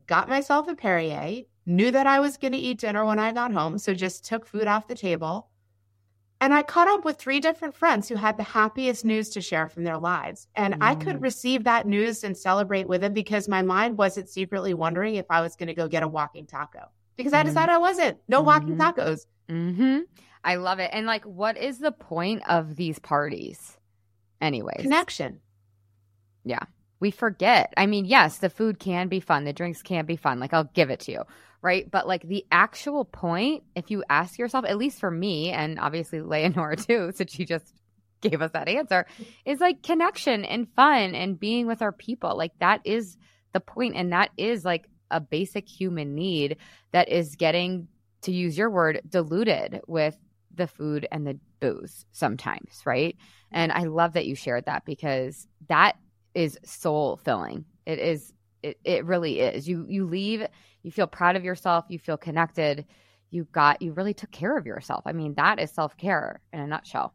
got 0.07 0.29
myself 0.29 0.68
a 0.68 0.75
Perrier, 0.75 1.44
knew 1.64 1.90
that 1.90 2.07
I 2.07 2.20
was 2.20 2.37
going 2.37 2.53
to 2.53 2.59
eat 2.59 2.81
dinner 2.81 3.07
when 3.07 3.18
I 3.18 3.33
got 3.33 3.55
home, 3.55 3.79
so 3.79 3.94
just 3.94 4.27
took 4.27 4.44
food 4.44 4.66
off 4.66 4.87
the 4.87 4.94
table 4.94 5.48
and 6.42 6.53
I 6.53 6.62
caught 6.62 6.88
up 6.88 7.07
with 7.07 7.16
three 7.16 7.40
different 7.40 7.75
friends 7.75 8.07
who 8.07 8.16
had 8.16 8.37
the 8.37 8.42
happiest 8.42 9.07
news 9.07 9.31
to 9.31 9.40
share 9.40 9.68
from 9.68 9.85
their 9.85 9.96
lives. 9.96 10.46
And 10.57 10.75
mm. 10.75 10.79
I 10.81 10.94
could 10.94 11.20
mm. 11.20 11.22
receive 11.22 11.64
that 11.64 11.87
news 11.87 12.22
and 12.22 12.37
celebrate 12.37 12.87
with 12.87 13.01
them 13.01 13.14
because 13.14 13.48
my 13.48 13.62
mind 13.62 13.96
wasn't 13.96 14.29
secretly 14.29 14.75
wondering 14.75 15.14
if 15.14 15.27
I 15.31 15.40
was 15.40 15.57
going 15.57 15.68
to 15.68 15.75
go 15.75 15.88
get 15.88 16.03
a 16.03 16.09
walking 16.09 16.46
taco 16.46 16.90
because 17.16 17.33
I 17.33 17.42
mm. 17.42 17.46
decided 17.46 17.72
I 17.72 17.79
wasn't. 17.79 18.18
No 18.29 18.38
mm-hmm. 18.38 18.46
walking 18.46 18.77
tacos. 18.77 19.27
Mm-hmm. 19.48 20.01
I 20.44 20.57
love 20.57 20.79
it. 20.79 20.90
And 20.92 21.07
like, 21.07 21.25
what 21.25 21.57
is 21.57 21.79
the 21.79 21.92
point 21.92 22.42
of 22.48 22.77
these 22.77 22.98
parties, 22.98 23.79
anyway? 24.40 24.77
Connection. 24.79 25.40
Yeah. 26.44 26.64
We 27.01 27.11
forget. 27.11 27.72
I 27.77 27.87
mean, 27.87 28.05
yes, 28.05 28.38
the 28.38 28.51
food 28.51 28.79
can 28.79 29.09
be 29.09 29.20
fun, 29.20 29.44
the 29.44 29.53
drinks 29.53 29.83
can 29.83 30.07
be 30.07 30.16
fun. 30.16 30.40
Like, 30.40 30.53
I'll 30.53 30.70
give 30.72 30.90
it 30.90 31.01
to 31.01 31.12
you 31.12 31.22
right? 31.62 31.88
But 31.88 32.07
like 32.07 32.22
the 32.22 32.44
actual 32.51 33.05
point, 33.05 33.62
if 33.75 33.90
you 33.90 34.05
ask 34.11 34.38
yourself, 34.38 34.64
at 34.66 34.77
least 34.77 34.98
for 34.98 35.11
me, 35.11 35.51
and 35.51 35.79
obviously 35.79 36.20
Leonora 36.20 36.77
too, 36.77 37.12
since 37.14 37.33
she 37.33 37.44
just 37.46 37.72
gave 38.20 38.42
us 38.42 38.51
that 38.51 38.68
answer, 38.68 39.07
is 39.46 39.61
like 39.61 39.83
connection 39.83 40.44
and 40.44 40.68
fun 40.75 41.14
and 41.14 41.40
being 41.40 41.66
with 41.66 41.81
our 41.81 41.92
people. 41.92 42.37
Like 42.37 42.53
that 42.59 42.81
is 42.85 43.16
the 43.53 43.61
point, 43.61 43.96
and 43.96 44.12
that 44.12 44.31
is 44.37 44.64
like 44.64 44.88
a 45.12 45.20
basic 45.20 45.68
human 45.68 46.16
need 46.16 46.57
that 46.90 47.09
is 47.09 47.37
getting, 47.37 47.87
to 48.22 48.33
use 48.33 48.59
your 48.59 48.70
word, 48.70 49.01
diluted 49.09 49.81
with 49.87 50.16
the 50.55 50.66
food 50.66 51.07
and 51.12 51.27
the 51.27 51.38
booze 51.61 52.05
sometimes, 52.12 52.83
right? 52.85 53.16
And 53.51 53.72
I 53.72 53.85
love 53.85 54.14
that 54.14 54.27
you 54.27 54.35
shared 54.35 54.66
that 54.66 54.85
because 54.85 55.46
that 55.68 55.96
is 56.35 56.59
soul 56.64 57.18
filling. 57.25 57.64
It 57.87 57.98
is 57.98 58.33
it, 58.62 58.79
it 58.85 59.05
really 59.05 59.40
is. 59.40 59.68
You 59.68 59.87
you 59.88 60.07
leave 60.07 60.46
you 60.83 60.90
feel 60.90 61.07
proud 61.07 61.37
of 61.37 61.44
yourself, 61.44 61.87
you 61.88 61.98
feel 61.98 62.16
connected, 62.16 62.85
you 63.31 63.44
got 63.53 63.83
you 63.83 63.92
really 63.92 64.14
took 64.14 64.31
care 64.31 64.57
of 64.57 64.66
yourself. 64.66 65.03
I 65.07 65.12
mean, 65.12 65.35
that 65.35 65.59
is 65.59 65.70
self-care 65.70 66.40
in 66.53 66.61
a 66.61 66.66
nutshell. 66.66 67.14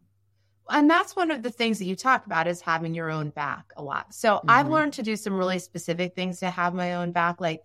And 0.70 0.90
that's 0.90 1.16
one 1.16 1.32
of 1.32 1.44
the 1.44 1.52
things 1.52 1.80
that 1.80 1.86
you 1.86 1.96
talk 1.96 2.26
about 2.26 2.48
is 2.48 2.60
having 2.60 2.94
your 2.94 3.10
own 3.10 3.30
back 3.30 3.72
a 3.78 3.84
lot. 3.84 4.14
So 4.14 4.36
mm-hmm. 4.36 4.50
I've 4.50 4.68
learned 4.68 4.94
to 4.94 5.04
do 5.04 5.16
some 5.16 5.38
really 5.38 5.60
specific 5.60 6.16
things 6.16 6.40
to 6.40 6.50
have 6.50 6.74
my 6.74 6.96
own 6.96 7.12
back. 7.12 7.40
Like 7.40 7.62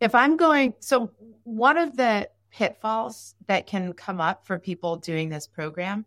if 0.00 0.14
I'm 0.14 0.36
going, 0.36 0.74
so 0.80 1.12
one 1.44 1.76
of 1.76 1.96
the 1.96 2.28
pitfalls 2.50 3.34
that 3.46 3.66
can 3.66 3.92
come 3.92 4.20
up 4.20 4.46
for 4.46 4.58
people 4.58 4.96
doing 4.96 5.28
this 5.28 5.46
program 5.46 6.04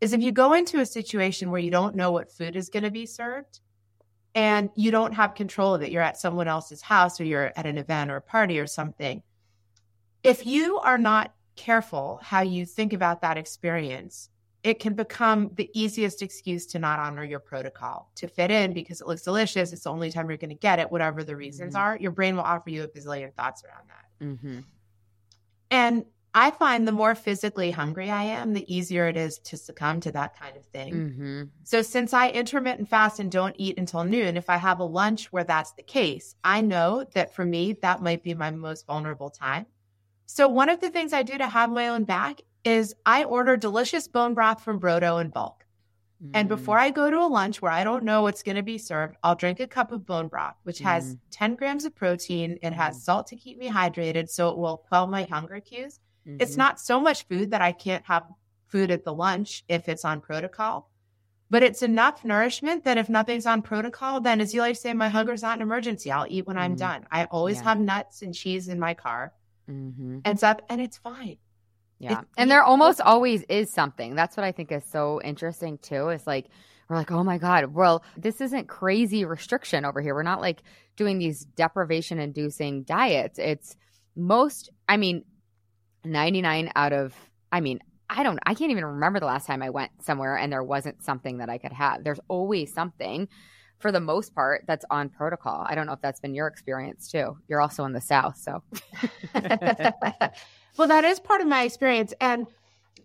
is 0.00 0.12
if 0.12 0.20
you 0.20 0.32
go 0.32 0.52
into 0.54 0.80
a 0.80 0.86
situation 0.86 1.50
where 1.50 1.60
you 1.60 1.70
don't 1.70 1.94
know 1.94 2.10
what 2.10 2.32
food 2.32 2.56
is 2.56 2.68
going 2.68 2.82
to 2.82 2.90
be 2.90 3.06
served, 3.06 3.60
and 4.34 4.70
you 4.74 4.90
don't 4.90 5.12
have 5.12 5.34
control 5.34 5.74
of 5.74 5.82
it. 5.82 5.92
You're 5.92 6.02
at 6.02 6.18
someone 6.18 6.48
else's 6.48 6.82
house 6.82 7.20
or 7.20 7.24
you're 7.24 7.52
at 7.56 7.66
an 7.66 7.78
event 7.78 8.10
or 8.10 8.16
a 8.16 8.22
party 8.22 8.58
or 8.58 8.66
something. 8.66 9.22
If 10.22 10.44
you 10.44 10.78
are 10.78 10.98
not 10.98 11.32
careful 11.54 12.18
how 12.22 12.40
you 12.40 12.66
think 12.66 12.92
about 12.92 13.20
that 13.20 13.38
experience, 13.38 14.28
it 14.64 14.80
can 14.80 14.94
become 14.94 15.50
the 15.54 15.70
easiest 15.74 16.22
excuse 16.22 16.64
to 16.64 16.78
not 16.78 16.98
honor 16.98 17.22
your 17.22 17.38
protocol, 17.38 18.10
to 18.16 18.26
fit 18.26 18.50
in 18.50 18.72
because 18.72 19.02
it 19.02 19.06
looks 19.06 19.20
delicious. 19.20 19.74
It's 19.74 19.84
the 19.84 19.90
only 19.90 20.10
time 20.10 20.28
you're 20.30 20.38
going 20.38 20.48
to 20.48 20.56
get 20.56 20.78
it, 20.78 20.90
whatever 20.90 21.22
the 21.22 21.36
reasons 21.36 21.74
mm-hmm. 21.74 21.82
are. 21.82 21.98
Your 22.00 22.12
brain 22.12 22.34
will 22.34 22.44
offer 22.44 22.70
you 22.70 22.82
a 22.82 22.88
bazillion 22.88 23.34
thoughts 23.34 23.62
around 23.62 23.88
that. 23.88 24.24
Mm-hmm. 24.24 24.60
And 25.70 26.06
I 26.34 26.50
find 26.50 26.88
the 26.88 26.92
more 26.92 27.14
physically 27.14 27.70
hungry 27.70 28.10
I 28.10 28.22
am, 28.22 28.54
the 28.54 28.74
easier 28.74 29.06
it 29.06 29.18
is 29.18 29.38
to 29.40 29.58
succumb 29.58 30.00
to 30.00 30.12
that 30.12 30.40
kind 30.40 30.56
of 30.56 30.64
thing. 30.64 30.94
Mm-hmm. 30.94 31.42
So, 31.62 31.82
since 31.82 32.14
I 32.14 32.30
intermittent 32.30 32.88
fast 32.88 33.20
and 33.20 33.30
don't 33.30 33.54
eat 33.58 33.78
until 33.78 34.02
noon, 34.02 34.36
if 34.38 34.48
I 34.48 34.56
have 34.56 34.80
a 34.80 34.84
lunch 34.84 35.30
where 35.30 35.44
that's 35.44 35.72
the 35.72 35.82
case, 35.82 36.36
I 36.42 36.62
know 36.62 37.04
that 37.12 37.34
for 37.34 37.44
me, 37.44 37.74
that 37.82 38.02
might 38.02 38.22
be 38.22 38.32
my 38.32 38.50
most 38.50 38.86
vulnerable 38.86 39.30
time. 39.30 39.66
So, 40.26 40.48
one 40.48 40.70
of 40.70 40.80
the 40.80 40.90
things 40.90 41.12
I 41.12 41.22
do 41.22 41.36
to 41.36 41.46
have 41.46 41.70
my 41.70 41.88
own 41.88 42.04
back 42.04 42.40
is 42.64 42.94
I 43.04 43.24
order 43.24 43.56
delicious 43.56 44.08
bone 44.08 44.34
broth 44.34 44.62
from 44.62 44.80
Brodo 44.80 45.20
in 45.20 45.30
bulk. 45.30 45.64
Mm-hmm. 46.22 46.32
And 46.34 46.46
mm. 46.46 46.56
before 46.56 46.78
I 46.78 46.90
go 46.90 47.10
to 47.10 47.18
a 47.18 47.26
lunch 47.26 47.60
where 47.60 47.72
I 47.72 47.84
don't 47.84 48.04
know 48.04 48.22
what's 48.22 48.42
going 48.42 48.56
to 48.56 48.62
be 48.62 48.78
served, 48.78 49.16
I'll 49.22 49.34
drink 49.34 49.60
a 49.60 49.66
cup 49.66 49.92
of 49.92 50.06
bone 50.06 50.28
broth, 50.28 50.56
which 50.62 50.78
has 50.78 51.06
mm-hmm. 51.06 51.30
10 51.30 51.54
grams 51.56 51.84
of 51.84 51.94
protein. 51.94 52.58
It 52.62 52.72
has 52.72 52.98
mm. 52.98 53.00
salt 53.02 53.26
to 53.28 53.36
keep 53.36 53.58
me 53.58 53.68
hydrated, 53.68 54.28
so 54.28 54.48
it 54.48 54.58
will 54.58 54.78
quell 54.78 55.06
my 55.06 55.24
hunger 55.24 55.60
cues 55.60 56.00
Mm-hmm. 56.26 56.38
It's 56.40 56.56
not 56.56 56.80
so 56.80 57.00
much 57.00 57.26
food 57.26 57.50
that 57.50 57.62
I 57.62 57.72
can't 57.72 58.04
have 58.06 58.24
food 58.68 58.90
at 58.90 59.04
the 59.04 59.12
lunch 59.12 59.64
if 59.68 59.88
it's 59.88 60.04
on 60.04 60.20
protocol, 60.20 60.90
but 61.50 61.62
it's 61.62 61.82
enough 61.82 62.24
nourishment 62.24 62.84
that 62.84 62.98
if 62.98 63.08
nothing's 63.08 63.46
on 63.46 63.62
protocol, 63.62 64.20
then 64.20 64.40
as 64.40 64.54
you 64.54 64.60
like 64.60 64.74
to 64.74 64.80
say, 64.80 64.92
my 64.94 65.08
hunger's 65.08 65.42
not 65.42 65.58
an 65.58 65.62
emergency. 65.62 66.10
I'll 66.10 66.26
eat 66.28 66.46
when 66.46 66.56
mm-hmm. 66.56 66.64
I'm 66.64 66.76
done. 66.76 67.06
I 67.10 67.24
always 67.26 67.58
yeah. 67.58 67.64
have 67.64 67.80
nuts 67.80 68.22
and 68.22 68.34
cheese 68.34 68.68
in 68.68 68.78
my 68.78 68.94
car. 68.94 69.32
Mm-hmm. 69.70 70.18
And 70.24 70.38
stuff, 70.38 70.60
and 70.68 70.80
it's 70.80 70.98
fine. 70.98 71.38
Yeah. 71.98 72.20
It's, 72.20 72.28
and 72.36 72.50
there 72.50 72.62
almost 72.62 73.00
always 73.00 73.42
is 73.48 73.72
something. 73.72 74.14
That's 74.14 74.36
what 74.36 74.44
I 74.44 74.52
think 74.52 74.72
is 74.72 74.84
so 74.90 75.20
interesting 75.22 75.78
too. 75.78 76.08
Is 76.08 76.26
like 76.26 76.46
we're 76.88 76.96
like, 76.96 77.10
oh 77.10 77.24
my 77.24 77.38
God, 77.38 77.66
well, 77.74 78.04
this 78.16 78.40
isn't 78.40 78.68
crazy 78.68 79.24
restriction 79.24 79.84
over 79.84 80.00
here. 80.00 80.14
We're 80.14 80.22
not 80.22 80.40
like 80.40 80.62
doing 80.96 81.18
these 81.18 81.44
deprivation 81.44 82.18
inducing 82.18 82.82
diets. 82.82 83.38
It's 83.38 83.76
most, 84.16 84.70
I 84.88 84.96
mean, 84.96 85.24
99 86.04 86.70
out 86.76 86.92
of, 86.92 87.14
I 87.50 87.60
mean, 87.60 87.80
I 88.10 88.22
don't, 88.22 88.38
I 88.44 88.54
can't 88.54 88.70
even 88.70 88.84
remember 88.84 89.18
the 89.18 89.26
last 89.26 89.46
time 89.46 89.62
I 89.62 89.70
went 89.70 89.90
somewhere 90.02 90.36
and 90.36 90.52
there 90.52 90.62
wasn't 90.62 91.02
something 91.02 91.38
that 91.38 91.48
I 91.48 91.58
could 91.58 91.72
have. 91.72 92.04
There's 92.04 92.20
always 92.28 92.72
something 92.72 93.28
for 93.78 93.90
the 93.90 94.00
most 94.00 94.34
part 94.34 94.64
that's 94.66 94.84
on 94.90 95.08
protocol. 95.08 95.64
I 95.66 95.74
don't 95.74 95.86
know 95.86 95.94
if 95.94 96.00
that's 96.02 96.20
been 96.20 96.34
your 96.34 96.46
experience 96.46 97.10
too. 97.10 97.38
You're 97.48 97.60
also 97.60 97.84
in 97.86 97.92
the 97.92 98.00
South, 98.00 98.36
so. 98.36 98.62
well, 100.76 100.88
that 100.88 101.04
is 101.04 101.20
part 101.20 101.40
of 101.40 101.46
my 101.46 101.62
experience. 101.62 102.14
And 102.20 102.46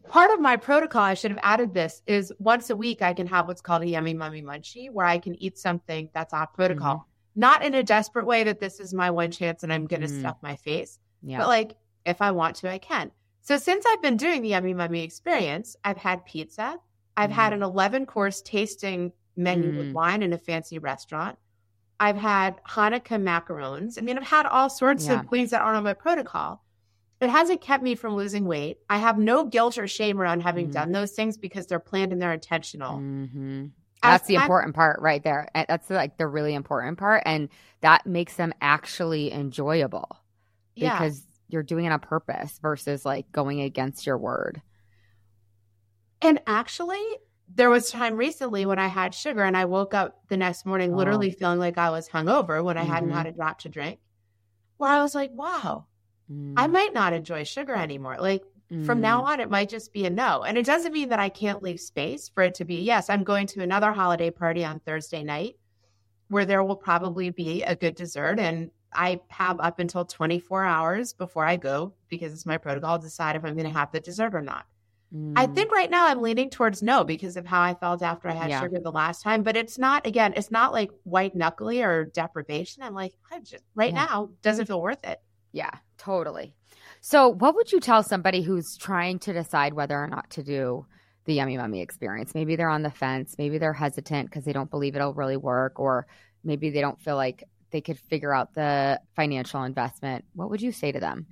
part 0.08 0.32
of 0.32 0.40
my 0.40 0.58
protocol, 0.58 1.02
I 1.02 1.14
should 1.14 1.32
have 1.32 1.40
added 1.44 1.74
this, 1.74 2.02
is 2.08 2.34
once 2.40 2.70
a 2.70 2.76
week 2.76 3.02
I 3.02 3.14
can 3.14 3.28
have 3.28 3.48
what's 3.48 3.62
called 3.62 3.84
a 3.84 3.88
yummy 3.88 4.14
mummy 4.14 4.42
munchie 4.42 4.92
where 4.92 5.06
I 5.06 5.20
can 5.20 5.42
eat 5.42 5.58
something 5.58 6.10
that's 6.14 6.34
off 6.34 6.54
protocol. 6.54 6.96
Mm-hmm. 6.96 7.40
Not 7.40 7.64
in 7.64 7.74
a 7.76 7.84
desperate 7.84 8.26
way 8.26 8.44
that 8.44 8.60
this 8.60 8.80
is 8.80 8.94
my 8.94 9.12
one 9.12 9.32
chance 9.32 9.64
and 9.64 9.72
I'm 9.72 9.86
going 9.86 10.02
to 10.02 10.08
mm-hmm. 10.08 10.20
stuff 10.20 10.38
my 10.42 10.56
face, 10.56 11.00
yeah. 11.22 11.38
but 11.38 11.48
like 11.48 11.76
if 12.06 12.22
I 12.22 12.32
want 12.32 12.58
to, 12.58 12.72
I 12.72 12.80
can. 12.80 13.12
So 13.42 13.58
since 13.58 13.86
I've 13.88 14.02
been 14.02 14.18
doing 14.18 14.42
the 14.42 14.50
Yummy 14.50 14.74
Mummy 14.74 15.04
experience, 15.04 15.76
I've 15.84 15.98
had 15.98 16.26
pizza. 16.26 16.78
I've 17.16 17.30
mm. 17.30 17.34
had 17.34 17.54
an 17.54 17.64
11 17.64 18.06
course 18.06 18.42
tasting 18.42 19.12
menu 19.36 19.72
mm. 19.72 19.78
with 19.78 19.94
wine 19.94 20.24
in 20.24 20.34
a 20.34 20.38
fancy 20.38 20.78
restaurant. 20.80 21.38
I've 22.00 22.18
had 22.18 22.64
Hanukkah 22.64 23.22
macarons. 23.22 23.98
I 23.98 24.02
mean, 24.02 24.18
I've 24.18 24.28
had 24.28 24.46
all 24.46 24.70
sorts 24.70 25.08
yeah. 25.08 25.22
of 25.22 25.30
things 25.30 25.52
that 25.52 25.62
aren't 25.62 25.78
on 25.78 25.84
my 25.84 25.94
protocol. 25.94 26.64
It 27.22 27.30
hasn't 27.30 27.62
kept 27.62 27.84
me 27.84 27.96
from 27.96 28.16
losing 28.16 28.46
weight. 28.46 28.78
I 28.90 28.98
have 28.98 29.18
no 29.18 29.46
guilt 29.46 29.78
or 29.78 29.88
shame 29.88 30.22
around 30.22 30.42
having 30.42 30.70
mm. 30.70 30.72
done 30.72 30.92
those 30.92 31.12
things 31.12 31.38
because 31.38 31.68
they're 31.68 31.80
planned 31.80 32.14
and 32.14 32.22
they're 32.22 32.34
intentional. 32.34 32.98
Mm-hmm. 32.98 33.66
That's 34.02 34.28
the 34.28 34.36
important 34.36 34.76
part 34.76 35.02
right 35.02 35.22
there. 35.22 35.50
That's 35.54 35.90
like 35.90 36.18
the 36.18 36.28
really 36.28 36.54
important 36.54 36.98
part. 36.98 37.24
And 37.26 37.50
that 37.82 38.06
makes 38.06 38.36
them 38.36 38.54
actually 38.62 39.34
enjoyable. 39.34 40.16
Yeah. 40.76 40.98
Because 40.98 41.28
you're 41.50 41.64
doing 41.64 41.84
it 41.86 41.92
on 41.92 42.00
purpose 42.00 42.60
versus 42.62 43.04
like 43.04 43.30
going 43.34 43.60
against 43.60 44.06
your 44.06 44.18
word. 44.18 44.62
And 46.22 46.40
actually, 46.48 47.04
there 47.54 47.70
was 47.70 47.92
time 47.92 48.16
recently 48.16 48.66
when 48.66 48.80
I 48.80 48.88
had 48.88 49.14
sugar 49.14 49.44
and 49.44 49.58
I 49.58 49.66
woke 49.66 49.94
up 49.94 50.22
the 50.30 50.38
next 50.38 50.66
morning 50.66 50.94
oh. 50.94 50.98
literally 50.98 51.32
feeling 51.32 51.60
like 51.60 51.78
I 51.78 51.90
was 51.90 52.08
hungover 52.08 52.64
when 52.64 52.78
I 52.78 52.84
mm-hmm. 52.84 52.94
hadn't 52.94 53.12
had 53.12 53.26
a 53.26 53.32
drop 53.34 53.60
to 53.60 53.70
drink, 53.70 54.00
where 54.78 54.92
I 54.92 55.02
was 55.02 55.14
like, 55.16 55.32
wow, 55.34 55.88
mm. 56.32 56.54
I 56.58 56.68
might 56.68 56.94
not 56.94 57.14
enjoy 57.14 57.44
sugar 57.44 57.76
anymore. 57.76 58.18
Like 58.20 58.44
From 58.86 59.02
now 59.02 59.24
Mm. 59.24 59.26
on, 59.26 59.40
it 59.40 59.50
might 59.50 59.68
just 59.68 59.92
be 59.94 60.06
a 60.06 60.12
no. 60.12 60.44
And 60.44 60.56
it 60.56 60.64
doesn't 60.64 60.94
mean 60.94 61.10
that 61.10 61.20
I 61.20 61.30
can't 61.30 61.64
leave 61.64 61.80
space 61.80 62.30
for 62.30 62.44
it 62.44 62.54
to 62.56 62.66
be, 62.66 62.76
yes, 62.84 63.10
I'm 63.10 63.24
going 63.24 63.48
to 63.48 63.64
another 63.64 63.92
holiday 63.92 64.30
party 64.30 64.64
on 64.64 64.80
Thursday 64.80 65.24
night 65.24 65.56
where 66.28 66.46
there 66.46 66.64
will 66.64 66.76
probably 66.76 67.32
be 67.32 67.64
a 67.64 67.76
good 67.76 67.96
dessert. 67.96 68.38
And 68.40 68.70
I 68.94 69.22
have 69.30 69.60
up 69.60 69.80
until 69.80 70.06
24 70.06 70.64
hours 70.66 71.14
before 71.14 71.46
I 71.46 71.56
go 71.58 71.94
because 72.10 72.32
it's 72.32 72.46
my 72.46 72.58
protocol 72.60 73.00
to 73.00 73.04
decide 73.06 73.36
if 73.36 73.44
I'm 73.44 73.56
going 73.56 73.66
to 73.66 73.74
have 73.74 73.92
the 73.92 74.00
dessert 74.00 74.36
or 74.36 74.42
not. 74.42 74.68
I 75.36 75.48
Mm. 75.48 75.56
think 75.56 75.72
right 75.72 75.90
now 75.90 76.06
I'm 76.06 76.22
leaning 76.22 76.52
towards 76.52 76.84
no 76.84 77.04
because 77.04 77.38
of 77.38 77.48
how 77.48 77.62
I 77.62 77.74
felt 77.74 78.04
after 78.04 78.30
I 78.30 78.34
had 78.34 78.52
Yeah. 78.52 78.62
sugar 78.62 78.80
the 78.80 78.92
last 78.92 79.24
time. 79.24 79.42
But 79.42 79.58
it's 79.58 79.80
not, 79.80 80.06
again, 80.06 80.34
it's 80.38 80.52
not 80.52 80.74
like 80.74 80.92
white 81.04 81.36
knuckly 81.36 81.82
or 81.82 82.06
deprivation. 82.06 82.84
I'm 82.84 82.94
like, 82.94 83.16
I 83.32 83.40
just, 83.40 83.64
right 83.74 83.92
Yeah. 83.92 84.06
now, 84.06 84.30
doesn't 84.44 84.68
feel 84.68 84.80
worth 84.80 85.04
it. 85.04 85.20
Yeah, 85.52 85.72
totally. 85.98 86.54
So, 87.02 87.30
what 87.30 87.56
would 87.56 87.72
you 87.72 87.80
tell 87.80 88.04
somebody 88.04 88.42
who's 88.42 88.78
trying 88.78 89.20
to 89.20 89.34
decide 89.34 89.74
whether 89.74 89.98
or 89.98 90.08
not 90.08 90.30
to 90.32 90.44
do 90.44 90.86
the 91.26 91.34
Yummy 91.34 91.58
Mummy 91.58 91.82
experience? 91.82 92.36
Maybe 92.36 92.56
they're 92.56 92.70
on 92.70 92.84
the 92.84 92.92
fence, 92.92 93.36
maybe 93.38 93.58
they're 93.58 93.74
hesitant 93.74 94.30
because 94.30 94.46
they 94.46 94.54
don't 94.54 94.70
believe 94.70 94.96
it'll 94.96 95.14
really 95.14 95.38
work, 95.38 95.80
or 95.80 96.08
maybe 96.44 96.70
they 96.70 96.82
don't 96.82 97.00
feel 97.02 97.16
like 97.16 97.44
they 97.72 97.82
could 97.82 98.00
figure 98.00 98.34
out 98.34 98.54
the 98.54 99.00
financial 99.16 99.64
investment. 99.64 100.26
What 100.34 100.50
would 100.50 100.62
you 100.62 100.72
say 100.72 100.92
to 100.92 101.00
them? 101.00 101.28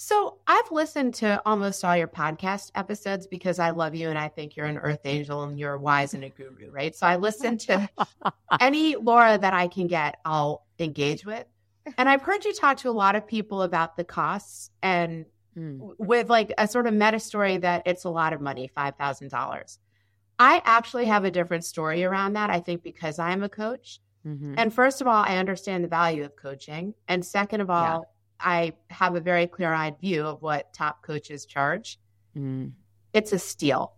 So 0.00 0.38
I've 0.46 0.70
listened 0.70 1.14
to 1.14 1.42
almost 1.44 1.84
all 1.84 1.96
your 1.96 2.06
podcast 2.06 2.70
episodes 2.76 3.26
because 3.26 3.58
I 3.58 3.70
love 3.70 3.96
you 3.96 4.10
and 4.10 4.18
I 4.18 4.28
think 4.28 4.54
you're 4.54 4.66
an 4.66 4.78
earth 4.78 5.00
angel 5.04 5.42
and 5.42 5.58
you're 5.58 5.76
wise 5.76 6.14
and 6.14 6.22
a 6.22 6.28
guru, 6.28 6.70
right? 6.70 6.94
So 6.94 7.04
I 7.04 7.16
listen 7.16 7.58
to 7.58 7.88
any 8.60 8.94
Laura 8.94 9.36
that 9.38 9.54
I 9.54 9.66
can 9.66 9.88
get, 9.88 10.20
I'll 10.24 10.64
engage 10.78 11.26
with. 11.26 11.46
And 11.96 12.08
I've 12.08 12.22
heard 12.22 12.44
you 12.44 12.52
talk 12.52 12.76
to 12.78 12.90
a 12.90 12.92
lot 12.92 13.16
of 13.16 13.26
people 13.26 13.62
about 13.62 13.96
the 13.96 14.04
costs 14.04 14.70
and 14.82 15.24
Mm. 15.56 15.94
with 15.98 16.30
like 16.30 16.52
a 16.56 16.68
sort 16.68 16.86
of 16.86 16.94
meta 16.94 17.18
story 17.18 17.56
that 17.56 17.82
it's 17.84 18.04
a 18.04 18.10
lot 18.10 18.32
of 18.32 18.40
money, 18.40 18.70
$5,000. 18.76 19.78
I 20.38 20.62
actually 20.64 21.06
have 21.06 21.24
a 21.24 21.32
different 21.32 21.64
story 21.64 22.04
around 22.04 22.34
that. 22.34 22.48
I 22.48 22.60
think 22.60 22.84
because 22.84 23.18
I'm 23.18 23.42
a 23.42 23.48
coach. 23.48 24.00
Mhm. 24.24 24.54
And 24.56 24.72
first 24.72 25.00
of 25.00 25.08
all, 25.08 25.24
I 25.26 25.36
understand 25.38 25.82
the 25.82 25.88
value 25.88 26.24
of 26.24 26.36
coaching. 26.36 26.94
And 27.08 27.24
second 27.26 27.60
of 27.60 27.70
all, 27.70 28.00
Yeah. 28.00 28.06
I 28.38 28.72
have 28.90 29.16
a 29.16 29.20
very 29.20 29.48
clear 29.48 29.72
eyed 29.72 29.98
view 29.98 30.24
of 30.24 30.42
what 30.42 30.72
top 30.72 31.02
coaches 31.02 31.44
charge. 31.44 31.98
Mm. 32.36 32.72
It's 33.12 33.32
a 33.32 33.38
steal. 33.38 33.94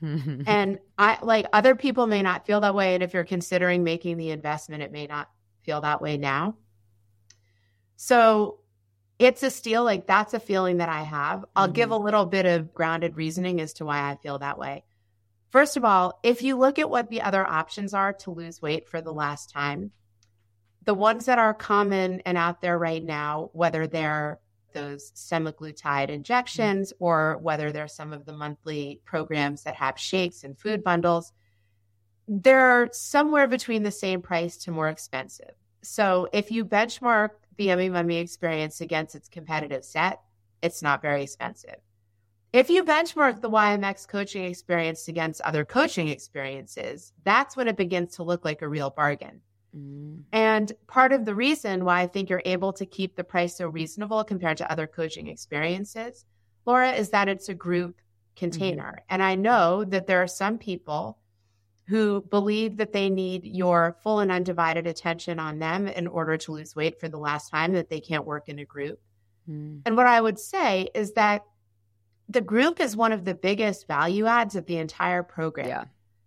And 0.48 0.78
I 0.98 1.18
like 1.22 1.46
other 1.52 1.76
people 1.76 2.06
may 2.08 2.22
not 2.22 2.46
feel 2.46 2.60
that 2.62 2.74
way. 2.74 2.94
And 2.94 3.02
if 3.02 3.14
you're 3.14 3.22
considering 3.22 3.84
making 3.84 4.16
the 4.16 4.30
investment, 4.30 4.82
it 4.82 4.90
may 4.90 5.06
not 5.06 5.28
feel 5.62 5.80
that 5.82 6.00
way 6.00 6.16
now. 6.16 6.56
So 8.02 8.60
it's 9.18 9.42
a 9.42 9.50
steal. 9.50 9.84
Like 9.84 10.06
that's 10.06 10.32
a 10.32 10.40
feeling 10.40 10.78
that 10.78 10.88
I 10.88 11.02
have. 11.02 11.44
I'll 11.54 11.68
give 11.68 11.90
mm-hmm. 11.90 12.00
a 12.00 12.04
little 12.04 12.24
bit 12.24 12.46
of 12.46 12.72
grounded 12.72 13.14
reasoning 13.14 13.60
as 13.60 13.74
to 13.74 13.84
why 13.84 14.10
I 14.10 14.16
feel 14.16 14.38
that 14.38 14.58
way. 14.58 14.84
First 15.50 15.76
of 15.76 15.84
all, 15.84 16.18
if 16.22 16.40
you 16.40 16.56
look 16.56 16.78
at 16.78 16.88
what 16.88 17.10
the 17.10 17.20
other 17.20 17.46
options 17.46 17.92
are 17.92 18.14
to 18.14 18.30
lose 18.30 18.62
weight 18.62 18.88
for 18.88 19.02
the 19.02 19.12
last 19.12 19.50
time, 19.50 19.90
the 20.86 20.94
ones 20.94 21.26
that 21.26 21.38
are 21.38 21.52
common 21.52 22.20
and 22.20 22.38
out 22.38 22.62
there 22.62 22.78
right 22.78 23.04
now, 23.04 23.50
whether 23.52 23.86
they're 23.86 24.40
those 24.72 25.12
semaglutide 25.14 25.74
mm-hmm. 26.04 26.12
injections 26.12 26.94
or 27.00 27.36
whether 27.42 27.70
they're 27.70 27.86
some 27.86 28.14
of 28.14 28.24
the 28.24 28.32
monthly 28.32 29.02
programs 29.04 29.64
that 29.64 29.74
have 29.74 29.98
shakes 29.98 30.42
and 30.42 30.58
food 30.58 30.82
bundles, 30.82 31.34
they're 32.26 32.88
somewhere 32.92 33.46
between 33.46 33.82
the 33.82 33.90
same 33.90 34.22
price 34.22 34.56
to 34.56 34.70
more 34.70 34.88
expensive. 34.88 35.52
So 35.82 36.28
if 36.32 36.50
you 36.50 36.64
benchmark 36.64 37.30
the 37.60 37.66
Yummy 37.66 37.90
Mummy 37.90 38.16
experience 38.16 38.80
against 38.80 39.14
its 39.14 39.28
competitive 39.28 39.84
set, 39.84 40.22
it's 40.62 40.80
not 40.80 41.02
very 41.02 41.22
expensive. 41.22 41.76
If 42.54 42.70
you 42.70 42.82
benchmark 42.82 43.42
the 43.42 43.50
YMX 43.50 44.08
coaching 44.08 44.44
experience 44.44 45.08
against 45.08 45.42
other 45.42 45.66
coaching 45.66 46.08
experiences, 46.08 47.12
that's 47.22 47.58
when 47.58 47.68
it 47.68 47.76
begins 47.76 48.16
to 48.16 48.22
look 48.22 48.46
like 48.46 48.62
a 48.62 48.68
real 48.68 48.88
bargain. 48.88 49.42
Mm. 49.76 50.22
And 50.32 50.72
part 50.86 51.12
of 51.12 51.26
the 51.26 51.34
reason 51.34 51.84
why 51.84 52.00
I 52.00 52.06
think 52.06 52.30
you're 52.30 52.40
able 52.46 52.72
to 52.72 52.86
keep 52.86 53.14
the 53.14 53.24
price 53.24 53.54
so 53.54 53.68
reasonable 53.68 54.24
compared 54.24 54.56
to 54.56 54.72
other 54.72 54.86
coaching 54.86 55.26
experiences, 55.26 56.24
Laura, 56.64 56.92
is 56.92 57.10
that 57.10 57.28
it's 57.28 57.50
a 57.50 57.54
group 57.54 58.00
container. 58.36 59.00
And 59.10 59.22
I 59.22 59.34
know 59.34 59.84
that 59.84 60.06
there 60.06 60.22
are 60.22 60.26
some 60.26 60.56
people 60.56 61.18
who 61.90 62.24
believe 62.30 62.76
that 62.76 62.92
they 62.92 63.10
need 63.10 63.44
your 63.44 63.96
full 64.00 64.20
and 64.20 64.30
undivided 64.30 64.86
attention 64.86 65.40
on 65.40 65.58
them 65.58 65.88
in 65.88 66.06
order 66.06 66.36
to 66.36 66.52
lose 66.52 66.76
weight 66.76 67.00
for 67.00 67.08
the 67.08 67.18
last 67.18 67.50
time, 67.50 67.72
that 67.72 67.90
they 67.90 67.98
can't 67.98 68.24
work 68.24 68.48
in 68.48 68.60
a 68.60 68.64
group. 68.64 69.00
Mm. 69.50 69.82
And 69.84 69.96
what 69.96 70.06
I 70.06 70.20
would 70.20 70.38
say 70.38 70.88
is 70.94 71.12
that 71.14 71.42
the 72.28 72.40
group 72.40 72.78
is 72.78 72.96
one 72.96 73.10
of 73.10 73.24
the 73.24 73.34
biggest 73.34 73.88
value 73.88 74.26
adds 74.26 74.54
of 74.54 74.66
the 74.66 74.76
entire 74.76 75.24
program. 75.24 75.66
Yeah. 75.66 75.84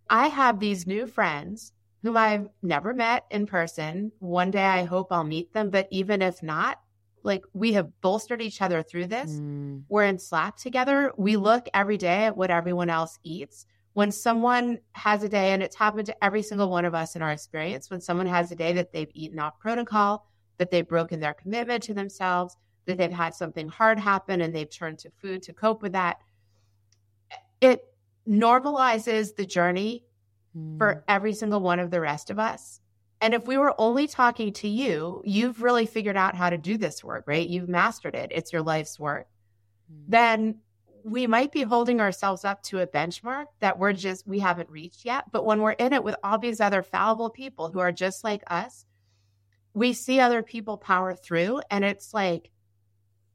I 0.10 0.28
have 0.28 0.60
these 0.60 0.86
new 0.86 1.08
friends 1.08 1.72
whom 2.02 2.18
I've 2.18 2.50
never 2.62 2.94
met 2.94 3.24
in 3.32 3.46
person. 3.46 4.12
One 4.20 4.52
day 4.52 4.66
I 4.66 4.84
hope 4.84 5.08
I'll 5.12 5.24
meet 5.24 5.54
them, 5.54 5.70
but 5.70 5.88
even 5.92 6.22
if 6.22 6.44
not, 6.44 6.82
like 7.24 7.46
we 7.54 7.72
have 7.72 7.90
bolstered 8.02 8.42
each 8.42 8.62
other 8.62 8.84
through 8.84 9.08
this. 9.08 9.32
Mm. 9.32 9.84
We're 9.88 10.04
in 10.04 10.20
Slack 10.20 10.58
together. 10.58 11.14
We 11.16 11.38
look 11.38 11.70
every 11.74 11.98
day 11.98 12.26
at 12.26 12.36
what 12.36 12.52
everyone 12.52 12.90
else 12.90 13.18
eats. 13.24 13.66
When 13.94 14.12
someone 14.12 14.80
has 14.94 15.24
a 15.24 15.30
day, 15.30 15.54
and 15.54 15.62
it's 15.62 15.76
happened 15.76 16.08
to 16.08 16.24
every 16.24 16.42
single 16.42 16.70
one 16.70 16.86
of 16.86 16.96
us 16.96 17.16
in 17.16 17.22
our 17.22 17.32
experience, 17.32 17.90
when 17.90 18.02
someone 18.02 18.28
has 18.28 18.52
a 18.52 18.56
day 18.56 18.74
that 18.74 18.92
they've 18.92 19.12
eaten 19.14 19.40
off 19.40 19.60
protocol, 19.60 20.28
that 20.58 20.72
they've 20.72 20.88
broken 20.88 21.20
their 21.20 21.34
commitment 21.34 21.84
to 21.84 21.94
themselves, 21.94 22.58
that 22.86 22.98
they've 22.98 23.12
had 23.12 23.34
something 23.34 23.70
hard 23.70 24.00
happen 24.00 24.42
and 24.42 24.54
they've 24.54 24.70
turned 24.70 25.00
to 25.00 25.12
food 25.22 25.44
to 25.44 25.54
cope 25.54 25.82
with 25.82 25.94
that, 25.94 26.18
it 27.62 27.84
normalizes 28.28 29.36
the 29.36 29.46
journey 29.46 30.06
Mm. 30.56 30.78
for 30.78 31.04
every 31.08 31.34
single 31.34 31.60
one 31.60 31.80
of 31.80 31.92
the 31.92 32.00
rest 32.00 32.30
of 32.30 32.38
us. 32.40 32.80
And 33.22 33.34
if 33.34 33.48
we 33.48 33.58
were 33.58 33.74
only 33.80 34.08
talking 34.08 34.54
to 34.54 34.68
you, 34.68 35.22
you've 35.26 35.64
really 35.64 35.86
figured 35.86 36.18
out 36.18 36.36
how 36.36 36.50
to 36.50 36.58
do 36.58 36.78
this 36.78 37.04
work, 37.04 37.24
right? 37.26 37.48
You've 37.48 37.70
mastered 37.70 38.16
it. 38.16 38.32
It's 38.32 38.52
your 38.52 38.62
life's 38.62 39.00
work. 39.00 39.28
Mm. 39.92 40.04
Then 40.10 40.60
we 41.04 41.28
might 41.28 41.52
be 41.52 41.64
holding 41.64 42.00
ourselves 42.00 42.46
up 42.46 42.64
to 42.64 42.80
a 42.80 42.88
benchmark 42.88 43.46
that 43.60 43.78
we're 43.78 43.94
just, 43.94 44.28
we 44.28 44.40
haven't 44.40 44.70
reached 44.70 45.06
yet. 45.06 45.26
But 45.32 45.46
when 45.46 45.62
we're 45.62 45.72
in 45.72 45.94
it 45.94 46.04
with 46.04 46.16
all 46.24 46.38
these 46.40 46.62
other 46.62 46.84
fallible 46.84 47.30
people 47.30 47.72
who 47.72 47.80
are 47.80 47.92
just 47.92 48.24
like 48.24 48.44
us, 48.48 48.86
we 49.74 49.94
see 49.94 50.20
other 50.20 50.44
people 50.44 50.78
power 50.78 51.14
through. 51.14 51.62
And 51.70 51.84
it's 51.84 52.14
like, 52.14 52.52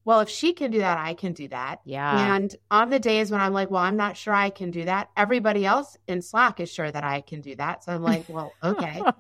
well, 0.05 0.21
if 0.21 0.31
she 0.31 0.55
can 0.55 0.71
do 0.71 0.79
that, 0.79 0.97
I 0.97 1.15
can 1.15 1.35
do 1.35 1.49
that. 1.49 1.81
Yeah. 1.85 2.35
And 2.37 2.55
on 2.71 2.89
the 2.89 2.99
days 2.99 3.31
when 3.31 3.41
I'm 3.41 3.53
like, 3.53 3.71
well, 3.71 3.83
I'm 3.83 3.97
not 3.97 4.17
sure 4.17 4.33
I 4.33 4.49
can 4.51 4.71
do 4.71 4.85
that, 4.85 5.11
everybody 5.17 5.67
else 5.67 5.99
in 6.07 6.23
Slack 6.23 6.61
is 6.61 6.73
sure 6.73 6.91
that 6.91 7.05
I 7.05 7.21
can 7.21 7.43
do 7.43 7.55
that. 7.57 7.85
So 7.85 7.93
I'm 7.93 8.03
like, 8.03 8.25
well, 8.29 8.53
okay. 8.63 9.03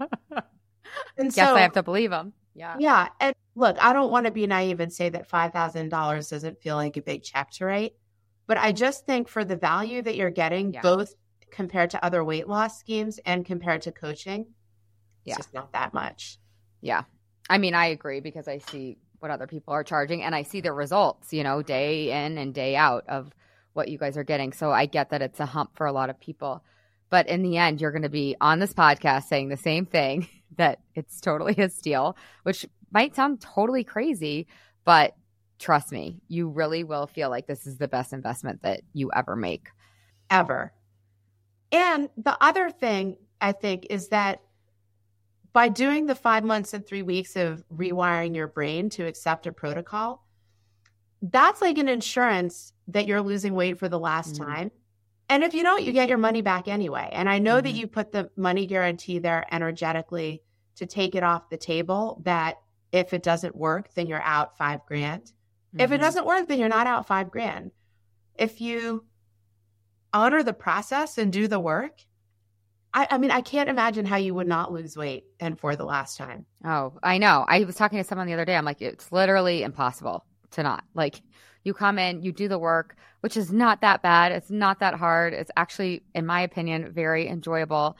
And 1.18 1.32
Guess 1.32 1.48
so, 1.48 1.54
I 1.54 1.60
have 1.60 1.72
to 1.74 1.82
believe 1.82 2.10
them. 2.10 2.32
Yeah. 2.54 2.76
yeah. 2.78 3.08
And 3.20 3.34
look, 3.54 3.76
I 3.80 3.92
don't 3.92 4.10
want 4.10 4.26
to 4.26 4.32
be 4.32 4.46
naive 4.46 4.80
and 4.80 4.92
say 4.92 5.08
that 5.10 5.28
$5,000 5.28 6.30
doesn't 6.30 6.62
feel 6.62 6.76
like 6.76 6.96
a 6.96 7.02
big 7.02 7.22
check 7.22 7.50
to 7.52 7.66
write. 7.66 7.92
But 8.48 8.58
I 8.58 8.72
just 8.72 9.06
think 9.06 9.28
for 9.28 9.44
the 9.44 9.54
value 9.56 10.02
that 10.02 10.16
you're 10.16 10.30
getting, 10.30 10.72
Yeah. 10.74 10.82
both 10.82 11.14
compared 11.52 11.90
to 11.90 12.04
other 12.04 12.24
weight 12.24 12.48
loss 12.48 12.78
schemes 12.80 13.20
and 13.24 13.44
compared 13.46 13.82
to 13.82 13.92
coaching, 13.92 14.40
it's 14.40 14.48
Yeah. 15.24 15.36
just 15.36 15.54
not 15.54 15.72
that 15.72 15.94
much. 15.94 16.38
Yeah. 16.80 17.04
I 17.48 17.58
mean, 17.58 17.74
I 17.74 17.86
agree 17.86 18.18
because 18.20 18.48
I 18.48 18.58
see 18.58 18.98
what 19.20 19.30
other 19.30 19.46
people 19.46 19.72
are 19.74 19.84
charging 19.84 20.22
and 20.22 20.34
I 20.34 20.42
see 20.42 20.60
the 20.60 20.72
results, 20.72 21.32
you 21.32 21.42
know, 21.44 21.62
day 21.62 22.10
in 22.10 22.38
and 22.38 22.52
day 22.54 22.74
out 22.74 23.04
of 23.08 23.32
what 23.74 23.88
you 23.88 23.98
guys 23.98 24.16
are 24.16 24.24
getting. 24.24 24.52
So 24.52 24.70
I 24.72 24.86
get 24.86 25.10
that 25.10 25.22
it's 25.22 25.40
a 25.40 25.46
hump 25.46 25.76
for 25.76 25.86
a 25.86 25.92
lot 25.92 26.10
of 26.10 26.18
people. 26.18 26.64
But 27.10 27.28
in 27.28 27.42
the 27.42 27.56
end, 27.56 27.80
you're 27.80 27.90
going 27.92 28.02
to 28.02 28.08
be 28.08 28.36
on 28.40 28.58
this 28.58 28.72
podcast 28.74 29.24
saying 29.24 29.48
the 29.48 29.56
same 29.56 29.86
thing 29.86 30.26
that 30.56 30.80
it's 30.94 31.20
totally 31.20 31.54
a 31.58 31.68
steal, 31.68 32.16
which 32.44 32.66
might 32.90 33.14
sound 33.14 33.40
totally 33.40 33.84
crazy, 33.84 34.46
but 34.84 35.14
trust 35.58 35.92
me, 35.92 36.20
you 36.28 36.48
really 36.48 36.84
will 36.84 37.06
feel 37.06 37.30
like 37.30 37.46
this 37.46 37.66
is 37.66 37.78
the 37.78 37.88
best 37.88 38.12
investment 38.12 38.62
that 38.62 38.82
you 38.92 39.10
ever 39.14 39.36
make. 39.36 39.68
ever. 40.30 40.72
And 41.72 42.08
the 42.16 42.36
other 42.42 42.70
thing 42.70 43.16
I 43.40 43.52
think 43.52 43.86
is 43.90 44.08
that 44.08 44.42
by 45.52 45.68
doing 45.68 46.06
the 46.06 46.14
five 46.14 46.44
months 46.44 46.74
and 46.74 46.86
three 46.86 47.02
weeks 47.02 47.34
of 47.34 47.64
rewiring 47.74 48.36
your 48.36 48.46
brain 48.46 48.90
to 48.90 49.06
accept 49.06 49.46
a 49.46 49.52
protocol, 49.52 50.26
that's 51.22 51.60
like 51.62 51.78
an 51.78 51.88
insurance 51.88 52.72
that 52.88 53.06
you're 53.06 53.22
losing 53.22 53.54
weight 53.54 53.78
for 53.78 53.88
the 53.88 53.98
last 53.98 54.34
Mhm. 54.34 54.46
time. 54.46 54.70
And 55.30 55.42
if 55.42 55.52
you 55.54 55.62
don't, 55.62 55.82
you 55.82 55.92
get 55.92 56.08
your 56.08 56.18
money 56.18 56.42
back 56.42 56.68
anyway. 56.68 57.08
And 57.12 57.28
I 57.28 57.38
know 57.38 57.60
that 57.60 57.74
Mhm. 57.74 57.78
you 57.78 57.86
put 57.86 58.12
the 58.12 58.30
money 58.36 58.66
guarantee 58.66 59.18
there 59.18 59.46
energetically 59.52 60.42
to 60.76 60.86
take 60.86 61.14
it 61.14 61.22
off 61.22 61.50
the 61.50 61.56
table 61.56 62.20
that 62.24 62.60
if 62.92 63.12
it 63.12 63.22
doesn't 63.22 63.56
work, 63.56 63.92
then 63.94 64.06
you're 64.06 64.22
out 64.22 64.56
five 64.56 64.86
grand. 64.86 65.32
If 65.76 65.92
it 65.92 65.98
Mhm. 65.98 66.04
doesn't 66.04 66.26
work, 66.26 66.48
then 66.48 66.58
you're 66.58 66.68
not 66.68 66.86
out 66.86 67.06
five 67.06 67.30
grand. 67.30 67.72
If 68.34 68.60
you 68.60 69.04
honor 70.12 70.42
the 70.42 70.52
process 70.52 71.18
and 71.18 71.32
do 71.32 71.48
the 71.48 71.60
work, 71.60 72.00
I, 72.94 73.06
I 73.10 73.18
mean, 73.18 73.30
I 73.30 73.42
can't 73.42 73.68
imagine 73.68 74.06
how 74.06 74.16
you 74.16 74.34
would 74.34 74.46
not 74.46 74.72
lose 74.72 74.96
weight 74.96 75.24
and 75.38 75.58
for 75.58 75.76
the 75.76 75.84
last 75.84 76.16
time. 76.16 76.46
Oh, 76.64 76.94
I 77.02 77.18
know. 77.18 77.44
I 77.46 77.64
was 77.64 77.76
talking 77.76 77.98
to 77.98 78.04
someone 78.04 78.26
the 78.26 78.32
other 78.32 78.46
day. 78.46 78.56
I'm 78.56 78.64
like, 78.64 78.80
it's 78.80 79.12
literally 79.12 79.62
impossible 79.62 80.24
to 80.52 80.62
not. 80.62 80.84
Like, 80.94 81.20
You 81.64 81.74
come 81.74 81.98
in, 81.98 82.22
you 82.22 82.32
do 82.32 82.48
the 82.48 82.58
work, 82.58 82.96
which 83.20 83.36
is 83.36 83.52
not 83.52 83.82
that 83.82 84.00
bad. 84.00 84.32
It's 84.32 84.50
not 84.50 84.78
that 84.80 84.94
hard. 84.94 85.34
It's 85.34 85.50
actually, 85.56 86.02
in 86.14 86.24
my 86.24 86.40
opinion, 86.40 86.92
very 86.92 87.28
enjoyable. 87.28 87.98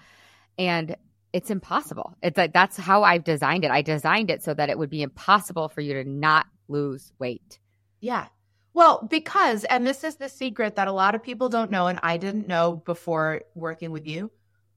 And 0.56 0.96
it's 1.34 1.50
impossible. 1.50 2.16
It's 2.22 2.38
like 2.38 2.54
that's 2.54 2.78
how 2.78 3.02
I've 3.02 3.24
designed 3.24 3.64
it. 3.64 3.70
I 3.70 3.82
designed 3.82 4.30
it 4.30 4.42
so 4.42 4.54
that 4.54 4.70
it 4.70 4.78
would 4.78 4.88
be 4.88 5.02
impossible 5.02 5.68
for 5.68 5.82
you 5.82 5.92
to 5.94 6.08
not 6.08 6.46
lose 6.68 7.12
weight. 7.18 7.58
Yeah. 8.00 8.28
Well, 8.74 9.06
because, 9.10 9.64
and 9.64 9.86
this 9.86 10.04
is 10.04 10.16
the 10.16 10.28
secret 10.28 10.76
that 10.76 10.88
a 10.88 10.92
lot 10.92 11.14
of 11.14 11.22
people 11.22 11.48
don't 11.48 11.70
know, 11.70 11.88
and 11.88 11.98
I 12.02 12.16
didn't 12.16 12.46
know 12.46 12.82
before 12.84 13.42
working 13.54 13.90
with 13.90 14.06
you. 14.06 14.30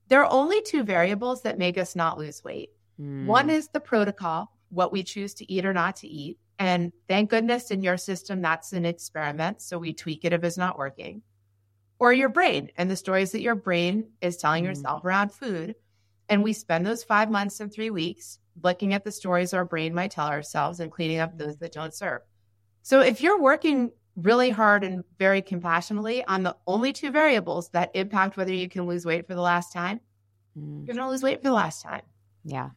There 0.07 0.23
are 0.23 0.31
only 0.31 0.61
two 0.61 0.83
variables 0.83 1.43
that 1.43 1.59
make 1.59 1.77
us 1.77 1.95
not 1.95 2.17
lose 2.17 2.43
weight. 2.43 2.71
Mm. 2.99 3.25
One 3.25 3.49
is 3.49 3.67
the 3.67 3.79
protocol, 3.79 4.57
what 4.69 4.91
we 4.91 5.03
choose 5.03 5.33
to 5.35 5.51
eat 5.51 5.65
or 5.65 5.73
not 5.73 5.97
to 5.97 6.07
eat. 6.07 6.39
And 6.57 6.91
thank 7.07 7.29
goodness 7.29 7.71
in 7.71 7.81
your 7.81 7.97
system, 7.97 8.41
that's 8.41 8.73
an 8.73 8.85
experiment. 8.85 9.61
So 9.61 9.77
we 9.77 9.93
tweak 9.93 10.25
it 10.25 10.33
if 10.33 10.43
it's 10.43 10.57
not 10.57 10.77
working. 10.77 11.21
Or 11.99 12.11
your 12.11 12.29
brain 12.29 12.71
and 12.77 12.89
the 12.89 12.95
stories 12.95 13.31
that 13.31 13.41
your 13.41 13.55
brain 13.55 14.09
is 14.21 14.37
telling 14.37 14.63
mm. 14.63 14.67
yourself 14.67 15.05
around 15.05 15.31
food. 15.31 15.75
And 16.31 16.43
we 16.43 16.53
spend 16.53 16.85
those 16.85 17.03
five 17.03 17.29
months 17.29 17.59
and 17.59 17.71
three 17.71 17.89
weeks 17.89 18.39
looking 18.63 18.93
at 18.93 19.03
the 19.03 19.11
stories 19.11 19.53
our 19.53 19.65
brain 19.65 19.93
might 19.93 20.11
tell 20.11 20.27
ourselves 20.27 20.79
and 20.79 20.89
cleaning 20.89 21.19
up 21.19 21.37
those 21.37 21.57
that 21.57 21.73
don't 21.73 21.93
serve. 21.93 22.21
So 22.83 23.01
if 23.01 23.21
you're 23.21 23.41
working 23.41 23.91
really 24.15 24.49
hard 24.49 24.85
and 24.85 25.03
very 25.19 25.41
compassionately 25.41 26.23
on 26.25 26.43
the 26.43 26.55
only 26.67 26.93
two 26.93 27.11
variables 27.11 27.67
that 27.71 27.91
impact 27.95 28.37
whether 28.37 28.53
you 28.53 28.69
can 28.69 28.87
lose 28.87 29.05
weight 29.05 29.27
for 29.27 29.35
the 29.35 29.41
last 29.41 29.73
time, 29.73 29.99
mm. 30.57 30.87
you're 30.87 30.95
going 30.95 31.05
to 31.05 31.11
lose 31.11 31.21
weight 31.21 31.39
for 31.39 31.49
the 31.49 31.53
last 31.53 31.83
time. 31.83 32.01
Yeah. 32.45 32.69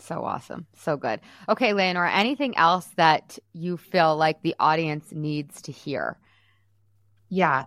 So 0.00 0.24
awesome. 0.24 0.66
So 0.76 0.96
good. 0.96 1.20
Okay, 1.48 1.72
Leonora, 1.74 2.12
anything 2.12 2.56
else 2.56 2.88
that 2.96 3.38
you 3.52 3.76
feel 3.76 4.16
like 4.16 4.42
the 4.42 4.56
audience 4.58 5.12
needs 5.12 5.62
to 5.62 5.72
hear? 5.72 6.18
Yeah. 7.28 7.66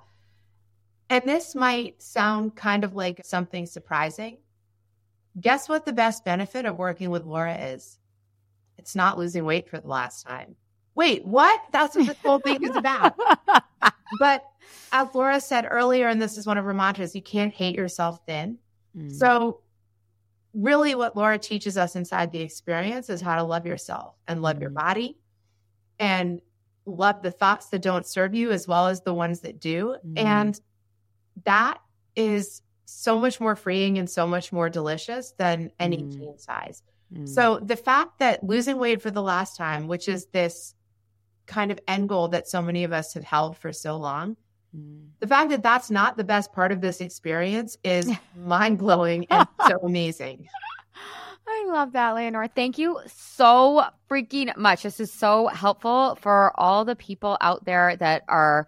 And 1.10 1.24
this 1.24 1.56
might 1.56 2.02
sound 2.02 2.58
kind 2.58 2.84
of 2.84 2.94
like 2.94 3.22
something 3.24 3.66
surprising, 3.66 4.38
Guess 5.40 5.70
what 5.70 5.86
the 5.86 5.94
best 5.94 6.26
benefit 6.26 6.66
of 6.66 6.78
working 6.78 7.10
with 7.10 7.26
Laura 7.26 7.56
is? 7.56 7.98
It's 8.78 8.96
not 8.96 9.18
losing 9.18 9.46
weight 9.46 9.70
for 9.70 9.80
the 9.80 9.88
last 9.88 10.26
time. 10.26 10.56
Wait, 10.96 11.26
what? 11.26 11.62
That's 11.72 11.96
what 11.96 12.08
this 12.08 12.18
whole 12.24 12.40
thing 12.40 12.64
is 12.64 12.76
about. 12.76 13.18
but 14.20 14.44
as 14.92 15.08
Laura 15.14 15.40
said 15.40 15.68
earlier, 15.70 16.08
and 16.08 16.22
this 16.22 16.38
is 16.38 16.48
one 16.48 16.58
of 16.58 16.66
her 16.66 16.74
mantras, 16.74 17.16
you 17.16 17.22
can't 17.22 17.54
hate 17.54 17.76
yourself 17.76 18.20
thin. 18.26 18.58
Mm. 18.98 19.14
So, 19.14 19.62
really, 20.54 20.96
what 20.96 21.16
Laura 21.16 21.38
teaches 21.38 21.78
us 21.78 21.96
inside 21.96 22.32
the 22.32 22.42
experience 22.42 23.10
is 23.10 23.22
how 23.22 23.36
to 23.36 23.44
love 23.44 23.66
yourself 23.66 24.16
and 24.28 24.42
love 24.42 24.58
mm. 24.58 24.62
your 24.62 24.70
body 24.72 25.18
and 26.00 26.42
love 26.86 27.22
the 27.22 27.32
thoughts 27.32 27.68
that 27.68 27.82
don't 27.82 28.06
serve 28.06 28.34
you 28.34 28.52
as 28.52 28.68
well 28.68 28.88
as 28.88 29.02
the 29.02 29.14
ones 29.14 29.42
that 29.42 29.60
do. 29.60 29.96
Mm. 30.06 30.20
And 30.20 30.62
that 31.46 31.80
is 32.16 32.62
so 32.90 33.20
much 33.20 33.40
more 33.40 33.56
freeing 33.56 33.98
and 33.98 34.10
so 34.10 34.26
much 34.28 34.52
more 34.52 34.70
delicious 34.70 35.32
than 35.38 35.72
any 35.80 35.98
mm. 35.98 36.12
teen 36.12 36.38
size. 36.38 36.84
Mm. 37.14 37.28
So 37.28 37.60
the 37.60 37.76
fact 37.76 38.20
that 38.20 38.44
losing 38.44 38.78
weight 38.78 39.02
for 39.02 39.12
the 39.12 39.22
last 39.22 39.56
time, 39.56 39.88
which 39.88 40.08
is 40.08 40.26
this 40.28 40.76
kind 41.46 41.72
of 41.72 41.80
end 41.88 42.10
goal 42.10 42.28
that 42.30 42.48
so 42.48 42.62
many 42.62 42.84
of 42.84 42.94
us 42.94 43.14
have 43.14 43.24
held 43.24 43.58
for 43.58 43.72
so 43.74 43.98
long, 43.98 44.38
mm. 44.76 45.08
the 45.20 45.28
fact 45.28 45.50
that 45.50 45.64
that's 45.64 45.90
not 45.90 46.18
the 46.18 46.24
best 46.24 46.52
part 46.52 46.72
of 46.72 46.82
this 46.82 47.02
experience 47.02 47.78
is 47.84 48.12
mind 48.36 48.78
blowing 48.78 49.26
and 49.30 49.48
so 49.68 49.78
amazing. 49.80 50.48
I 51.48 51.66
love 51.68 51.94
that, 51.94 52.12
Leonora. 52.12 52.48
Thank 52.48 52.78
you 52.78 53.00
so 53.08 53.86
freaking 54.10 54.56
much. 54.56 54.84
This 54.84 55.00
is 55.00 55.12
so 55.12 55.48
helpful 55.48 56.16
for 56.22 56.54
all 56.60 56.86
the 56.86 56.96
people 56.96 57.38
out 57.42 57.66
there 57.66 57.96
that 57.96 58.24
are 58.28 58.68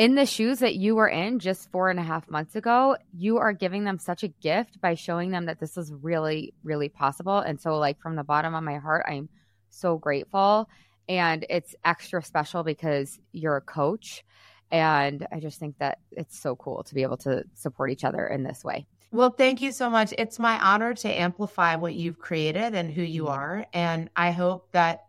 in 0.00 0.14
the 0.14 0.24
shoes 0.24 0.60
that 0.60 0.76
you 0.76 0.94
were 0.94 1.10
in 1.10 1.38
just 1.38 1.70
four 1.70 1.90
and 1.90 2.00
a 2.00 2.02
half 2.02 2.30
months 2.30 2.56
ago, 2.56 2.96
you 3.12 3.36
are 3.36 3.52
giving 3.52 3.84
them 3.84 3.98
such 3.98 4.22
a 4.22 4.28
gift 4.28 4.80
by 4.80 4.94
showing 4.94 5.30
them 5.30 5.44
that 5.44 5.60
this 5.60 5.76
is 5.76 5.92
really, 5.92 6.54
really 6.64 6.88
possible. 6.88 7.36
And 7.36 7.60
so, 7.60 7.76
like, 7.76 8.00
from 8.00 8.16
the 8.16 8.24
bottom 8.24 8.54
of 8.54 8.64
my 8.64 8.78
heart, 8.78 9.04
I'm 9.06 9.28
so 9.68 9.98
grateful. 9.98 10.70
And 11.06 11.44
it's 11.50 11.74
extra 11.84 12.22
special 12.22 12.62
because 12.62 13.20
you're 13.32 13.58
a 13.58 13.60
coach. 13.60 14.24
And 14.70 15.26
I 15.30 15.38
just 15.38 15.60
think 15.60 15.76
that 15.80 15.98
it's 16.12 16.40
so 16.40 16.56
cool 16.56 16.82
to 16.84 16.94
be 16.94 17.02
able 17.02 17.18
to 17.18 17.44
support 17.54 17.90
each 17.90 18.04
other 18.04 18.26
in 18.26 18.42
this 18.42 18.64
way. 18.64 18.86
Well, 19.12 19.28
thank 19.28 19.60
you 19.60 19.70
so 19.70 19.90
much. 19.90 20.14
It's 20.16 20.38
my 20.38 20.58
honor 20.60 20.94
to 20.94 21.08
amplify 21.10 21.76
what 21.76 21.92
you've 21.92 22.18
created 22.18 22.74
and 22.74 22.90
who 22.90 23.02
you 23.02 23.24
mm-hmm. 23.24 23.32
are. 23.32 23.66
And 23.74 24.08
I 24.16 24.30
hope 24.30 24.72
that 24.72 25.04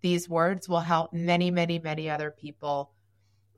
these 0.00 0.30
words 0.30 0.66
will 0.66 0.80
help 0.80 1.12
many, 1.12 1.50
many, 1.50 1.78
many 1.78 2.08
other 2.08 2.30
people 2.30 2.90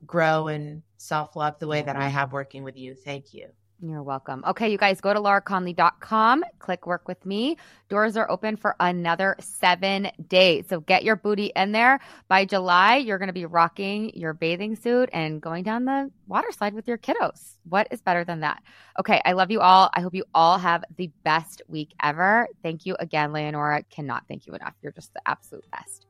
grow 0.05 0.47
and 0.47 0.83
self 0.97 1.35
love 1.35 1.59
the 1.59 1.67
way 1.67 1.81
that 1.81 1.95
I 1.95 2.07
have 2.07 2.33
working 2.33 2.63
with 2.63 2.77
you. 2.77 2.95
Thank 2.95 3.33
you. 3.33 3.47
You're 3.85 4.03
welcome. 4.03 4.45
Okay, 4.47 4.71
you 4.71 4.77
guys 4.77 5.01
go 5.01 5.13
to 5.13 5.19
lauraconley.com, 5.19 6.45
click 6.59 6.87
work 6.87 7.05
with 7.05 7.25
me. 7.25 7.57
Doors 7.89 8.15
are 8.15 8.31
open 8.31 8.55
for 8.55 8.77
another 8.79 9.35
seven 9.41 10.09
days. 10.29 10.67
So 10.69 10.79
get 10.79 11.03
your 11.03 11.17
booty 11.17 11.51
in 11.53 11.73
there. 11.73 11.99
By 12.29 12.45
July, 12.45 12.95
you're 12.97 13.17
going 13.17 13.27
to 13.27 13.33
be 13.33 13.45
rocking 13.45 14.11
your 14.15 14.33
bathing 14.33 14.77
suit 14.77 15.09
and 15.11 15.41
going 15.41 15.65
down 15.65 15.83
the 15.83 16.09
water 16.27 16.49
slide 16.51 16.73
with 16.73 16.87
your 16.87 16.97
kiddos. 16.97 17.57
What 17.67 17.89
is 17.91 18.01
better 18.01 18.23
than 18.23 18.39
that? 18.39 18.63
Okay, 18.99 19.21
I 19.25 19.33
love 19.33 19.51
you 19.51 19.59
all. 19.59 19.89
I 19.93 19.99
hope 19.99 20.13
you 20.13 20.23
all 20.33 20.57
have 20.57 20.85
the 20.95 21.11
best 21.25 21.61
week 21.67 21.93
ever. 22.01 22.47
Thank 22.61 22.85
you 22.85 22.95
again, 22.99 23.33
Leonora. 23.33 23.83
Cannot 23.89 24.23
thank 24.29 24.47
you 24.47 24.53
enough. 24.53 24.75
You're 24.81 24.93
just 24.93 25.13
the 25.13 25.21
absolute 25.25 25.69
best. 25.71 26.05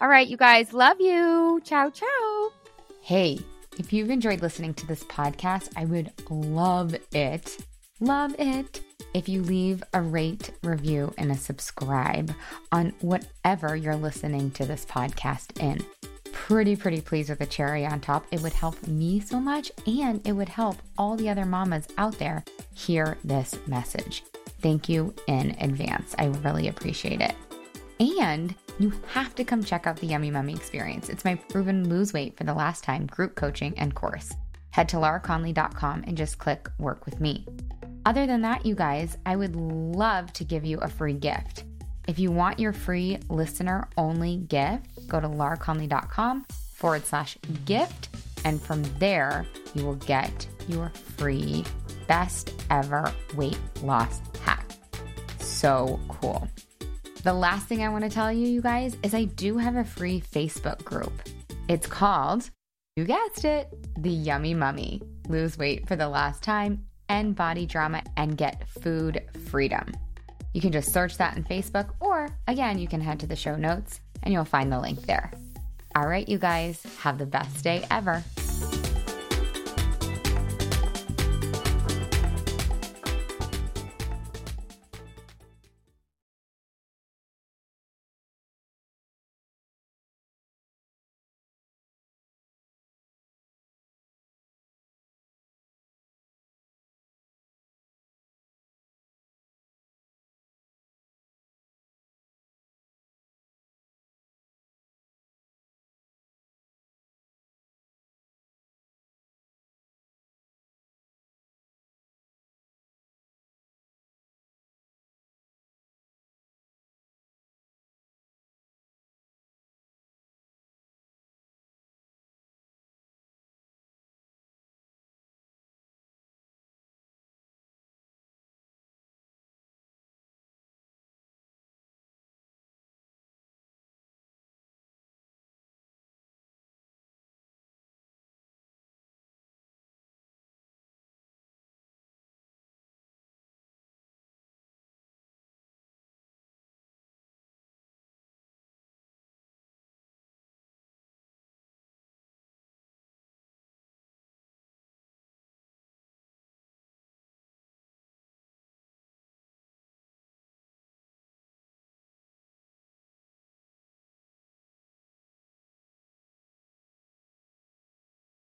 All 0.00 0.08
right, 0.08 0.26
you 0.26 0.38
guys, 0.38 0.72
love 0.72 0.98
you. 0.98 1.60
Ciao, 1.62 1.90
ciao. 1.90 2.61
Hey, 3.04 3.40
if 3.80 3.92
you've 3.92 4.10
enjoyed 4.10 4.42
listening 4.42 4.74
to 4.74 4.86
this 4.86 5.02
podcast, 5.02 5.70
I 5.76 5.86
would 5.86 6.12
love 6.30 6.94
it, 7.12 7.58
love 7.98 8.32
it 8.38 8.80
if 9.12 9.28
you 9.28 9.42
leave 9.42 9.82
a 9.92 10.00
rate, 10.00 10.52
review, 10.62 11.12
and 11.18 11.32
a 11.32 11.36
subscribe 11.36 12.32
on 12.70 12.92
whatever 13.00 13.74
you're 13.74 13.96
listening 13.96 14.52
to 14.52 14.64
this 14.64 14.84
podcast 14.84 15.60
in. 15.60 15.84
Pretty, 16.32 16.76
pretty 16.76 17.00
pleased 17.00 17.28
with 17.28 17.40
the 17.40 17.46
cherry 17.46 17.84
on 17.84 17.98
top. 17.98 18.24
It 18.30 18.40
would 18.40 18.52
help 18.52 18.80
me 18.86 19.18
so 19.18 19.40
much 19.40 19.72
and 19.84 20.24
it 20.24 20.32
would 20.32 20.48
help 20.48 20.76
all 20.96 21.16
the 21.16 21.28
other 21.28 21.44
mamas 21.44 21.88
out 21.98 22.20
there 22.20 22.44
hear 22.72 23.18
this 23.24 23.58
message. 23.66 24.22
Thank 24.60 24.88
you 24.88 25.12
in 25.26 25.56
advance. 25.58 26.14
I 26.20 26.26
really 26.26 26.68
appreciate 26.68 27.20
it. 27.20 27.34
And 28.00 28.54
you 28.78 28.92
have 29.08 29.34
to 29.36 29.44
come 29.44 29.62
check 29.62 29.86
out 29.86 29.96
the 29.96 30.06
Yummy 30.06 30.30
Mummy 30.30 30.54
experience. 30.54 31.08
It's 31.08 31.24
my 31.24 31.34
proven 31.34 31.88
lose 31.88 32.12
weight 32.12 32.36
for 32.36 32.44
the 32.44 32.54
last 32.54 32.84
time 32.84 33.06
group 33.06 33.34
coaching 33.34 33.78
and 33.78 33.94
course. 33.94 34.32
Head 34.70 34.88
to 34.90 34.96
lauraconley.com 34.96 36.04
and 36.06 36.16
just 36.16 36.38
click 36.38 36.68
work 36.78 37.04
with 37.04 37.20
me. 37.20 37.46
Other 38.04 38.26
than 38.26 38.40
that, 38.42 38.66
you 38.66 38.74
guys, 38.74 39.16
I 39.24 39.36
would 39.36 39.54
love 39.54 40.32
to 40.34 40.44
give 40.44 40.64
you 40.64 40.78
a 40.78 40.88
free 40.88 41.12
gift. 41.12 41.64
If 42.08 42.18
you 42.18 42.32
want 42.32 42.58
your 42.58 42.72
free 42.72 43.18
listener 43.28 43.88
only 43.96 44.38
gift, 44.38 45.06
go 45.06 45.20
to 45.20 45.28
lauraconley.com 45.28 46.46
forward 46.74 47.06
slash 47.06 47.38
gift. 47.64 48.08
And 48.44 48.60
from 48.60 48.82
there, 48.98 49.46
you 49.74 49.84
will 49.84 49.94
get 49.96 50.46
your 50.66 50.90
free 51.16 51.64
best 52.08 52.52
ever 52.70 53.12
weight 53.36 53.60
loss 53.82 54.20
hack. 54.42 54.66
So 55.38 56.00
cool. 56.08 56.48
The 57.22 57.32
last 57.32 57.68
thing 57.68 57.84
I 57.84 57.88
want 57.88 58.02
to 58.02 58.10
tell 58.10 58.32
you, 58.32 58.48
you 58.48 58.60
guys, 58.60 58.96
is 59.04 59.14
I 59.14 59.26
do 59.26 59.56
have 59.56 59.76
a 59.76 59.84
free 59.84 60.20
Facebook 60.20 60.82
group. 60.84 61.12
It's 61.68 61.86
called, 61.86 62.50
you 62.96 63.04
guessed 63.04 63.44
it, 63.44 63.68
The 64.02 64.10
Yummy 64.10 64.54
Mummy. 64.54 65.00
Lose 65.28 65.56
weight 65.56 65.86
for 65.86 65.94
the 65.94 66.08
last 66.08 66.42
time, 66.42 66.84
end 67.08 67.36
body 67.36 67.64
drama, 67.64 68.02
and 68.16 68.36
get 68.36 68.68
food 68.68 69.22
freedom. 69.46 69.92
You 70.52 70.60
can 70.60 70.72
just 70.72 70.92
search 70.92 71.16
that 71.18 71.36
in 71.36 71.44
Facebook, 71.44 71.90
or 72.00 72.28
again, 72.48 72.80
you 72.80 72.88
can 72.88 73.00
head 73.00 73.20
to 73.20 73.28
the 73.28 73.36
show 73.36 73.54
notes 73.54 74.00
and 74.24 74.34
you'll 74.34 74.44
find 74.44 74.72
the 74.72 74.80
link 74.80 75.06
there. 75.06 75.30
All 75.94 76.08
right, 76.08 76.28
you 76.28 76.38
guys, 76.38 76.82
have 77.02 77.18
the 77.18 77.26
best 77.26 77.62
day 77.62 77.86
ever. 77.88 78.24